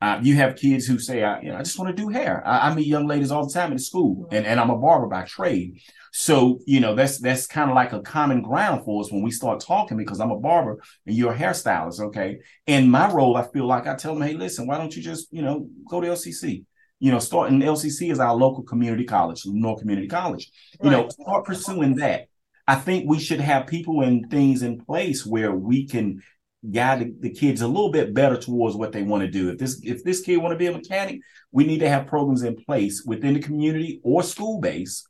Uh, 0.00 0.18
you 0.22 0.34
have 0.34 0.56
kids 0.56 0.86
who 0.86 0.98
say, 0.98 1.22
I, 1.22 1.40
you 1.40 1.48
know, 1.48 1.56
I 1.56 1.62
just 1.62 1.78
want 1.78 1.96
to 1.96 2.02
do 2.02 2.08
hair. 2.08 2.42
I, 2.46 2.70
I 2.70 2.74
meet 2.74 2.86
young 2.86 3.06
ladies 3.06 3.30
all 3.30 3.46
the 3.46 3.52
time 3.52 3.72
in 3.72 3.78
school, 3.78 4.28
and, 4.30 4.46
and 4.46 4.60
I'm 4.60 4.70
a 4.70 4.76
barber 4.76 5.06
by 5.06 5.22
trade. 5.22 5.80
So, 6.16 6.60
you 6.64 6.78
know, 6.78 6.94
that's 6.94 7.18
that's 7.18 7.48
kind 7.48 7.68
of 7.68 7.74
like 7.74 7.92
a 7.92 8.00
common 8.00 8.40
ground 8.40 8.84
for 8.84 9.02
us 9.02 9.10
when 9.10 9.22
we 9.22 9.32
start 9.32 9.58
talking 9.58 9.96
because 9.96 10.20
I'm 10.20 10.30
a 10.30 10.38
barber 10.38 10.80
and 11.06 11.16
you're 11.16 11.32
a 11.32 11.36
hairstylist. 11.36 11.98
Okay. 12.00 12.38
In 12.68 12.88
my 12.88 13.12
role, 13.12 13.36
I 13.36 13.48
feel 13.48 13.66
like 13.66 13.88
I 13.88 13.96
tell 13.96 14.14
them, 14.14 14.22
hey, 14.22 14.34
listen, 14.34 14.68
why 14.68 14.78
don't 14.78 14.94
you 14.94 15.02
just, 15.02 15.26
you 15.32 15.42
know, 15.42 15.68
go 15.90 16.00
to 16.00 16.06
LCC? 16.06 16.64
You 17.00 17.10
know, 17.10 17.18
start 17.18 17.50
in 17.50 17.58
LCC 17.58 18.12
is 18.12 18.20
our 18.20 18.32
local 18.32 18.62
community 18.62 19.02
college, 19.02 19.44
Lenoir 19.44 19.76
Community 19.76 20.06
College. 20.06 20.52
You 20.80 20.90
know, 20.90 21.08
start 21.08 21.46
pursuing 21.46 21.96
that. 21.96 22.28
I 22.66 22.76
think 22.76 23.08
we 23.08 23.18
should 23.18 23.40
have 23.40 23.66
people 23.66 24.02
and 24.02 24.30
things 24.30 24.62
in 24.62 24.84
place 24.84 25.26
where 25.26 25.52
we 25.52 25.86
can 25.86 26.22
guide 26.70 27.20
the, 27.20 27.30
kids 27.30 27.60
a 27.60 27.68
little 27.68 27.90
bit 27.90 28.14
better 28.14 28.36
towards 28.36 28.76
what 28.76 28.92
they 28.92 29.02
want 29.02 29.22
to 29.22 29.30
do. 29.30 29.50
If 29.50 29.58
this 29.58 29.80
if 29.82 30.04
this 30.04 30.20
kid 30.20 30.38
want 30.38 30.52
to 30.52 30.58
be 30.58 30.66
a 30.66 30.72
mechanic, 30.72 31.20
we 31.52 31.64
need 31.64 31.80
to 31.80 31.88
have 31.88 32.06
programs 32.06 32.42
in 32.42 32.56
place 32.56 33.04
within 33.04 33.34
the 33.34 33.40
community 33.40 34.00
or 34.02 34.22
school 34.22 34.60
base 34.60 35.06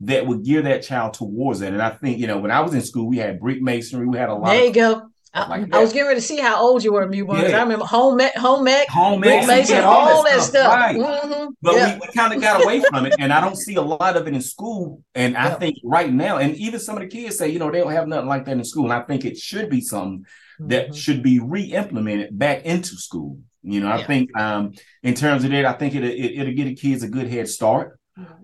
that 0.00 0.26
would 0.26 0.44
gear 0.44 0.62
that 0.62 0.82
child 0.82 1.14
towards 1.14 1.60
that. 1.60 1.72
And 1.72 1.82
I 1.82 1.90
think 1.90 2.18
you 2.18 2.26
know 2.26 2.38
when 2.38 2.50
I 2.50 2.60
was 2.60 2.74
in 2.74 2.82
school, 2.82 3.06
we 3.06 3.18
had 3.18 3.40
brick 3.40 3.62
masonry, 3.62 4.06
we 4.06 4.18
had 4.18 4.28
a 4.28 4.34
lot 4.34 4.46
There 4.46 4.62
you 4.62 4.68
of 4.68 4.74
go. 4.74 5.08
I, 5.36 5.48
like 5.48 5.74
I 5.74 5.80
was 5.80 5.92
getting 5.92 6.08
ready 6.08 6.20
to 6.20 6.26
see 6.26 6.38
how 6.38 6.60
old 6.60 6.82
you 6.82 6.92
were, 6.92 7.06
because 7.06 7.50
Yeah. 7.50 7.58
I 7.58 7.62
remember 7.62 7.84
home 7.84 8.18
ec, 8.20 8.34
home 8.36 8.66
ec, 8.66 8.88
home 8.88 9.22
ec, 9.24 9.46
mason, 9.46 9.76
had 9.76 9.84
all 9.84 10.24
that 10.24 10.40
stuff. 10.40 10.72
Right. 10.72 10.96
Mhm. 10.96 11.48
But 11.60 11.74
Yeah. 11.74 11.94
we, 11.94 12.00
we 12.00 12.12
kind 12.14 12.32
of 12.32 12.40
got 12.40 12.62
away 12.64 12.80
from 12.80 13.06
it, 13.06 13.14
and 13.18 13.32
I 13.32 13.40
don't 13.40 13.56
see 13.56 13.74
a 13.74 13.82
lot 13.82 14.16
of 14.16 14.26
it 14.26 14.34
in 14.34 14.40
school. 14.40 15.02
And 15.14 15.36
I 15.36 15.48
Yeah. 15.48 15.54
think 15.56 15.76
right 15.84 16.12
now, 16.12 16.38
and 16.38 16.56
even 16.56 16.80
some 16.80 16.96
of 16.96 17.02
the 17.02 17.08
kids 17.08 17.36
say, 17.36 17.48
you 17.50 17.58
know, 17.58 17.70
they 17.70 17.80
don't 17.80 17.92
have 17.92 18.08
nothing 18.08 18.28
like 18.28 18.44
that 18.46 18.52
in 18.56 18.64
school. 18.64 18.84
And 18.84 18.92
I 18.94 19.02
think 19.02 19.24
it 19.24 19.36
should 19.36 19.68
be 19.68 19.80
something 19.80 20.24
that 20.58 20.90
Mhm. 20.90 20.96
should 20.96 21.22
be 21.22 21.38
re-implemented 21.38 22.38
back 22.38 22.64
into 22.64 22.96
school. 22.96 23.38
You 23.62 23.80
know, 23.80 23.88
I 23.90 24.04
think 24.04 24.30
um, 24.38 24.72
in 25.02 25.14
terms 25.14 25.44
of 25.44 25.50
that, 25.50 25.66
I 25.66 25.72
think 25.72 25.94
it, 25.94 26.04
it 26.04 26.38
it'll 26.40 26.54
get 26.54 26.64
the 26.64 26.74
kids 26.74 27.02
a 27.02 27.08
good 27.08 27.28
head 27.28 27.48
start. 27.48 27.98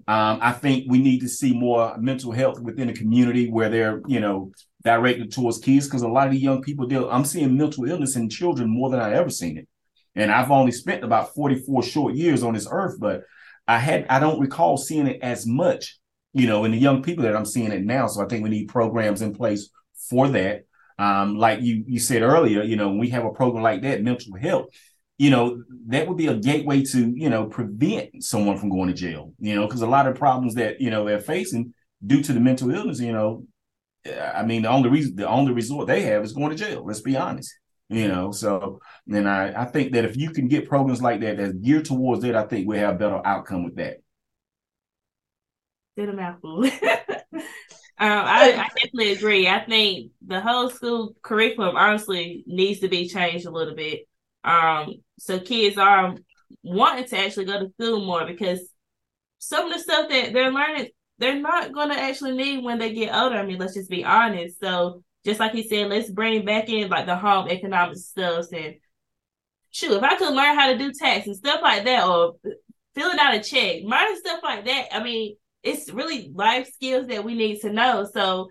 Um, 0.08 0.38
I 0.42 0.52
think 0.52 0.84
we 0.88 0.98
need 0.98 1.20
to 1.20 1.28
see 1.28 1.54
more 1.54 1.96
mental 1.96 2.32
health 2.32 2.60
within 2.60 2.88
the 2.88 2.92
community 2.92 3.48
where 3.48 3.70
they're, 3.70 4.02
you 4.06 4.20
know, 4.20 4.50
directed 4.84 5.32
towards 5.32 5.58
kids 5.58 5.86
because 5.86 6.02
a 6.02 6.08
lot 6.08 6.26
of 6.26 6.32
the 6.32 6.38
young 6.38 6.62
people 6.62 6.86
deal. 6.86 7.08
I'm 7.10 7.24
seeing 7.24 7.56
mental 7.56 7.84
illness 7.84 8.16
in 8.16 8.28
children 8.28 8.68
more 8.68 8.90
than 8.90 9.00
I 9.00 9.14
ever 9.14 9.30
seen 9.30 9.58
it, 9.58 9.68
and 10.14 10.30
I've 10.30 10.50
only 10.50 10.72
spent 10.72 11.04
about 11.04 11.34
44 11.34 11.82
short 11.82 12.14
years 12.14 12.42
on 12.42 12.54
this 12.54 12.68
earth, 12.70 12.96
but 12.98 13.22
I 13.66 13.78
had 13.78 14.06
I 14.08 14.18
don't 14.18 14.40
recall 14.40 14.76
seeing 14.76 15.06
it 15.06 15.20
as 15.22 15.46
much, 15.46 15.98
you 16.32 16.46
know, 16.46 16.64
in 16.64 16.72
the 16.72 16.78
young 16.78 17.02
people 17.02 17.24
that 17.24 17.36
I'm 17.36 17.46
seeing 17.46 17.72
it 17.72 17.84
now. 17.84 18.06
So 18.06 18.22
I 18.22 18.26
think 18.26 18.42
we 18.42 18.50
need 18.50 18.68
programs 18.68 19.22
in 19.22 19.34
place 19.34 19.70
for 20.10 20.28
that. 20.28 20.64
Um, 20.98 21.36
like 21.36 21.60
you 21.62 21.84
you 21.86 22.00
said 22.00 22.22
earlier, 22.22 22.62
you 22.62 22.76
know, 22.76 22.88
when 22.88 22.98
we 22.98 23.10
have 23.10 23.24
a 23.24 23.30
program 23.30 23.62
like 23.62 23.82
that, 23.82 24.02
mental 24.02 24.36
health, 24.36 24.66
you 25.18 25.30
know, 25.30 25.62
that 25.86 26.08
would 26.08 26.16
be 26.16 26.26
a 26.26 26.34
gateway 26.34 26.82
to, 26.82 27.12
you 27.16 27.30
know, 27.30 27.46
prevent 27.46 28.22
someone 28.22 28.58
from 28.58 28.70
going 28.70 28.88
to 28.88 28.94
jail, 28.94 29.32
you 29.38 29.54
know, 29.54 29.66
because 29.66 29.82
a 29.82 29.86
lot 29.86 30.08
of 30.08 30.16
problems 30.16 30.54
that, 30.54 30.80
you 30.80 30.90
know, 30.90 31.04
they're 31.04 31.20
facing 31.20 31.74
due 32.04 32.22
to 32.22 32.32
the 32.32 32.40
mental 32.40 32.70
illness, 32.70 33.00
you 33.00 33.12
know, 33.12 33.44
I 34.06 34.42
mean, 34.44 34.62
the 34.62 34.68
only 34.68 34.90
reason, 34.90 35.16
the 35.16 35.28
only 35.28 35.52
resort 35.52 35.86
they 35.86 36.02
have 36.02 36.24
is 36.24 36.32
going 36.32 36.50
to 36.50 36.56
jail. 36.56 36.84
Let's 36.84 37.00
be 37.00 37.16
honest, 37.16 37.52
you 37.88 38.08
know. 38.08 38.32
So, 38.32 38.80
and 39.06 39.28
I, 39.28 39.52
I 39.56 39.64
think 39.66 39.92
that 39.92 40.04
if 40.04 40.16
you 40.16 40.30
can 40.30 40.48
get 40.48 40.68
programs 40.68 41.02
like 41.02 41.20
that 41.20 41.36
that's 41.36 41.54
geared 41.54 41.84
towards 41.84 42.22
that, 42.22 42.34
I 42.34 42.44
think 42.44 42.66
we'll 42.66 42.78
have 42.78 42.98
better 42.98 43.20
outcome 43.24 43.64
with 43.64 43.76
that. 43.76 43.98
Did 45.96 46.08
a 46.08 46.12
mouthful. 46.14 46.64
um, 46.64 46.70
I, 47.98 48.54
I 48.54 48.68
definitely 48.74 49.12
agree. 49.12 49.46
I 49.46 49.64
think 49.64 50.12
the 50.26 50.40
whole 50.40 50.70
school 50.70 51.14
curriculum 51.22 51.76
honestly 51.76 52.44
needs 52.46 52.80
to 52.80 52.88
be 52.88 53.08
changed 53.08 53.46
a 53.46 53.50
little 53.50 53.74
bit. 53.74 54.08
Um, 54.42 54.94
so 55.18 55.38
kids 55.38 55.78
are 55.78 56.16
wanting 56.62 57.04
to 57.04 57.18
actually 57.18 57.44
go 57.44 57.60
to 57.60 57.72
school 57.78 58.04
more 58.04 58.26
because 58.26 58.60
some 59.38 59.66
of 59.66 59.72
the 59.72 59.78
stuff 59.78 60.08
that 60.08 60.32
they're 60.32 60.50
learning, 60.50 60.88
they're 61.22 61.40
not 61.40 61.72
going 61.72 61.90
to 61.90 61.98
actually 61.98 62.32
need 62.32 62.64
when 62.64 62.80
they 62.80 62.92
get 62.92 63.14
older. 63.14 63.36
I 63.36 63.46
mean, 63.46 63.58
let's 63.58 63.74
just 63.74 63.88
be 63.88 64.04
honest. 64.04 64.58
So, 64.60 65.04
just 65.24 65.38
like 65.38 65.52
he 65.52 65.68
said, 65.68 65.88
let's 65.88 66.10
bring 66.10 66.44
back 66.44 66.68
in 66.68 66.90
like 66.90 67.06
the 67.06 67.16
home 67.16 67.48
economics 67.48 68.06
stuff 68.06 68.46
and 68.52 68.74
shoot, 69.70 69.92
if 69.92 70.02
I 70.02 70.16
could 70.16 70.34
learn 70.34 70.56
how 70.56 70.72
to 70.72 70.76
do 70.76 70.92
tax 70.92 71.28
and 71.28 71.36
stuff 71.36 71.60
like 71.62 71.84
that, 71.84 72.08
or 72.08 72.34
filling 72.96 73.20
out 73.20 73.34
a 73.34 73.40
check, 73.40 73.84
minor 73.84 74.16
stuff 74.16 74.40
like 74.42 74.64
that. 74.64 74.88
I 74.92 75.00
mean, 75.00 75.36
it's 75.62 75.92
really 75.92 76.32
life 76.34 76.68
skills 76.74 77.06
that 77.06 77.24
we 77.24 77.36
need 77.36 77.60
to 77.60 77.72
know. 77.72 78.04
So 78.12 78.48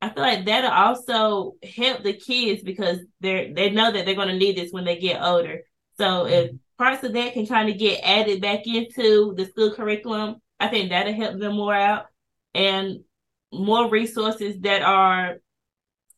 I 0.00 0.08
feel 0.08 0.22
like 0.22 0.46
that'll 0.46 0.70
also 0.70 1.56
help 1.62 2.02
the 2.04 2.14
kids 2.14 2.62
because 2.62 3.00
they're 3.20 3.52
they 3.52 3.68
know 3.68 3.92
that 3.92 4.06
they're 4.06 4.14
going 4.14 4.28
to 4.28 4.38
need 4.38 4.56
this 4.56 4.72
when 4.72 4.86
they 4.86 4.98
get 4.98 5.22
older. 5.22 5.60
So 5.98 6.26
if 6.26 6.46
mm-hmm. 6.46 6.56
parts 6.82 7.04
of 7.04 7.12
that 7.12 7.34
can 7.34 7.46
kind 7.46 7.68
of 7.68 7.76
get 7.76 8.00
added 8.02 8.40
back 8.40 8.66
into 8.66 9.34
the 9.36 9.44
school 9.44 9.74
curriculum, 9.74 10.36
I 10.60 10.68
think 10.68 10.90
that'll 10.90 11.14
help 11.14 11.38
them 11.38 11.56
more 11.56 11.74
out 11.74 12.06
and 12.54 13.00
more 13.52 13.88
resources 13.88 14.58
that 14.60 14.82
are 14.82 15.38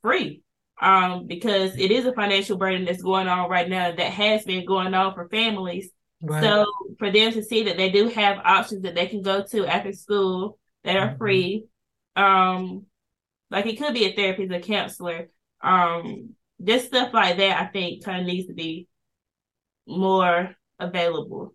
free. 0.03 0.43
Um, 0.81 1.27
because 1.27 1.77
it 1.77 1.91
is 1.91 2.07
a 2.07 2.15
financial 2.15 2.57
burden 2.57 2.87
that's 2.87 3.03
going 3.03 3.29
on 3.29 3.51
right 3.51 3.69
now 3.69 3.95
that 3.95 4.13
has 4.13 4.45
been 4.45 4.65
going 4.65 4.95
on 4.95 5.13
for 5.13 5.29
families. 5.29 5.91
Right. 6.23 6.43
So 6.43 6.67
for 6.99 7.11
them 7.11 7.33
to 7.33 7.43
see 7.43 7.65
that 7.65 7.77
they 7.77 7.91
do 7.91 8.09
have 8.09 8.39
options 8.43 8.83
that 8.83 8.95
they 8.95 9.07
can 9.07 9.21
go 9.21 9.43
to 9.43 9.67
after 9.67 9.93
school 9.93 10.59
that 10.85 10.97
are 10.97 11.11
Mhm. 11.11 11.19
free, 11.19 11.65
um, 12.17 12.87
like 13.51 13.67
it 13.67 13.79
could 13.79 13.93
be 13.93 14.07
a 14.07 14.17
therapist, 14.17 14.53
a 14.53 14.61
counselor, 14.61 15.29
um, 15.61 16.35
just 16.63 16.87
stuff 16.87 17.13
like 17.13 17.37
that. 17.37 17.61
I 17.61 17.67
think 17.67 18.03
kind 18.05 18.21
of 18.21 18.27
needs 18.27 18.49
to 18.49 18.55
be 18.55 18.89
more 19.87 20.57
available. 20.79 21.55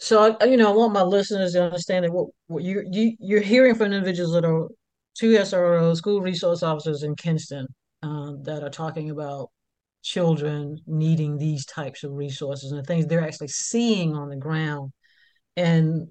So 0.00 0.36
you 0.44 0.56
know, 0.56 0.72
I 0.72 0.76
want 0.76 0.94
my 0.94 1.02
listeners 1.02 1.52
to 1.52 1.62
understand 1.62 2.06
that 2.06 2.12
what, 2.12 2.28
what 2.46 2.62
you 2.64 2.86
you 2.90 3.16
you're 3.20 3.40
hearing 3.42 3.74
from 3.74 3.92
individuals 3.92 4.32
that 4.32 4.46
are 4.46 4.68
two 5.14 5.36
SRO 5.36 5.94
school 5.94 6.22
resource 6.22 6.62
officers 6.62 7.02
in 7.02 7.14
Kinston 7.16 7.66
um, 8.02 8.42
that 8.44 8.62
are 8.62 8.70
talking 8.70 9.10
about 9.10 9.50
children 10.02 10.78
needing 10.86 11.36
these 11.36 11.66
types 11.66 12.02
of 12.02 12.12
resources 12.12 12.72
and 12.72 12.80
the 12.80 12.84
things 12.84 13.06
they're 13.06 13.22
actually 13.22 13.48
seeing 13.48 14.16
on 14.16 14.30
the 14.30 14.36
ground. 14.36 14.90
And 15.56 16.08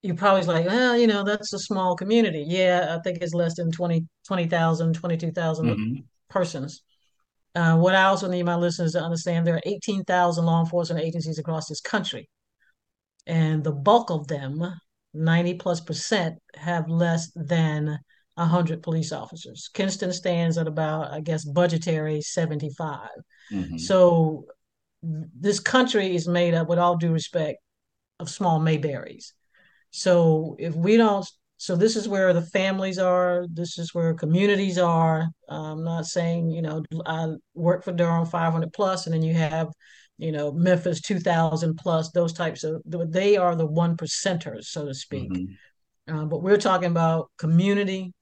you're 0.00 0.16
probably 0.16 0.46
like, 0.46 0.64
well, 0.64 0.96
you 0.96 1.06
know, 1.06 1.22
that's 1.22 1.52
a 1.52 1.58
small 1.58 1.96
community. 1.96 2.46
Yeah, 2.48 2.96
I 2.96 3.02
think 3.02 3.18
it's 3.20 3.34
less 3.34 3.56
than 3.56 3.70
20, 3.72 4.06
20,000, 4.26 4.94
22,000 4.94 5.66
mm-hmm. 5.66 5.94
persons. 6.30 6.82
Uh, 7.54 7.76
what 7.76 7.94
I 7.94 8.04
also 8.04 8.28
need 8.28 8.44
my 8.44 8.56
listeners 8.56 8.92
to 8.92 9.02
understand, 9.02 9.46
there 9.46 9.56
are 9.56 9.62
18,000 9.66 10.46
law 10.46 10.60
enforcement 10.60 11.04
agencies 11.04 11.38
across 11.38 11.68
this 11.68 11.80
country. 11.80 12.28
And 13.26 13.64
the 13.64 13.72
bulk 13.72 14.10
of 14.10 14.28
them, 14.28 14.62
90 15.14 15.54
plus 15.54 15.80
percent, 15.80 16.38
have 16.54 16.88
less 16.88 17.30
than 17.34 17.98
100 18.34 18.82
police 18.82 19.12
officers. 19.12 19.68
Kinston 19.72 20.12
stands 20.12 20.58
at 20.58 20.68
about, 20.68 21.12
I 21.12 21.20
guess, 21.20 21.44
budgetary 21.44 22.20
75. 22.20 23.08
Mm-hmm. 23.50 23.78
So 23.78 24.46
this 25.02 25.60
country 25.60 26.14
is 26.14 26.28
made 26.28 26.54
up, 26.54 26.68
with 26.68 26.78
all 26.78 26.96
due 26.96 27.12
respect, 27.12 27.58
of 28.20 28.30
small 28.30 28.60
Mayberries. 28.60 29.32
So 29.90 30.56
if 30.58 30.74
we 30.74 30.96
don't, 30.96 31.26
so 31.58 31.76
this 31.76 31.96
is 31.96 32.08
where 32.08 32.32
the 32.32 32.42
families 32.42 32.98
are. 32.98 33.46
This 33.52 33.78
is 33.78 33.94
where 33.94 34.14
communities 34.14 34.78
are. 34.78 35.28
I'm 35.48 35.84
not 35.84 36.06
saying 36.06 36.50
you 36.50 36.62
know 36.62 36.82
I 37.06 37.34
work 37.54 37.84
for 37.84 37.92
Durham 37.92 38.26
500 38.26 38.72
plus, 38.72 39.06
and 39.06 39.14
then 39.14 39.22
you 39.22 39.34
have 39.34 39.68
you 40.18 40.32
know 40.32 40.52
Memphis 40.52 41.00
2000 41.00 41.76
plus. 41.76 42.10
Those 42.10 42.32
types 42.32 42.64
of 42.64 42.82
they 42.84 43.36
are 43.36 43.54
the 43.54 43.66
one 43.66 43.96
percenters, 43.96 44.64
so 44.64 44.86
to 44.86 44.94
speak. 44.94 45.30
Mm-hmm. 45.30 46.16
Uh, 46.16 46.24
but 46.26 46.42
we're 46.42 46.56
talking 46.56 46.90
about 46.90 47.30
community. 47.38 48.12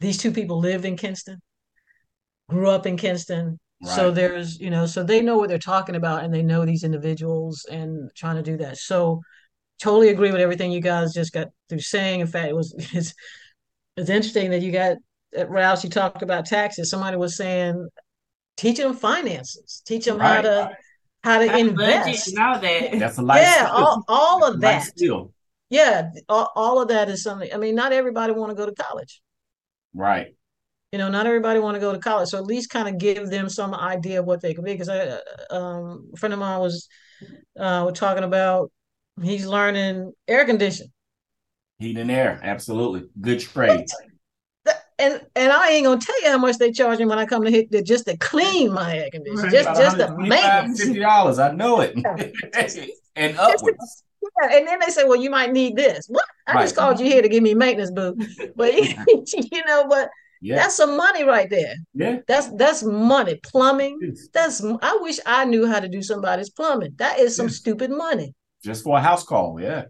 These 0.00 0.18
two 0.18 0.30
people 0.30 0.60
lived 0.60 0.84
in 0.84 0.96
Kinston, 0.96 1.40
grew 2.48 2.70
up 2.70 2.86
in 2.86 2.96
Kinston, 2.96 3.58
Right. 3.82 3.94
So 3.94 4.10
there's, 4.10 4.58
you 4.58 4.70
know, 4.70 4.86
so 4.86 5.04
they 5.04 5.20
know 5.20 5.36
what 5.36 5.48
they're 5.48 5.58
talking 5.58 5.94
about 5.94 6.24
and 6.24 6.34
they 6.34 6.42
know 6.42 6.64
these 6.64 6.82
individuals 6.82 7.64
and 7.70 8.10
trying 8.16 8.36
to 8.36 8.42
do 8.42 8.56
that. 8.56 8.76
So 8.76 9.20
totally 9.78 10.08
agree 10.08 10.30
with 10.30 10.40
everything 10.40 10.72
you 10.72 10.80
guys 10.80 11.14
just 11.14 11.32
got 11.32 11.48
through 11.68 11.80
saying. 11.80 12.20
In 12.20 12.26
fact, 12.26 12.48
it 12.48 12.56
was 12.56 12.74
it's 12.92 13.14
it's 13.96 14.10
interesting 14.10 14.50
that 14.50 14.62
you 14.62 14.72
got 14.72 14.96
at 15.36 15.50
Rouse. 15.50 15.84
You 15.84 15.90
talked 15.90 16.22
about 16.22 16.46
taxes. 16.46 16.90
Somebody 16.90 17.16
was 17.16 17.36
saying 17.36 17.88
teach 18.56 18.78
them 18.78 18.94
finances, 18.94 19.82
teach 19.86 20.04
them 20.04 20.18
right. 20.18 20.36
how 20.36 20.42
to 20.42 20.70
how 21.24 21.38
to 21.38 21.46
That's 21.46 21.60
invest. 21.60 22.38
All 22.38 22.60
that. 22.60 22.98
That's 22.98 23.18
a 23.18 23.22
life 23.22 23.42
yeah, 23.42 23.66
skill. 23.66 23.76
all, 23.76 24.04
all 24.08 24.44
of 24.44 24.60
that. 24.60 24.82
Skill. 24.84 25.32
Yeah, 25.70 26.10
all, 26.28 26.50
all 26.54 26.80
of 26.80 26.88
that 26.88 27.08
is 27.08 27.22
something. 27.22 27.52
I 27.52 27.56
mean, 27.58 27.74
not 27.74 27.92
everybody 27.92 28.32
want 28.32 28.50
to 28.50 28.54
go 28.54 28.66
to 28.66 28.74
college. 28.74 29.20
Right. 29.94 30.34
You 30.92 30.98
know, 30.98 31.10
not 31.10 31.26
everybody 31.26 31.60
want 31.60 31.74
to 31.74 31.80
go 31.80 31.92
to 31.92 31.98
college, 31.98 32.30
so 32.30 32.38
at 32.38 32.46
least 32.46 32.70
kind 32.70 32.88
of 32.88 32.96
give 32.96 33.28
them 33.28 33.50
some 33.50 33.74
idea 33.74 34.20
of 34.20 34.26
what 34.26 34.40
they 34.40 34.54
could 34.54 34.64
be. 34.64 34.72
Because 34.72 34.88
I, 34.88 34.98
uh, 35.00 35.18
um, 35.50 36.08
a 36.14 36.16
friend 36.16 36.32
of 36.32 36.38
mine 36.38 36.60
was 36.60 36.88
uh, 37.58 37.90
talking 37.90 38.24
about 38.24 38.70
He's 39.22 39.46
learning 39.46 40.12
air 40.26 40.44
conditioning. 40.44 40.92
Heat 41.78 41.96
and 41.96 42.10
air, 42.10 42.40
absolutely. 42.42 43.08
Good 43.20 43.40
trade. 43.40 43.86
And 45.00 45.20
and 45.36 45.52
I 45.52 45.70
ain't 45.70 45.86
gonna 45.86 46.00
tell 46.00 46.20
you 46.22 46.28
how 46.28 46.38
much 46.38 46.58
they 46.58 46.72
charge 46.72 46.98
me 46.98 47.06
when 47.06 47.20
I 47.20 47.24
come 47.24 47.44
to 47.44 47.50
hit 47.52 47.70
the, 47.70 47.82
just 47.82 48.06
to 48.06 48.16
clean 48.16 48.72
my 48.72 48.96
air 48.96 49.08
conditioner, 49.12 49.44
right. 49.44 49.52
just 49.52 49.80
just 49.80 49.96
the 49.96 50.16
maintenance. 50.16 50.82
Fifty 50.82 50.98
dollars, 50.98 51.38
I 51.38 51.52
know 51.52 51.80
it. 51.80 51.94
and 53.14 53.38
upwards. 53.38 54.04
Yeah, 54.42 54.56
and 54.56 54.66
then 54.66 54.80
they 54.80 54.88
say, 54.88 55.04
"Well, 55.04 55.20
you 55.20 55.30
might 55.30 55.52
need 55.52 55.76
this." 55.76 56.06
What? 56.08 56.24
I 56.48 56.54
right. 56.54 56.62
just 56.62 56.74
called 56.74 56.98
you 56.98 57.06
here 57.06 57.22
to 57.22 57.28
give 57.28 57.44
me 57.44 57.54
maintenance, 57.54 57.92
boo. 57.92 58.16
But 58.56 58.74
you 58.74 59.64
know, 59.66 59.86
but 59.88 60.10
yeah. 60.42 60.56
that's 60.56 60.74
some 60.74 60.96
money 60.96 61.22
right 61.22 61.48
there. 61.48 61.76
Yeah, 61.94 62.18
that's 62.26 62.50
that's 62.56 62.82
money. 62.82 63.38
Plumbing. 63.44 64.16
That's 64.32 64.64
I 64.82 64.98
wish 65.00 65.20
I 65.26 65.44
knew 65.44 65.64
how 65.68 65.78
to 65.78 65.88
do 65.88 66.02
somebody's 66.02 66.50
plumbing. 66.50 66.94
That 66.96 67.20
is 67.20 67.36
some 67.36 67.46
yes. 67.46 67.56
stupid 67.56 67.92
money 67.92 68.34
just 68.64 68.84
for 68.84 68.96
a 68.96 69.00
house 69.00 69.24
call. 69.24 69.60
Yeah. 69.60 69.84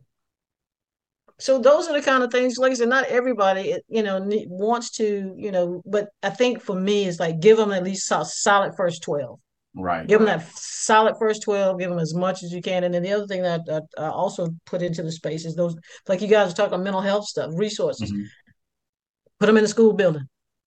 So 1.40 1.58
those 1.60 1.86
are 1.86 1.92
the 1.92 2.02
kind 2.02 2.24
of 2.24 2.32
things, 2.32 2.58
like 2.58 2.72
I 2.72 2.74
said, 2.74 2.88
not 2.88 3.04
everybody, 3.04 3.76
you 3.88 4.02
know, 4.02 4.20
wants 4.48 4.90
to, 4.96 5.34
you 5.36 5.52
know, 5.52 5.82
but 5.86 6.08
I 6.22 6.30
think 6.30 6.60
for 6.60 6.74
me, 6.74 7.04
it's 7.04 7.20
like 7.20 7.38
give 7.38 7.56
them 7.56 7.70
at 7.70 7.84
least 7.84 8.10
a 8.10 8.24
solid 8.24 8.74
first 8.76 9.02
12. 9.04 9.38
Right. 9.76 10.04
Give 10.04 10.18
them 10.18 10.26
that 10.26 10.48
solid 10.56 11.14
first 11.20 11.44
12, 11.44 11.78
give 11.78 11.90
them 11.90 12.00
as 12.00 12.12
much 12.12 12.42
as 12.42 12.52
you 12.52 12.60
can. 12.60 12.82
And 12.82 12.92
then 12.92 13.04
the 13.04 13.12
other 13.12 13.28
thing 13.28 13.42
that 13.42 13.60
I 13.96 14.08
also 14.08 14.48
put 14.66 14.82
into 14.82 15.04
the 15.04 15.12
space 15.12 15.44
is 15.44 15.54
those, 15.54 15.76
like 16.08 16.20
you 16.20 16.26
guys 16.26 16.52
are 16.52 16.56
talking 16.56 16.82
mental 16.82 17.02
health 17.02 17.26
stuff, 17.26 17.52
resources. 17.54 18.10
Mm-hmm. 18.10 18.24
Put 19.38 19.46
them 19.46 19.58
in 19.58 19.62
the 19.62 19.68
school 19.68 19.92
building. 19.92 20.24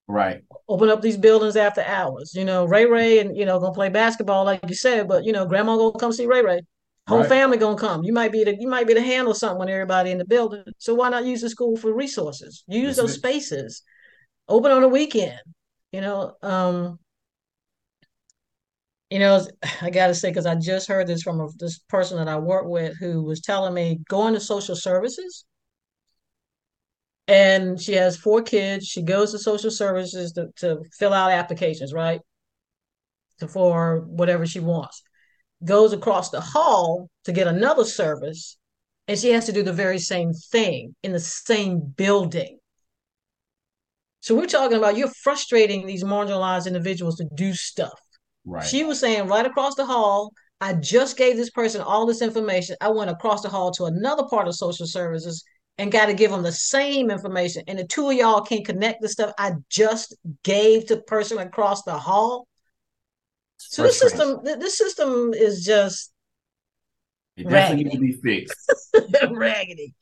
Right. 0.08 0.42
Open 0.70 0.88
up 0.88 1.02
these 1.02 1.18
buildings 1.18 1.58
after 1.58 1.82
hours. 1.82 2.34
You 2.34 2.46
know, 2.46 2.64
Ray 2.64 2.86
Ray 2.86 3.20
and, 3.20 3.36
you 3.36 3.46
know, 3.46 3.60
gonna 3.60 3.74
play 3.74 3.90
basketball, 3.90 4.46
like 4.46 4.62
you 4.70 4.76
said, 4.76 5.10
but, 5.10 5.26
you 5.26 5.34
know, 5.34 5.46
grandma 5.46 5.76
gonna 5.76 6.00
come 6.00 6.14
see 6.14 6.28
Ray 6.28 6.42
Ray. 6.42 6.62
Whole 7.08 7.20
right. 7.22 7.30
family 7.30 7.58
gonna 7.58 7.78
come. 7.78 8.04
You 8.04 8.14
might 8.14 8.32
be 8.32 8.46
to 8.46 8.56
you 8.58 8.68
might 8.68 8.88
be 8.88 8.94
to 8.94 9.02
handle 9.02 9.34
something 9.34 9.60
when 9.60 9.70
everybody 9.70 10.12
in 10.12 10.18
the 10.18 10.26
building. 10.26 10.64
So 10.78 10.94
why 10.94 11.10
not 11.10 11.26
use 11.26 11.42
the 11.42 11.50
school 11.50 11.76
for 11.76 11.94
resources? 11.94 12.64
Use 12.68 12.96
those 12.96 13.14
spaces. 13.14 13.82
Open 14.48 14.72
on 14.72 14.84
a 14.84 14.88
weekend. 14.88 15.40
You 15.92 16.02
know, 16.02 16.36
um, 16.44 17.00
you 19.10 19.20
know, 19.20 19.46
I 19.82 19.90
gotta 19.90 20.14
say 20.14 20.30
because 20.30 20.46
I 20.46 20.56
just 20.56 20.88
heard 20.88 21.08
this 21.08 21.24
from 21.24 21.42
a, 21.42 21.48
this 21.58 21.80
person 21.90 22.18
that 22.18 22.28
I 22.28 22.38
work 22.38 22.68
with 22.68 22.98
who 23.00 23.24
was 23.24 23.42
telling 23.42 23.74
me 23.74 24.00
going 24.08 24.36
to 24.36 24.40
social 24.40 24.76
services. 24.76 25.44
And 27.28 27.80
she 27.80 27.94
has 27.94 28.18
four 28.18 28.42
kids. 28.42 28.86
She 28.86 29.02
goes 29.02 29.32
to 29.32 29.40
social 29.40 29.72
services 29.72 30.34
to, 30.34 30.50
to 30.58 30.84
fill 30.98 31.14
out 31.14 31.32
applications, 31.32 31.94
right? 31.94 32.20
To, 33.40 33.48
for 33.48 34.02
whatever 34.02 34.46
she 34.46 34.60
wants 34.60 35.02
goes 35.64 35.94
across 35.94 36.30
the 36.30 36.42
hall 36.42 37.10
to 37.26 37.32
get 37.32 37.48
another 37.48 37.86
service, 37.86 38.58
and 39.08 39.18
she 39.18 39.32
has 39.32 39.46
to 39.46 39.52
do 39.52 39.64
the 39.64 39.74
very 39.74 40.00
same 40.00 40.34
thing 40.34 40.96
in 41.04 41.12
the 41.12 41.20
same 41.20 41.80
building. 41.80 42.58
So 44.22 44.36
we're 44.36 44.46
talking 44.46 44.78
about 44.78 44.98
you're 44.98 45.12
frustrating 45.24 45.86
these 45.86 46.04
marginalized 46.04 46.68
individuals 46.68 47.16
to 47.18 47.28
do 47.36 47.54
stuff. 47.54 48.00
Right. 48.46 48.66
She 48.66 48.84
was 48.84 49.00
saying 49.00 49.28
right 49.28 49.46
across 49.46 49.76
the 49.76 49.86
hall, 49.86 50.32
I 50.60 50.74
just 50.74 51.18
gave 51.18 51.38
this 51.38 51.50
person 51.50 51.82
all 51.82 52.06
this 52.06 52.22
information. 52.22 52.76
I 52.82 52.90
went 52.90 53.10
across 53.10 53.42
the 53.42 53.50
hall 53.50 53.72
to 53.72 53.86
another 53.86 54.24
part 54.30 54.48
of 54.48 54.56
social 54.56 54.86
services 54.86 55.44
and 55.80 55.92
got 55.92 56.06
to 56.06 56.14
give 56.14 56.30
them 56.30 56.44
the 56.44 56.52
same 56.52 57.10
information. 57.10 57.64
And 57.68 57.80
the 57.80 57.88
two 57.88 58.10
of 58.10 58.16
y'all 58.16 58.42
can't 58.42 58.66
connect 58.66 59.02
the 59.02 59.10
stuff 59.10 59.34
I 59.40 59.54
just 59.70 60.16
gave 60.44 60.86
to 60.88 60.96
the 60.98 61.02
person 61.02 61.40
across 61.40 61.82
the 61.84 61.98
hall. 61.98 62.48
So 63.70 63.84
this 63.84 64.00
system, 64.00 64.40
this 64.44 64.78
system 64.78 65.34
is 65.34 65.64
just 65.64 66.12
it 67.38 67.50
definitely 67.50 67.86
needs 67.86 67.96
to 67.96 68.02
be 68.02 68.14
fixed. 68.14 68.74
raggedy. 69.32 69.94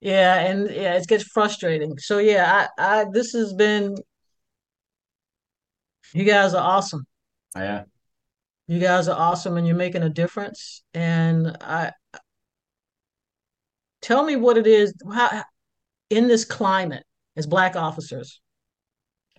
Yeah, 0.00 0.38
and 0.40 0.70
yeah, 0.70 0.94
it 0.94 1.06
gets 1.06 1.24
frustrating. 1.24 1.98
So 1.98 2.18
yeah, 2.18 2.68
I, 2.78 3.00
I 3.00 3.04
this 3.10 3.32
has 3.32 3.52
been. 3.54 3.96
You 6.12 6.24
guys 6.24 6.54
are 6.54 6.62
awesome. 6.62 7.06
Yeah. 7.56 7.84
You 8.68 8.78
guys 8.80 9.08
are 9.08 9.18
awesome, 9.18 9.56
and 9.56 9.66
you're 9.66 9.76
making 9.76 10.02
a 10.02 10.10
difference. 10.10 10.82
And 10.92 11.56
I 11.60 11.92
tell 14.02 14.24
me 14.24 14.36
what 14.36 14.56
it 14.56 14.66
is. 14.66 14.92
How 15.12 15.44
in 16.10 16.28
this 16.28 16.44
climate 16.44 17.04
as 17.36 17.46
black 17.46 17.76
officers, 17.76 18.40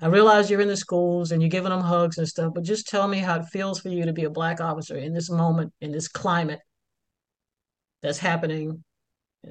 I 0.02 0.08
realize 0.08 0.50
you're 0.50 0.62
in 0.62 0.68
the 0.68 0.78
schools 0.78 1.32
and 1.32 1.42
you're 1.42 1.50
giving 1.50 1.72
them 1.72 1.82
hugs 1.82 2.18
and 2.18 2.28
stuff, 2.28 2.54
but 2.54 2.64
just 2.64 2.88
tell 2.88 3.08
me 3.08 3.18
how 3.18 3.40
it 3.40 3.46
feels 3.46 3.80
for 3.80 3.90
you 3.90 4.06
to 4.06 4.14
be 4.14 4.26
a 4.26 4.30
black 4.30 4.62
officer 4.62 4.96
in 4.96 5.14
this 5.14 5.30
moment, 5.30 5.74
in 5.82 5.92
this 5.92 6.08
climate 6.08 6.60
that's 8.04 8.20
happening. 8.20 8.84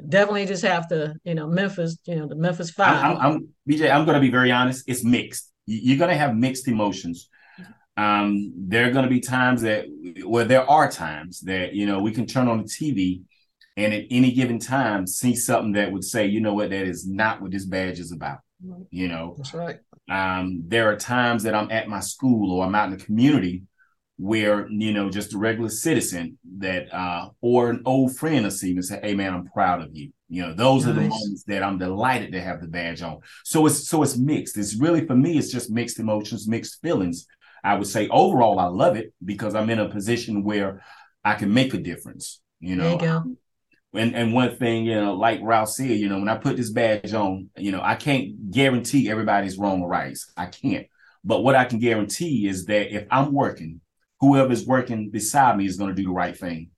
Definitely 0.08 0.46
just 0.46 0.62
have 0.62 0.88
to, 0.88 1.14
you 1.24 1.34
know, 1.34 1.48
Memphis, 1.48 1.96
you 2.06 2.16
know, 2.16 2.28
the 2.28 2.36
Memphis 2.36 2.70
Five. 2.70 3.04
I'm, 3.04 3.16
I'm 3.16 3.48
BJ. 3.68 3.90
I'm 3.90 4.04
going 4.04 4.14
to 4.14 4.20
be 4.20 4.30
very 4.30 4.52
honest. 4.52 4.84
It's 4.86 5.04
mixed. 5.04 5.50
You're 5.66 5.98
going 5.98 6.10
to 6.10 6.16
have 6.16 6.36
mixed 6.36 6.68
emotions. 6.68 7.28
Um, 7.96 8.52
there 8.56 8.86
are 8.86 8.92
going 8.92 9.04
to 9.04 9.10
be 9.10 9.20
times 9.20 9.62
that, 9.62 9.86
well, 10.24 10.44
there 10.44 10.68
are 10.68 10.90
times 10.90 11.40
that 11.42 11.72
you 11.74 11.86
know 11.86 12.00
we 12.00 12.12
can 12.12 12.26
turn 12.26 12.46
on 12.46 12.58
the 12.58 12.64
TV 12.64 13.22
and 13.76 13.92
at 13.92 14.04
any 14.10 14.32
given 14.32 14.58
time 14.58 15.06
see 15.06 15.34
something 15.34 15.72
that 15.72 15.92
would 15.92 16.04
say, 16.04 16.26
you 16.26 16.40
know 16.40 16.54
what, 16.54 16.70
that 16.70 16.86
is 16.86 17.06
not 17.06 17.40
what 17.42 17.52
this 17.52 17.64
badge 17.64 17.98
is 17.98 18.12
about. 18.12 18.38
You 18.90 19.08
know, 19.08 19.34
that's 19.36 19.54
right. 19.54 19.78
Um, 20.08 20.62
there 20.66 20.90
are 20.90 20.96
times 20.96 21.42
that 21.42 21.54
I'm 21.54 21.70
at 21.70 21.88
my 21.88 22.00
school 22.00 22.52
or 22.52 22.64
I'm 22.64 22.74
out 22.74 22.90
in 22.90 22.98
the 22.98 23.04
community 23.04 23.64
where, 24.18 24.68
you 24.70 24.92
know, 24.92 25.10
just 25.10 25.34
a 25.34 25.38
regular 25.38 25.68
citizen 25.68 26.38
that, 26.58 26.92
uh, 26.92 27.28
or 27.40 27.70
an 27.70 27.82
old 27.84 28.16
friend 28.16 28.44
will 28.44 28.50
see 28.50 28.68
me 28.68 28.76
and 28.76 28.84
say, 28.84 29.00
Hey 29.02 29.14
man, 29.14 29.34
I'm 29.34 29.46
proud 29.46 29.82
of 29.82 29.94
you. 29.94 30.12
You 30.28 30.42
know, 30.42 30.54
those 30.54 30.84
nice. 30.84 30.90
are 30.90 30.94
the 30.94 31.08
moments 31.08 31.44
that 31.44 31.62
I'm 31.62 31.78
delighted 31.78 32.32
to 32.32 32.40
have 32.40 32.60
the 32.60 32.66
badge 32.66 33.02
on. 33.02 33.18
So 33.44 33.66
it's, 33.66 33.88
so 33.88 34.02
it's 34.02 34.16
mixed. 34.16 34.56
It's 34.56 34.76
really, 34.76 35.06
for 35.06 35.14
me, 35.14 35.38
it's 35.38 35.52
just 35.52 35.70
mixed 35.70 35.98
emotions, 35.98 36.48
mixed 36.48 36.80
feelings. 36.82 37.26
I 37.62 37.74
would 37.74 37.86
say 37.86 38.08
overall, 38.08 38.58
I 38.58 38.66
love 38.66 38.96
it 38.96 39.12
because 39.24 39.54
I'm 39.54 39.70
in 39.70 39.78
a 39.78 39.88
position 39.88 40.44
where 40.44 40.82
I 41.24 41.34
can 41.34 41.52
make 41.52 41.74
a 41.74 41.78
difference, 41.78 42.40
you 42.60 42.76
know. 42.76 42.92
You 42.92 42.98
and 43.98 44.14
and 44.14 44.32
one 44.32 44.56
thing, 44.56 44.84
you 44.84 44.94
know, 44.94 45.14
like 45.14 45.40
Ralph 45.42 45.70
said, 45.70 45.90
you 45.90 46.08
know, 46.08 46.18
when 46.18 46.28
I 46.28 46.36
put 46.36 46.56
this 46.56 46.70
badge 46.70 47.12
on, 47.12 47.50
you 47.56 47.72
know, 47.72 47.80
I 47.82 47.94
can't 47.94 48.50
guarantee 48.50 49.10
everybody's 49.10 49.58
wrong 49.58 49.82
or 49.82 49.88
right. 49.88 50.16
I 50.36 50.46
can't. 50.46 50.86
But 51.24 51.42
what 51.42 51.56
I 51.56 51.64
can 51.64 51.78
guarantee 51.78 52.48
is 52.48 52.66
that 52.66 52.94
if 52.94 53.06
I'm 53.10 53.32
working, 53.32 53.80
whoever's 54.20 54.66
working 54.66 55.10
beside 55.10 55.56
me 55.56 55.66
is 55.66 55.76
going 55.76 55.90
to 55.94 56.00
do 56.00 56.08
the 56.08 56.14
right 56.14 56.36
thing. 56.36 56.70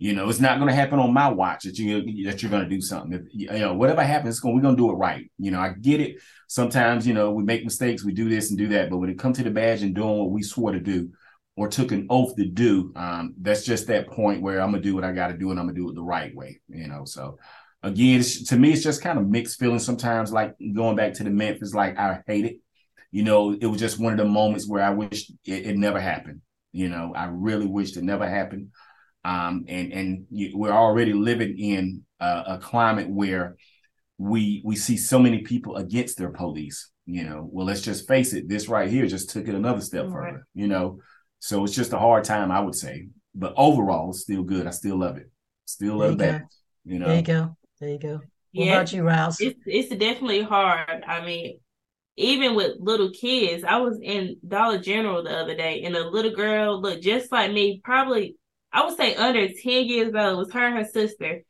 You 0.00 0.14
know, 0.14 0.28
it's 0.28 0.38
not 0.38 0.58
going 0.58 0.68
to 0.68 0.74
happen 0.74 1.00
on 1.00 1.12
my 1.12 1.28
watch 1.28 1.64
that 1.64 1.76
you 1.76 2.24
that 2.24 2.40
you're 2.40 2.50
going 2.52 2.62
to 2.62 2.68
do 2.68 2.80
something. 2.80 3.14
If, 3.14 3.22
you 3.32 3.58
know, 3.58 3.74
whatever 3.74 4.04
happens, 4.04 4.40
we're 4.44 4.60
going 4.60 4.76
to 4.76 4.82
do 4.82 4.90
it 4.90 4.94
right. 4.94 5.28
You 5.38 5.50
know, 5.50 5.58
I 5.58 5.70
get 5.70 6.00
it. 6.00 6.16
Sometimes, 6.46 7.06
you 7.06 7.14
know, 7.14 7.32
we 7.32 7.42
make 7.42 7.64
mistakes, 7.64 8.04
we 8.04 8.12
do 8.12 8.28
this 8.28 8.50
and 8.50 8.58
do 8.58 8.68
that, 8.68 8.90
but 8.90 8.98
when 8.98 9.10
it 9.10 9.18
comes 9.18 9.38
to 9.38 9.44
the 9.44 9.50
badge 9.50 9.82
and 9.82 9.94
doing 9.94 10.18
what 10.18 10.30
we 10.30 10.42
swore 10.42 10.72
to 10.72 10.80
do, 10.80 11.10
or 11.58 11.66
took 11.66 11.90
an 11.90 12.06
oath 12.08 12.36
to 12.36 12.46
do, 12.46 12.92
um, 12.94 13.34
that's 13.40 13.64
just 13.64 13.88
that 13.88 14.06
point 14.06 14.40
where 14.40 14.60
I'm 14.60 14.70
gonna 14.70 14.80
do 14.80 14.94
what 14.94 15.02
I 15.02 15.10
got 15.10 15.26
to 15.26 15.36
do 15.36 15.50
and 15.50 15.58
I'm 15.58 15.66
gonna 15.66 15.76
do 15.76 15.90
it 15.90 15.96
the 15.96 16.02
right 16.02 16.32
way. 16.32 16.60
You 16.68 16.86
know, 16.86 17.04
so 17.04 17.36
again, 17.82 18.22
to 18.46 18.56
me, 18.56 18.72
it's 18.72 18.84
just 18.84 19.02
kind 19.02 19.18
of 19.18 19.26
mixed 19.28 19.58
feelings 19.58 19.84
sometimes. 19.84 20.30
Like 20.30 20.54
going 20.72 20.94
back 20.94 21.14
to 21.14 21.24
the 21.24 21.30
Memphis, 21.30 21.74
like 21.74 21.98
I 21.98 22.20
hate 22.28 22.44
it. 22.44 22.56
You 23.10 23.24
know, 23.24 23.56
it 23.60 23.66
was 23.66 23.80
just 23.80 23.98
one 23.98 24.12
of 24.12 24.18
the 24.18 24.24
moments 24.24 24.68
where 24.68 24.84
I 24.84 24.90
wish 24.90 25.28
it, 25.44 25.66
it 25.66 25.76
never 25.76 25.98
happened. 25.98 26.42
You 26.70 26.90
know, 26.90 27.12
I 27.16 27.24
really 27.24 27.66
wished 27.66 27.96
it 27.96 28.04
never 28.04 28.28
happened. 28.28 28.68
Um, 29.24 29.64
and 29.66 29.92
and 29.92 30.26
we're 30.30 30.70
already 30.70 31.12
living 31.12 31.58
in 31.58 32.04
a, 32.20 32.44
a 32.46 32.58
climate 32.62 33.10
where 33.10 33.56
we 34.16 34.62
we 34.64 34.76
see 34.76 34.96
so 34.96 35.18
many 35.18 35.40
people 35.40 35.74
against 35.74 36.18
their 36.18 36.30
police. 36.30 36.88
You 37.04 37.24
know, 37.24 37.48
well, 37.50 37.66
let's 37.66 37.80
just 37.80 38.06
face 38.06 38.32
it. 38.32 38.48
This 38.48 38.68
right 38.68 38.88
here 38.88 39.08
just 39.08 39.30
took 39.30 39.48
it 39.48 39.56
another 39.56 39.80
step 39.80 40.04
right. 40.04 40.12
further. 40.12 40.46
You 40.54 40.68
know, 40.68 41.00
so 41.38 41.64
it's 41.64 41.74
just 41.74 41.92
a 41.92 41.98
hard 41.98 42.24
time, 42.24 42.50
I 42.50 42.60
would 42.60 42.74
say. 42.74 43.08
But 43.34 43.54
overall, 43.56 44.10
it's 44.10 44.22
still 44.22 44.42
good. 44.42 44.66
I 44.66 44.70
still 44.70 44.96
love 44.96 45.16
it. 45.16 45.30
Still 45.66 45.96
love 45.96 46.18
that. 46.18 46.42
You 46.84 46.98
know. 46.98 47.06
There 47.06 47.16
you 47.16 47.22
go. 47.22 47.56
There 47.80 47.90
you 47.90 47.98
go. 47.98 48.12
What 48.14 48.22
yeah, 48.52 48.72
about 48.72 48.92
you, 48.92 49.02
Rouse? 49.02 49.40
It's 49.40 49.60
it's 49.66 49.90
definitely 49.90 50.42
hard. 50.42 51.04
I 51.06 51.24
mean, 51.24 51.60
even 52.16 52.54
with 52.54 52.76
little 52.80 53.10
kids, 53.10 53.62
I 53.62 53.76
was 53.76 53.98
in 54.02 54.36
Dollar 54.46 54.78
General 54.78 55.22
the 55.22 55.36
other 55.36 55.54
day, 55.54 55.82
and 55.84 55.94
a 55.94 56.08
little 56.08 56.34
girl 56.34 56.80
looked 56.80 57.02
just 57.02 57.30
like 57.30 57.52
me, 57.52 57.80
probably 57.84 58.36
I 58.72 58.84
would 58.84 58.96
say 58.96 59.14
under 59.14 59.48
10 59.48 59.86
years 59.86 60.14
old. 60.14 60.32
It 60.32 60.36
was 60.36 60.52
her 60.52 60.66
and 60.66 60.76
her 60.76 60.84
sister. 60.84 61.42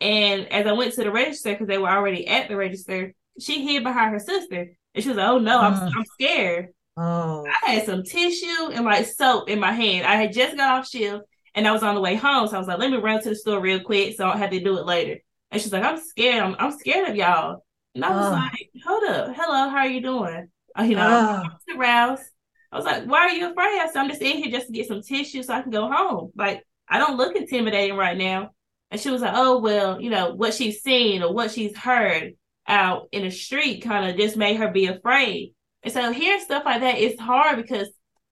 And 0.00 0.52
as 0.52 0.66
I 0.66 0.72
went 0.72 0.94
to 0.94 1.04
the 1.04 1.10
register, 1.10 1.52
because 1.52 1.68
they 1.68 1.78
were 1.78 1.90
already 1.90 2.26
at 2.26 2.48
the 2.48 2.56
register, 2.56 3.14
she 3.38 3.64
hid 3.64 3.84
behind 3.84 4.12
her 4.12 4.18
sister. 4.18 4.72
And 4.94 5.02
she 5.02 5.08
was 5.08 5.18
like, 5.18 5.28
Oh 5.28 5.38
no, 5.38 5.60
I'm, 5.60 5.74
uh, 5.74 5.90
I'm 5.94 6.04
scared. 6.04 6.68
Oh. 6.96 7.44
I 7.46 7.70
had 7.70 7.86
some 7.86 8.02
tissue 8.02 8.70
and 8.72 8.84
like 8.84 9.06
soap 9.06 9.48
in 9.48 9.58
my 9.58 9.72
hand. 9.72 10.06
I 10.06 10.16
had 10.16 10.32
just 10.32 10.56
got 10.56 10.78
off 10.78 10.88
shift 10.88 11.24
and 11.54 11.66
I 11.66 11.72
was 11.72 11.82
on 11.82 11.94
the 11.94 12.00
way 12.00 12.14
home. 12.14 12.48
So 12.48 12.56
I 12.56 12.58
was 12.58 12.68
like, 12.68 12.78
let 12.78 12.90
me 12.90 12.98
run 12.98 13.22
to 13.22 13.30
the 13.30 13.36
store 13.36 13.60
real 13.60 13.80
quick 13.80 14.16
so 14.16 14.26
I 14.26 14.30
don't 14.30 14.40
have 14.40 14.50
to 14.50 14.60
do 14.60 14.78
it 14.78 14.86
later. 14.86 15.18
And 15.50 15.60
she's 15.60 15.72
like, 15.72 15.84
I'm 15.84 16.00
scared. 16.00 16.42
I'm, 16.42 16.56
I'm 16.58 16.72
scared 16.72 17.08
of 17.08 17.16
y'all. 17.16 17.64
And 17.94 18.04
I 18.04 18.10
was 18.10 18.26
oh. 18.26 18.30
like, 18.30 18.70
hold 18.86 19.04
up. 19.04 19.36
Hello, 19.36 19.68
how 19.68 19.78
are 19.78 19.88
you 19.88 20.00
doing? 20.00 20.48
Uh, 20.78 20.82
you 20.82 20.96
know, 20.96 21.42
oh. 21.44 21.48
I'm 21.68 21.80
aroused. 21.80 22.22
I 22.70 22.76
was 22.76 22.86
like, 22.86 23.04
why 23.04 23.20
are 23.20 23.32
you 23.32 23.50
afraid? 23.50 23.80
I 23.80 23.88
said, 23.92 24.00
I'm 24.00 24.08
just 24.08 24.22
in 24.22 24.38
here 24.38 24.50
just 24.50 24.68
to 24.68 24.72
get 24.72 24.88
some 24.88 25.02
tissue 25.02 25.42
so 25.42 25.52
I 25.52 25.60
can 25.60 25.70
go 25.70 25.90
home. 25.90 26.32
Like, 26.34 26.62
I 26.88 26.98
don't 26.98 27.18
look 27.18 27.36
intimidating 27.36 27.96
right 27.96 28.16
now. 28.16 28.50
And 28.90 29.00
she 29.00 29.10
was 29.10 29.20
like, 29.20 29.32
oh, 29.34 29.58
well, 29.58 30.00
you 30.00 30.10
know, 30.10 30.34
what 30.34 30.54
she's 30.54 30.82
seen 30.82 31.22
or 31.22 31.32
what 31.32 31.50
she's 31.50 31.76
heard 31.76 32.34
out 32.66 33.08
in 33.12 33.22
the 33.22 33.30
street 33.30 33.82
kind 33.82 34.08
of 34.08 34.16
just 34.16 34.36
made 34.36 34.56
her 34.56 34.70
be 34.70 34.86
afraid. 34.86 35.54
And 35.82 35.92
so 35.92 36.12
hearing 36.12 36.40
stuff 36.40 36.64
like 36.64 36.80
that 36.80 36.98
is 36.98 37.18
hard 37.18 37.56
because 37.56 37.88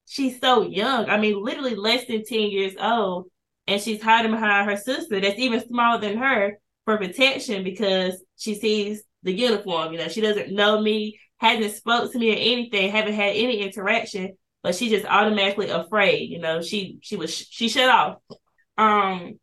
she's 0.06 0.40
so 0.40 0.62
young. 0.62 1.08
I 1.08 1.16
mean, 1.18 1.42
literally 1.42 1.74
less 1.74 2.06
than 2.06 2.24
10 2.24 2.50
years 2.50 2.74
old. 2.80 3.26
And 3.66 3.80
she's 3.80 4.02
hiding 4.02 4.32
behind 4.32 4.68
her 4.68 4.76
sister 4.76 5.20
that's 5.20 5.38
even 5.38 5.66
smaller 5.66 6.00
than 6.00 6.18
her 6.18 6.58
for 6.84 6.96
protection 6.98 7.62
because 7.62 8.22
she 8.36 8.54
sees 8.54 9.02
the 9.22 9.32
uniform. 9.32 9.92
You 9.92 9.98
know, 9.98 10.08
she 10.08 10.20
doesn't 10.20 10.52
know 10.52 10.80
me, 10.80 11.20
hasn't 11.38 11.74
spoke 11.74 12.12
to 12.12 12.18
me 12.18 12.30
or 12.32 12.36
anything, 12.36 12.90
haven't 12.90 13.14
had 13.14 13.36
any 13.36 13.58
interaction, 13.60 14.36
but 14.62 14.74
she's 14.74 14.90
just 14.90 15.06
automatically 15.06 15.70
afraid. 15.70 16.30
You 16.30 16.40
know, 16.40 16.62
she 16.62 16.98
she 17.02 17.16
was 17.16 17.32
she 17.32 17.68
shut 17.68 17.88
off. 17.88 18.16
Um, 18.76 19.38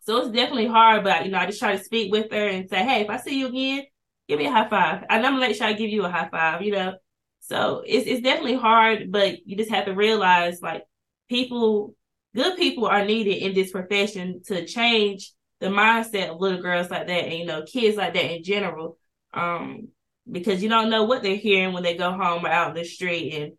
so 0.00 0.18
it's 0.18 0.30
definitely 0.30 0.66
hard, 0.66 1.04
but 1.04 1.24
you 1.24 1.30
know, 1.30 1.38
I 1.38 1.46
just 1.46 1.58
try 1.58 1.76
to 1.76 1.84
speak 1.84 2.12
with 2.12 2.30
her 2.32 2.48
and 2.48 2.68
say, 2.68 2.84
hey, 2.84 3.02
if 3.02 3.10
I 3.10 3.16
see 3.18 3.38
you 3.38 3.48
again, 3.48 3.84
give 4.28 4.38
me 4.38 4.46
a 4.46 4.50
high 4.52 4.68
five. 4.68 5.04
And 5.08 5.24
I'm 5.26 5.34
gonna 5.34 5.40
make 5.46 5.56
sure 5.56 5.66
I 5.66 5.72
give 5.72 5.90
you 5.90 6.04
a 6.04 6.10
high 6.10 6.28
five, 6.30 6.62
you 6.62 6.72
know. 6.72 6.94
So 7.42 7.82
it's 7.84 8.06
it's 8.06 8.22
definitely 8.22 8.54
hard, 8.54 9.10
but 9.10 9.46
you 9.46 9.56
just 9.56 9.70
have 9.70 9.86
to 9.86 9.94
realize 9.94 10.62
like 10.62 10.84
people, 11.28 11.94
good 12.36 12.56
people 12.56 12.86
are 12.86 13.04
needed 13.04 13.42
in 13.42 13.52
this 13.52 13.72
profession 13.72 14.42
to 14.46 14.64
change 14.64 15.32
the 15.60 15.66
mindset 15.66 16.28
of 16.28 16.40
little 16.40 16.62
girls 16.62 16.88
like 16.88 17.08
that 17.08 17.24
and 17.24 17.38
you 17.38 17.44
know 17.44 17.64
kids 17.64 17.96
like 17.96 18.14
that 18.14 18.30
in 18.30 18.44
general. 18.44 18.96
Um, 19.34 19.88
because 20.30 20.62
you 20.62 20.68
don't 20.68 20.88
know 20.88 21.02
what 21.02 21.22
they're 21.24 21.36
hearing 21.36 21.74
when 21.74 21.82
they 21.82 21.96
go 21.96 22.12
home 22.12 22.46
or 22.46 22.48
out 22.48 22.70
in 22.70 22.74
the 22.76 22.84
street 22.84 23.34
and 23.34 23.52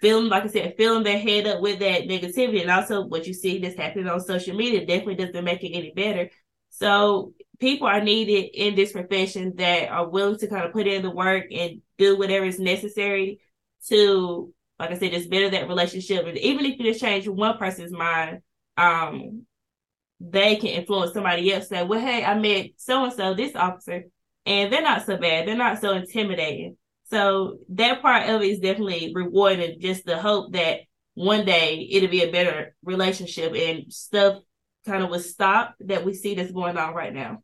feeling 0.00 0.28
like 0.28 0.44
I 0.44 0.48
said, 0.48 0.74
filling 0.76 1.04
their 1.04 1.18
head 1.18 1.46
up 1.46 1.60
with 1.60 1.78
that 1.78 2.02
negativity 2.02 2.60
and 2.60 2.70
also 2.70 3.06
what 3.06 3.26
you 3.26 3.34
see 3.34 3.58
that's 3.58 3.76
happening 3.76 4.08
on 4.08 4.20
social 4.20 4.56
media 4.56 4.84
definitely 4.84 5.14
doesn't 5.14 5.44
make 5.44 5.62
it 5.62 5.76
any 5.76 5.92
better. 5.94 6.28
So 6.70 7.34
people 7.60 7.86
are 7.86 8.00
needed 8.00 8.50
in 8.54 8.74
this 8.74 8.92
profession 8.92 9.54
that 9.56 9.88
are 9.88 10.08
willing 10.08 10.38
to 10.38 10.46
kind 10.46 10.64
of 10.64 10.72
put 10.72 10.86
in 10.86 11.02
the 11.02 11.10
work 11.10 11.46
and 11.52 11.82
do 11.96 12.16
whatever 12.16 12.44
is 12.44 12.58
necessary 12.58 13.40
to, 13.88 14.52
like 14.78 14.90
I 14.90 14.98
said, 14.98 15.12
just 15.12 15.30
better 15.30 15.50
that 15.50 15.68
relationship. 15.68 16.26
And 16.26 16.38
even 16.38 16.64
if 16.64 16.78
you 16.78 16.84
just 16.84 17.00
change 17.00 17.26
one 17.26 17.58
person's 17.58 17.92
mind, 17.92 18.42
um, 18.76 19.44
they 20.20 20.56
can 20.56 20.68
influence 20.68 21.14
somebody 21.14 21.52
else. 21.52 21.68
Say, 21.68 21.84
well, 21.84 22.00
hey, 22.00 22.24
I 22.24 22.38
met 22.38 22.70
so 22.76 23.04
and 23.04 23.12
so, 23.12 23.34
this 23.34 23.54
officer, 23.54 24.04
and 24.46 24.72
they're 24.72 24.82
not 24.82 25.06
so 25.06 25.16
bad. 25.16 25.46
They're 25.46 25.56
not 25.56 25.80
so 25.80 25.92
intimidating. 25.92 26.76
So 27.10 27.58
that 27.70 28.02
part 28.02 28.28
of 28.28 28.42
it 28.42 28.50
is 28.50 28.58
definitely 28.58 29.12
rewarding. 29.14 29.80
Just 29.80 30.04
the 30.04 30.18
hope 30.18 30.52
that 30.52 30.80
one 31.14 31.44
day 31.44 31.88
it'll 31.90 32.10
be 32.10 32.22
a 32.22 32.30
better 32.30 32.74
relationship 32.84 33.54
and 33.54 33.92
stuff 33.92 34.42
kind 34.86 35.02
of 35.02 35.10
will 35.10 35.20
stop 35.20 35.74
that 35.80 36.04
we 36.04 36.14
see 36.14 36.34
that's 36.34 36.52
going 36.52 36.76
on 36.76 36.94
right 36.94 37.12
now. 37.12 37.42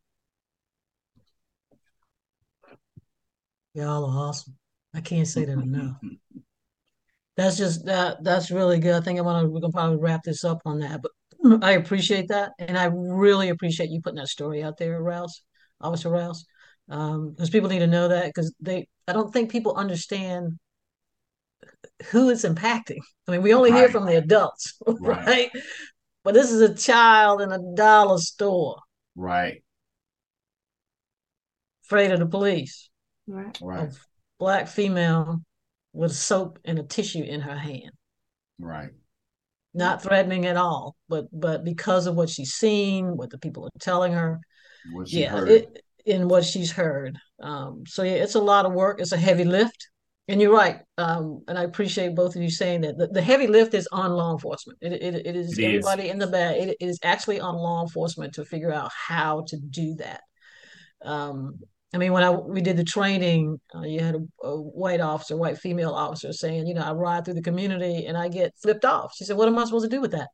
Y'all 3.75 4.05
are 4.05 4.29
awesome. 4.29 4.55
I 4.93 5.01
can't 5.01 5.27
say 5.27 5.43
that 5.43 5.51
enough. 5.51 5.97
That's 7.37 7.57
just 7.57 7.85
that 7.85 8.23
that's 8.23 8.49
really 8.49 8.79
good. 8.79 8.95
I 8.95 9.01
think 9.01 9.19
I'm 9.19 9.25
gonna 9.25 9.49
we're 9.49 9.59
gonna 9.59 9.73
probably 9.73 9.97
wrap 9.97 10.23
this 10.23 10.45
up 10.45 10.61
on 10.63 10.79
that. 10.79 11.01
But 11.01 11.11
I 11.61 11.71
appreciate 11.71 12.29
that. 12.29 12.53
And 12.59 12.77
I 12.77 12.85
really 12.85 13.49
appreciate 13.49 13.89
you 13.89 13.99
putting 14.01 14.19
that 14.19 14.29
story 14.29 14.63
out 14.63 14.77
there, 14.77 15.01
Rouse, 15.01 15.41
Officer 15.81 16.09
Rouse. 16.09 16.45
Um, 16.87 17.31
because 17.31 17.49
people 17.49 17.67
need 17.67 17.79
to 17.79 17.87
know 17.87 18.07
that 18.07 18.27
because 18.27 18.53
they 18.61 18.87
I 19.05 19.11
don't 19.11 19.33
think 19.33 19.51
people 19.51 19.75
understand 19.75 20.53
who 22.05 22.29
it's 22.29 22.45
impacting. 22.45 22.99
I 23.27 23.31
mean, 23.31 23.41
we 23.41 23.53
only 23.53 23.71
right. 23.71 23.79
hear 23.79 23.89
from 23.89 24.05
the 24.05 24.15
adults, 24.15 24.79
right. 24.87 25.27
right? 25.27 25.51
But 26.23 26.35
this 26.35 26.51
is 26.51 26.61
a 26.61 26.73
child 26.73 27.41
in 27.41 27.51
a 27.51 27.59
dollar 27.75 28.19
store. 28.19 28.79
Right. 29.13 29.61
Afraid 31.83 32.11
of 32.11 32.19
the 32.19 32.27
police. 32.27 32.89
Right. 33.27 33.57
Right. 33.61 33.89
A 33.89 33.95
black 34.39 34.67
female 34.67 35.41
with 35.93 36.13
soap 36.13 36.59
and 36.65 36.79
a 36.79 36.83
tissue 36.83 37.23
in 37.23 37.41
her 37.41 37.57
hand. 37.57 37.91
Right. 38.59 38.91
Not 39.73 40.01
threatening 40.01 40.45
at 40.45 40.57
all, 40.57 40.95
but 41.09 41.25
but 41.31 41.63
because 41.63 42.07
of 42.07 42.15
what 42.15 42.29
she's 42.29 42.53
seen, 42.53 43.17
what 43.17 43.29
the 43.29 43.37
people 43.37 43.65
are 43.65 43.79
telling 43.79 44.13
her. 44.13 44.39
What 44.93 45.09
she 45.09 45.21
yeah, 45.21 45.31
heard. 45.31 45.49
It, 45.49 45.81
in 46.05 46.27
what 46.27 46.45
she's 46.45 46.71
heard. 46.71 47.17
Um, 47.41 47.83
so 47.87 48.03
yeah, 48.03 48.13
it's 48.13 48.35
a 48.35 48.39
lot 48.39 48.65
of 48.65 48.73
work. 48.73 49.01
It's 49.01 49.11
a 49.11 49.17
heavy 49.17 49.43
lift. 49.43 49.89
And 50.27 50.41
you're 50.41 50.53
right. 50.53 50.79
Um, 50.97 51.43
and 51.47 51.57
I 51.57 51.63
appreciate 51.63 52.15
both 52.15 52.35
of 52.35 52.41
you 52.41 52.49
saying 52.49 52.81
that. 52.81 52.97
The, 52.97 53.07
the 53.07 53.21
heavy 53.21 53.47
lift 53.47 53.73
is 53.75 53.87
on 53.91 54.11
law 54.11 54.31
enforcement. 54.31 54.79
It, 54.81 54.93
it, 54.93 55.27
it 55.27 55.35
is 55.35 55.57
it 55.57 55.65
everybody 55.65 56.03
is. 56.03 56.11
in 56.11 56.17
the 56.19 56.27
bag. 56.27 56.61
It, 56.61 56.77
it 56.79 56.85
is 56.85 56.99
actually 57.03 57.39
on 57.39 57.55
law 57.55 57.83
enforcement 57.83 58.33
to 58.35 58.45
figure 58.45 58.71
out 58.71 58.91
how 58.91 59.45
to 59.47 59.57
do 59.57 59.95
that. 59.95 60.21
Um, 61.03 61.59
I 61.95 61.97
mean, 61.97 62.11
when 62.11 62.23
I 62.23 62.29
we 62.29 62.61
did 62.61 62.75
the 62.75 62.83
training, 62.83 63.59
uh, 63.73 63.81
you 63.81 64.01
had 64.01 64.15
a, 64.15 64.45
a, 64.45 64.61
white 64.61 64.99
officer, 64.99 65.37
white 65.37 65.57
female 65.57 65.93
officer, 65.93 66.33
saying, 66.33 66.67
you 66.67 66.73
know, 66.73 66.81
I 66.81 66.91
ride 66.91 67.23
through 67.23 67.35
the 67.35 67.41
community 67.41 68.05
and 68.05 68.17
I 68.17 68.27
get 68.27 68.53
flipped 68.61 68.83
off. 68.83 69.13
She 69.15 69.23
said, 69.23 69.37
"What 69.37 69.47
am 69.47 69.57
I 69.57 69.63
supposed 69.63 69.89
to 69.89 69.95
do 69.95 70.01
with 70.01 70.11
that?" 70.11 70.27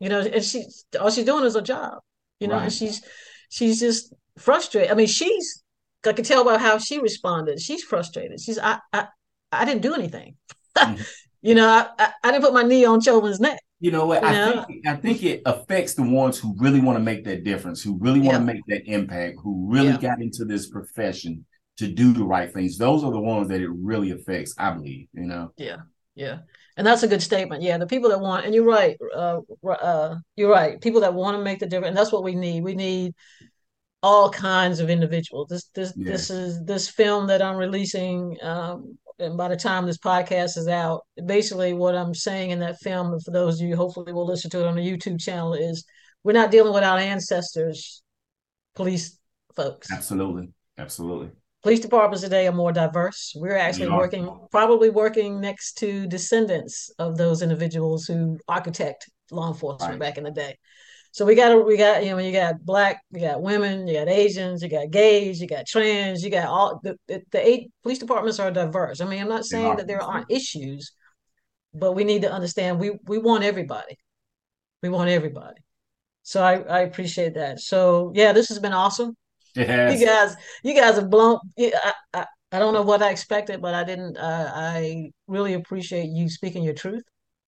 You 0.00 0.10
know, 0.10 0.20
and 0.20 0.44
she 0.44 0.66
all 1.00 1.10
she's 1.10 1.24
doing 1.24 1.44
is 1.44 1.56
a 1.56 1.62
job. 1.62 2.00
You 2.40 2.48
know, 2.48 2.56
right. 2.56 2.64
and 2.64 2.72
she's 2.72 3.02
she's 3.48 3.80
just 3.80 4.12
frustrated. 4.38 4.90
I 4.90 4.94
mean, 4.94 5.06
she's 5.06 5.62
I 6.06 6.12
can 6.12 6.24
tell 6.24 6.44
by 6.44 6.58
how 6.58 6.76
she 6.76 7.00
responded. 7.00 7.58
She's 7.58 7.82
frustrated. 7.82 8.38
She's 8.40 8.58
I 8.58 8.78
I, 8.92 9.06
I 9.50 9.64
didn't 9.64 9.82
do 9.82 9.94
anything. 9.94 10.36
mm-hmm. 10.76 11.02
You 11.42 11.54
know, 11.54 11.68
I, 11.68 11.86
I, 11.96 12.12
I 12.24 12.32
didn't 12.32 12.42
put 12.42 12.54
my 12.54 12.64
knee 12.64 12.84
on 12.86 13.00
Chauvin's 13.00 13.38
neck. 13.38 13.60
You 13.78 13.90
know 13.90 14.06
what? 14.06 14.24
I 14.24 14.64
think 14.64 14.86
I 14.86 14.96
think 14.96 15.22
it 15.22 15.42
affects 15.44 15.94
the 15.94 16.02
ones 16.02 16.38
who 16.38 16.54
really 16.58 16.80
want 16.80 16.96
to 16.96 17.04
make 17.04 17.24
that 17.24 17.44
difference, 17.44 17.82
who 17.82 17.98
really 17.98 18.20
want 18.20 18.32
yeah. 18.32 18.38
to 18.38 18.44
make 18.44 18.62
that 18.68 18.86
impact, 18.86 19.36
who 19.42 19.70
really 19.70 19.88
yeah. 19.88 19.98
got 19.98 20.22
into 20.22 20.44
this 20.46 20.68
profession 20.68 21.44
to 21.76 21.86
do 21.86 22.14
the 22.14 22.24
right 22.24 22.52
things. 22.52 22.78
Those 22.78 23.04
are 23.04 23.12
the 23.12 23.20
ones 23.20 23.48
that 23.48 23.60
it 23.60 23.68
really 23.68 24.12
affects, 24.12 24.54
I 24.56 24.70
believe. 24.70 25.08
You 25.12 25.26
know. 25.26 25.52
Yeah, 25.58 25.78
yeah, 26.14 26.38
and 26.78 26.86
that's 26.86 27.02
a 27.02 27.08
good 27.08 27.22
statement. 27.22 27.62
Yeah, 27.62 27.76
the 27.76 27.86
people 27.86 28.08
that 28.08 28.20
want, 28.20 28.46
and 28.46 28.54
you're 28.54 28.64
right. 28.64 28.96
Uh, 29.14 29.40
uh, 29.68 30.16
you're 30.36 30.50
right. 30.50 30.80
People 30.80 31.02
that 31.02 31.12
want 31.12 31.36
to 31.36 31.44
make 31.44 31.58
the 31.58 31.66
difference, 31.66 31.88
and 31.88 31.96
that's 31.96 32.12
what 32.12 32.24
we 32.24 32.34
need. 32.34 32.64
We 32.64 32.74
need 32.74 33.14
all 34.02 34.30
kinds 34.30 34.80
of 34.80 34.88
individuals. 34.88 35.48
This 35.48 35.64
this 35.74 35.92
Yeah. 35.96 36.12
this 36.12 36.30
is 36.30 36.64
this 36.64 36.88
film 36.88 37.26
that 37.26 37.42
I'm 37.42 37.56
releasing. 37.56 38.38
Um, 38.42 38.96
and 39.18 39.36
by 39.36 39.48
the 39.48 39.56
time 39.56 39.86
this 39.86 39.98
podcast 39.98 40.56
is 40.56 40.68
out, 40.68 41.02
basically 41.24 41.72
what 41.72 41.94
I'm 41.94 42.14
saying 42.14 42.50
in 42.50 42.60
that 42.60 42.78
film, 42.80 43.12
and 43.12 43.22
for 43.22 43.30
those 43.30 43.60
of 43.60 43.66
you 43.66 43.76
hopefully 43.76 44.12
will 44.12 44.26
listen 44.26 44.50
to 44.50 44.60
it 44.60 44.66
on 44.66 44.76
the 44.76 44.82
YouTube 44.82 45.20
channel, 45.20 45.54
is 45.54 45.84
we're 46.22 46.32
not 46.32 46.50
dealing 46.50 46.74
with 46.74 46.84
our 46.84 46.98
ancestors, 46.98 48.02
police 48.74 49.18
folks. 49.54 49.90
Absolutely. 49.90 50.48
Absolutely. 50.78 51.30
Police 51.62 51.80
departments 51.80 52.22
today 52.22 52.46
are 52.46 52.52
more 52.52 52.70
diverse. 52.72 53.32
We're 53.34 53.56
actually 53.56 53.88
working, 53.88 54.28
probably 54.50 54.90
working 54.90 55.40
next 55.40 55.78
to 55.78 56.06
descendants 56.06 56.90
of 56.98 57.16
those 57.16 57.42
individuals 57.42 58.04
who 58.04 58.38
architect 58.46 59.10
law 59.32 59.48
enforcement 59.48 59.92
Right. 59.92 60.00
back 60.00 60.18
in 60.18 60.24
the 60.24 60.30
day. 60.30 60.56
So 61.16 61.24
we 61.24 61.34
got, 61.34 61.66
we 61.66 61.78
got, 61.78 62.04
you 62.04 62.10
know, 62.10 62.18
you 62.18 62.30
got 62.30 62.62
black, 62.62 63.00
you 63.10 63.20
got 63.20 63.40
women, 63.40 63.88
you 63.88 63.94
got 63.94 64.06
Asians, 64.06 64.62
you 64.62 64.68
got 64.68 64.90
gays, 64.90 65.40
you 65.40 65.46
got 65.46 65.66
trans, 65.66 66.22
you 66.22 66.28
got 66.28 66.46
all 66.46 66.78
the 66.82 66.94
the, 67.08 67.22
the 67.32 67.48
eight 67.48 67.70
police 67.82 67.98
departments 67.98 68.38
are 68.38 68.50
diverse. 68.50 69.00
I 69.00 69.06
mean, 69.06 69.22
I'm 69.22 69.28
not 69.30 69.46
saying 69.46 69.76
that 69.76 69.86
there 69.86 70.02
aren't 70.02 70.30
issues, 70.30 70.92
but 71.72 71.92
we 71.92 72.04
need 72.04 72.20
to 72.20 72.30
understand 72.30 72.78
we 72.78 72.98
we 73.06 73.16
want 73.16 73.44
everybody. 73.44 73.96
We 74.82 74.90
want 74.90 75.08
everybody. 75.08 75.56
So 76.22 76.42
I 76.42 76.56
I 76.56 76.80
appreciate 76.80 77.32
that. 77.36 77.60
So 77.60 78.12
yeah, 78.14 78.34
this 78.34 78.50
has 78.50 78.58
been 78.58 78.74
awesome 78.74 79.16
has. 79.56 79.98
you 79.98 80.06
guys 80.06 80.36
you 80.64 80.74
guys 80.74 80.96
have 80.96 81.08
blown 81.08 81.38
I, 81.58 81.94
I, 82.12 82.26
I 82.52 82.58
don't 82.58 82.74
know 82.74 82.82
what 82.82 83.00
I 83.00 83.10
expected, 83.10 83.62
but 83.62 83.74
I 83.74 83.84
didn't 83.84 84.18
uh, 84.18 84.52
I 84.54 85.12
really 85.28 85.54
appreciate 85.54 86.10
you 86.10 86.28
speaking 86.28 86.62
your 86.62 86.74
truth 86.74 87.04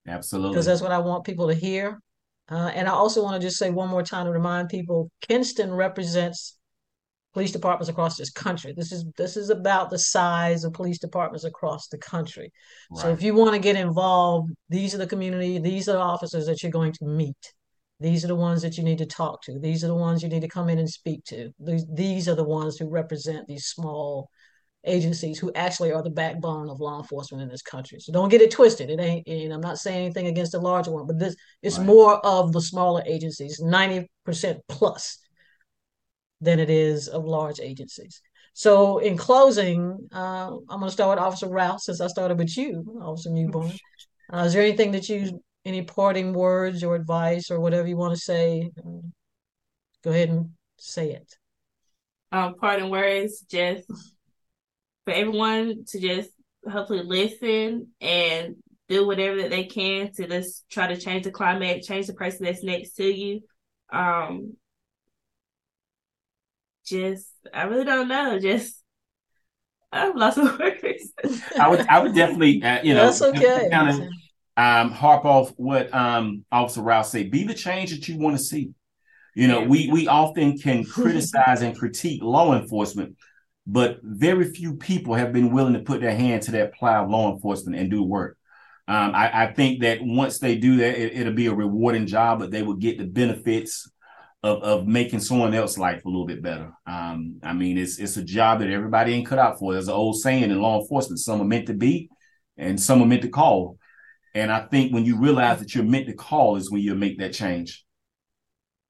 Absolutely. 0.07 0.53
because 0.53 0.65
that's 0.65 0.81
what 0.81 0.93
I 0.93 1.01
want 1.01 1.25
people 1.25 1.49
to 1.49 1.55
hear. 1.55 2.01
Uh, 2.51 2.71
and 2.75 2.89
I 2.89 2.93
also 2.93 3.23
want 3.23 3.41
to 3.41 3.47
just 3.47 3.59
say 3.59 3.71
one 3.71 3.89
more 3.89 4.03
time 4.03 4.27
to 4.27 4.33
remind 4.33 4.69
people 4.69 5.11
Kinston 5.21 5.73
represents 5.73 6.59
police 7.35 7.53
departments 7.53 7.89
across 7.89 8.17
this 8.17 8.31
country. 8.31 8.73
This 8.77 8.91
is 8.91 9.05
this 9.17 9.37
is 9.37 9.51
about 9.51 9.91
the 9.91 9.99
size 9.99 10.65
of 10.65 10.73
police 10.73 10.99
departments 10.99 11.45
across 11.45 11.89
the 11.89 11.99
country. 11.99 12.51
So 12.95 13.11
if 13.11 13.23
you 13.23 13.35
want 13.35 13.53
to 13.53 13.61
get 13.61 13.77
involved, 13.77 14.51
these 14.69 14.95
are 14.95 14.99
the 14.99 15.07
community, 15.07 15.59
these 15.59 15.89
are 15.89 15.93
the 15.93 15.99
officers 16.01 16.47
that 16.47 16.63
you're 16.63 16.73
going 16.73 16.93
to 16.95 17.05
meet. 17.05 17.55
These 18.01 18.25
are 18.25 18.29
the 18.29 18.35
ones 18.35 18.63
that 18.63 18.79
you 18.79 18.85
need 18.85 18.99
to 18.99 19.07
talk 19.07 19.43
to. 19.43 19.59
These 19.59 19.85
are 19.85 19.89
the 19.89 19.95
ones 19.95 20.23
you 20.23 20.29
need 20.29 20.43
to 20.43 20.49
come 20.49 20.69
in 20.69 20.79
and 20.79 20.89
speak 20.89 21.25
to. 21.25 21.53
These 21.59 21.85
these 21.93 22.29
are 22.29 22.35
the 22.35 22.45
ones 22.45 22.79
who 22.79 22.89
represent 22.89 23.47
these 23.47 23.67
small 23.67 24.31
agencies 24.89 25.39
who 25.39 25.53
actually 25.55 25.93
are 25.93 26.03
the 26.03 26.11
backbone 26.11 26.69
of 26.71 26.81
law 26.81 26.99
enforcement 27.01 27.43
in 27.43 27.49
this 27.49 27.63
country. 27.63 28.01
So 28.01 28.13
don't 28.13 28.29
get 28.29 28.41
it 28.41 28.51
twisted. 28.51 28.91
It 28.91 29.01
ain't, 29.01 29.27
and 29.29 29.53
I'm 29.53 29.61
not 29.61 29.79
saying 29.79 30.05
anything 30.07 30.27
against 30.27 30.53
the 30.53 30.61
larger 30.61 30.91
one, 30.91 31.07
but 31.07 31.19
this 31.19 31.37
it's 31.63 31.79
Right. 31.79 31.87
more 31.87 32.25
of 32.27 32.53
the 32.53 32.61
smaller 32.61 33.03
agencies, 33.07 33.61
90% 33.61 34.61
plus 34.69 35.19
than 36.41 36.61
it 36.61 36.71
is 36.71 37.09
of 37.09 37.25
large 37.25 37.61
agencies. 37.61 38.23
So 38.55 38.99
in 38.99 39.17
closing, 39.17 40.09
uh, 40.13 40.51
I'm 40.69 40.81
going 40.81 40.85
to 40.89 40.91
start 40.91 41.17
with 41.17 41.25
Officer 41.25 41.49
Rouse 41.49 41.85
since 41.85 42.01
I 42.01 42.07
started 42.09 42.39
with 42.39 42.57
you, 42.57 43.01
Officer 43.03 43.31
Mewborn. 43.31 43.77
Uh, 44.33 44.39
is 44.47 44.53
there 44.53 44.63
anything 44.63 44.93
that 44.93 45.09
you, 45.09 45.41
any 45.65 45.83
parting 45.83 46.33
words 46.33 46.83
or 46.83 46.95
advice 46.95 47.51
or 47.51 47.61
whatever 47.61 47.87
you 47.89 47.97
want 47.97 48.15
to 48.15 48.21
say? 48.21 48.71
Go 50.05 50.11
ahead 50.11 50.29
and 50.31 50.51
say 50.79 51.11
it. 51.13 51.37
um 52.31 52.55
parting 52.55 52.91
words 52.91 53.41
just 53.51 53.91
for 55.09 55.15
everyone 55.15 55.85
to 55.87 55.99
just 55.99 56.29
hopefully 56.71 57.03
listen 57.03 57.89
and 57.99 58.57
do 58.91 59.07
whatever 59.07 59.37
that 59.39 59.49
they 59.51 59.65
can 59.65 60.13
to 60.13 60.27
just 60.29 60.69
try 60.71 60.87
to 60.87 61.01
change 61.01 61.25
the 61.25 61.31
climate, 61.31 61.83
change 61.83 62.07
the 62.07 62.13
person 62.13 62.45
that's 62.45 62.63
next 62.63 62.91
to 62.97 63.05
you. 63.05 63.41
Um 63.91 64.55
just 66.85 67.29
I 67.55 67.65
really 67.65 67.85
don't 67.85 68.09
know. 68.09 68.39
Just 68.39 68.83
I've 69.93 70.17
lost 70.17 70.37
my 70.39 70.55
words. 70.59 71.13
I 71.59 71.69
would 71.69 71.87
I 71.89 72.03
would 72.03 72.15
definitely 72.15 72.63
uh, 72.63 72.83
you 72.83 72.95
know 72.95 73.07
That's 73.07 73.23
okay. 73.23 73.69
kind 73.71 73.91
of 73.91 74.09
um 74.57 74.91
harp 74.91 75.25
off 75.25 75.51
what 75.57 75.93
um 75.95 76.45
Officer 76.53 76.83
Rouse 76.83 77.13
said. 77.13 77.31
Be 77.31 77.45
the 77.45 77.55
change 77.55 77.91
that 77.91 78.09
you 78.09 78.19
want 78.19 78.37
to 78.37 78.43
see. 78.43 78.71
You 79.35 79.49
know, 79.49 79.61
Yeah. 79.61 79.67
we 79.69 79.91
we 79.91 80.09
often 80.09 80.59
can 80.59 80.85
criticize 80.85 81.63
and 81.63 81.77
critique 81.77 82.23
law 82.23 82.55
enforcement, 82.61 83.17
but 83.71 84.01
very 84.03 84.51
few 84.51 84.75
people 84.75 85.15
have 85.15 85.33
been 85.33 85.53
willing 85.53 85.75
to 85.75 85.81
put 85.81 86.01
their 86.01 86.17
hand 86.17 86.41
to 86.43 86.53
that 86.53 86.73
plow 86.73 87.05
of 87.05 87.11
law 87.11 87.33
enforcement 87.33 87.79
and 87.79 87.91
do 87.91 88.03
work. 88.03 88.39
Um, 88.89 89.15
I, 89.15 89.45
I 89.45 89.53
think 89.53 89.83
that 89.83 89.99
once 90.01 90.39
they 90.39 90.57
do 90.57 90.79
that, 90.79 90.99
it, 90.99 91.13
it'll 91.15 91.35
be 91.35 91.47
a 91.47 91.55
rewarding 91.55 92.07
job, 92.07 92.39
but 92.39 92.51
they 92.51 92.63
will 92.63 92.77
get 92.77 92.97
the 92.97 93.05
benefits 93.05 93.87
of, 94.43 94.63
of 94.63 94.87
making 94.87 95.21
someone 95.21 95.53
else's 95.53 95.77
life 95.77 96.03
a 96.03 96.09
little 96.09 96.25
bit 96.25 96.43
better. 96.43 96.73
Um, 96.87 97.41
I 97.43 97.53
mean, 97.53 97.77
it's 97.77 97.99
it's 97.99 98.17
a 98.17 98.25
job 98.25 98.61
that 98.61 98.71
everybody 98.71 99.13
ain't 99.13 99.27
cut 99.27 99.39
out 99.39 99.59
for. 99.59 99.75
There's 99.75 99.89
an 99.89 99.95
old 99.95 100.19
saying 100.19 100.45
in 100.45 100.63
law 100.63 100.81
enforcement: 100.81 101.21
some 101.21 101.43
are 101.43 101.45
meant 101.45 101.67
to 101.67 101.75
be, 101.75 102.09
and 102.57 102.81
some 102.81 103.03
are 103.03 103.07
meant 103.07 103.23
to 103.23 103.29
call. 103.29 103.77
And 104.35 104.51
I 104.51 104.61
think 104.61 104.95
when 104.95 105.05
you 105.05 105.19
realize 105.19 105.59
that 105.59 105.75
you're 105.75 105.85
meant 105.85 106.07
to 106.07 106.15
call 106.15 106.57
is 106.57 106.71
when 106.71 106.81
you 106.81 106.95
make 106.95 107.19
that 107.19 107.35
change. 107.35 107.85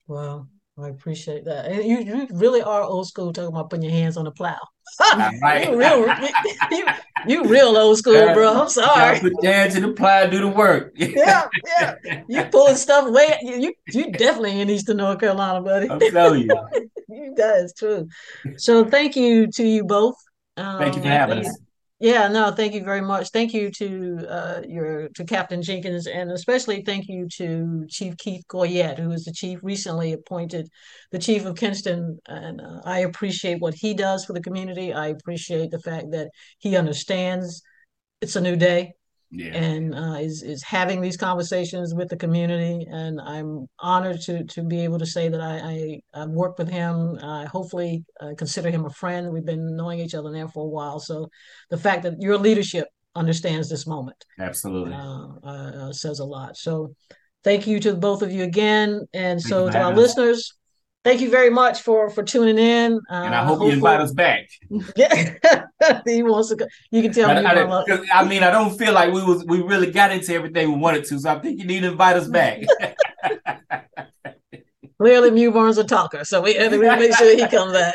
Wow, 0.07 0.47
I 0.81 0.89
appreciate 0.89 1.45
that. 1.47 1.67
And 1.67 1.85
you, 1.85 1.99
you 1.99 2.29
really 2.33 2.63
are 2.63 2.83
old 2.83 3.09
school 3.09 3.33
talking 3.33 3.49
about 3.49 3.71
putting 3.71 3.83
your 3.83 3.93
hands 3.93 4.17
on 4.17 4.25
the 4.25 4.31
plow. 4.31 4.59
Right. 5.43 5.69
you 5.69 5.79
real, 5.79 6.07
you, 6.71 6.87
you 7.27 7.45
real 7.45 7.77
old 7.77 7.99
school, 7.99 8.33
bro. 8.33 8.63
I'm 8.63 8.69
sorry. 8.69 9.21
put 9.21 9.33
your 9.43 9.53
hands 9.53 9.75
to 9.75 9.81
the 9.81 9.93
plow, 9.93 10.23
and 10.23 10.31
do 10.31 10.41
the 10.41 10.49
work. 10.49 10.95
Yeah, 10.97 11.47
yeah. 11.79 12.23
You 12.29 12.45
pulling 12.45 12.77
stuff 12.77 13.11
way. 13.11 13.39
You, 13.43 13.75
you, 13.89 14.13
definitely 14.13 14.61
in 14.61 14.71
Eastern 14.71 14.97
North 14.99 15.21
Carolina, 15.21 15.61
buddy. 15.61 15.91
I'm 15.91 16.01
telling 16.01 16.49
you. 16.49 16.89
You 17.09 17.35
guys, 17.37 17.73
true. 17.75 18.09
So 18.57 18.85
thank 18.85 19.17
you 19.17 19.49
to 19.49 19.67
you 19.67 19.85
both. 19.85 20.17
Thank 20.57 20.97
you 20.97 21.03
for 21.03 21.09
Um, 21.09 21.13
having 21.13 21.39
us. 21.39 21.59
Yeah, 22.01 22.29
no, 22.29 22.53
thank 22.53 22.75
you 22.75 22.85
very 22.85 23.01
much. 23.01 23.31
Thank 23.31 23.53
you 23.53 23.73
to 23.73 24.27
uh, 24.29 24.63
your 24.69 25.09
to 25.17 25.25
Captain 25.25 25.61
Jenkins, 25.63 26.07
and 26.07 26.31
especially 26.31 26.83
thank 26.83 27.09
you 27.09 27.27
to 27.39 27.87
Chief 27.89 28.17
Keith 28.19 28.45
Goyette, 28.49 29.01
who 29.01 29.11
is 29.11 29.25
the 29.25 29.33
chief 29.33 29.59
recently 29.65 30.13
appointed, 30.13 30.69
the 31.11 31.19
chief 31.19 31.45
of 31.45 31.57
Kinston. 31.57 32.21
And 32.29 32.61
uh, 32.61 32.83
I 32.85 33.01
appreciate 33.01 33.61
what 33.61 33.75
he 33.75 33.95
does 33.95 34.25
for 34.25 34.33
the 34.33 34.41
community. 34.41 34.93
I 34.93 35.09
appreciate 35.09 35.73
the 35.73 35.81
fact 35.81 36.13
that 36.13 36.31
he 36.59 36.77
understands 36.77 37.63
it's 38.21 38.37
a 38.37 38.41
new 38.43 38.57
day 38.57 38.95
Yeah. 39.31 39.55
and 39.55 39.95
uh, 39.95 40.17
is 40.21 40.43
is 40.43 40.63
having 40.63 41.01
these 41.01 41.17
conversations 41.17 41.95
with 41.95 42.09
the 42.09 42.17
community. 42.17 42.87
And 42.91 43.21
I'm 43.21 43.67
honored 43.79 44.21
to 44.23 44.45
to 44.45 44.63
be 44.63 44.85
able 44.85 44.99
to 44.99 45.07
say 45.07 45.29
that 45.29 45.41
I 45.41 46.01
I, 46.15 46.23
I 46.23 46.27
work 46.27 46.59
with 46.59 46.69
him. 46.69 47.19
I 47.23 47.45
hopefully 47.45 48.05
uh, 48.21 48.33
consider 48.37 48.71
him 48.71 48.87
a 48.87 48.91
friend. 48.91 49.31
We've 49.31 49.45
been 49.45 49.77
knowing 49.77 50.01
each 50.01 50.15
other 50.15 50.31
now 50.31 50.49
for 50.49 50.65
a 50.65 50.69
while, 50.69 50.99
so 50.99 51.29
the 51.71 51.79
fact 51.79 52.03
that 52.05 52.15
your 52.21 52.39
leadership 52.39 52.89
understands 53.15 53.69
this 53.69 53.87
moment 53.87 54.25
Absolutely. 54.39 54.95
uh, 54.95 55.27
uh, 55.43 55.93
says 55.93 56.21
a 56.21 56.25
lot. 56.25 56.57
So 56.57 56.95
thank 57.43 57.67
you 57.67 57.81
to 57.81 57.95
both 57.95 58.23
of 58.23 58.33
you 58.33 58.45
again, 58.45 59.07
and 59.13 59.41
so 59.41 59.69
to 59.69 59.79
our 59.79 59.95
listeners. 59.95 60.55
Thank 61.05 61.21
you 61.21 61.31
very 61.31 61.51
much 61.51 61.83
for 61.83 62.11
for 62.11 62.23
tuning 62.23 62.59
in. 62.59 63.01
Uh, 63.11 63.15
and 63.15 63.35
I 63.35 63.45
hope 63.45 63.61
you 63.63 63.71
invite 63.71 64.01
us 64.01 64.13
back. 64.13 64.49
Yeah, 64.97 65.35
he 66.07 66.23
wants 66.23 66.49
to 66.51 66.57
go. 66.57 66.67
You 66.91 67.03
can 67.03 67.13
tell 67.13 67.31
I, 67.31 67.41
me. 67.41 67.47
I- 67.47 68.21
I 68.21 68.25
mean, 68.25 68.43
I 68.43 68.51
don't 68.51 68.77
feel 68.77 68.93
like 68.93 69.13
we 69.13 69.23
was 69.23 69.45
we 69.47 69.63
really 69.63 69.91
got 69.91 70.11
into 70.11 70.35
everything 70.35 70.73
we 70.73 70.79
wanted 70.79 71.05
to, 71.07 71.19
so 71.19 71.31
I 71.31 71.39
think 71.39 71.59
you 71.61 71.67
need 71.67 71.81
to 71.81 71.93
invite 71.93 72.17
us 72.17 72.29
back. 72.29 72.63
Clearly, 75.01 75.31
Mewborn's 75.31 75.79
a 75.79 75.85
talker, 75.85 76.25
so 76.25 76.43
we 76.43 76.55
have 76.55 76.73
to 76.73 76.79
make 76.79 77.17
sure 77.17 77.37
he 77.37 77.47
comes 77.47 77.73
back. 77.73 77.95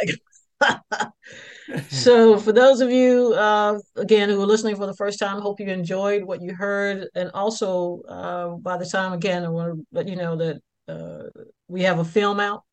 so, 1.90 2.38
for 2.40 2.54
those 2.54 2.80
of 2.80 2.90
you, 2.90 3.34
uh, 3.34 3.78
again, 3.98 4.30
who 4.30 4.42
are 4.42 4.46
listening 4.46 4.78
for 4.78 4.86
the 4.88 4.94
first 4.94 5.20
time, 5.20 5.42
hope 5.42 5.60
you 5.60 5.68
enjoyed 5.68 6.24
what 6.24 6.42
you 6.42 6.54
heard. 6.56 7.10
And 7.14 7.30
also, 7.34 8.02
uh, 8.08 8.50
by 8.56 8.78
the 8.78 8.86
time, 8.86 9.12
again, 9.12 9.44
I 9.44 9.50
want 9.50 9.76
to 9.76 9.86
let 9.92 10.08
you 10.08 10.16
know 10.16 10.38
that 10.38 10.62
uh, 10.88 11.24
we 11.68 11.82
have 11.84 12.00
a 12.00 12.06
film 12.06 12.40
out. 12.40 12.64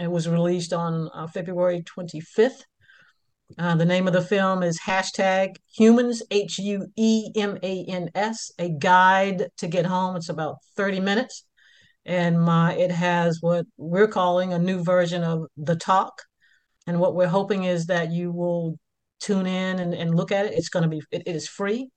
It 0.00 0.10
was 0.10 0.28
released 0.28 0.72
on 0.72 1.10
uh, 1.12 1.26
February 1.26 1.82
25th. 1.82 2.62
Uh, 3.58 3.74
the 3.74 3.84
name 3.84 4.06
of 4.06 4.14
the 4.14 4.22
film 4.22 4.62
is 4.62 4.80
hashtag 4.80 5.56
Huemans, 5.78 6.22
H 6.30 6.58
U 6.58 6.86
E 6.96 7.30
M 7.36 7.58
A 7.62 7.84
N 7.86 8.08
S, 8.14 8.50
a 8.58 8.70
guide 8.70 9.48
to 9.58 9.66
get 9.66 9.84
home. 9.84 10.16
It's 10.16 10.28
about 10.28 10.56
30 10.76 11.00
minutes. 11.00 11.44
And 12.06 12.40
my 12.40 12.74
it 12.74 12.90
has 12.90 13.38
what 13.42 13.66
we're 13.76 14.08
calling 14.08 14.52
a 14.52 14.58
new 14.58 14.82
version 14.82 15.22
of 15.22 15.46
the 15.56 15.76
talk. 15.76 16.22
And 16.86 16.98
what 16.98 17.14
we're 17.14 17.28
hoping 17.28 17.64
is 17.64 17.86
that 17.86 18.10
you 18.10 18.32
will 18.32 18.78
tune 19.18 19.46
in 19.46 19.80
and, 19.80 19.92
and 19.92 20.14
look 20.14 20.32
at 20.32 20.46
it. 20.46 20.54
It's 20.54 20.70
going 20.70 20.84
to 20.84 20.88
be 20.88 21.02
it, 21.10 21.24
it 21.26 21.36
is 21.36 21.46
free 21.46 21.90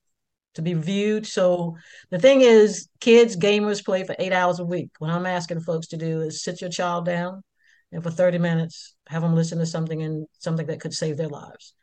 to 0.54 0.62
be 0.62 0.74
viewed. 0.74 1.26
So 1.26 1.76
the 2.10 2.18
thing 2.18 2.42
is 2.42 2.88
kids 3.00 3.36
gamers 3.36 3.82
play 3.82 4.04
for 4.04 4.14
eight 4.18 4.32
hours 4.32 4.58
a 4.58 4.64
week. 4.64 4.90
What 4.98 5.10
i'm 5.10 5.26
asking 5.26 5.60
folks 5.60 5.86
to 5.88 5.96
do 5.96 6.20
is 6.20 6.42
sit 6.42 6.60
your 6.60 6.70
child 6.70 7.06
down 7.06 7.42
and 7.94 8.02
for 8.02 8.10
30 8.10 8.38
minutes 8.38 8.94
have 9.06 9.22
them 9.22 9.34
listen 9.34 9.58
to 9.58 9.66
something 9.66 10.02
and 10.02 10.26
something 10.40 10.66
that 10.66 10.80
could 10.80 10.92
save 10.92 11.16
their 11.16 11.28
lives. 11.28 11.74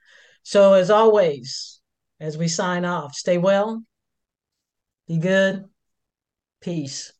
So 0.43 0.73
as 0.73 0.91
always 0.91 1.79
as 2.19 2.37
we 2.37 2.47
sign 2.47 2.85
off 2.85 3.15
stay 3.15 3.37
well 3.37 3.83
be 5.07 5.17
good 5.17 5.65
peace 6.61 7.11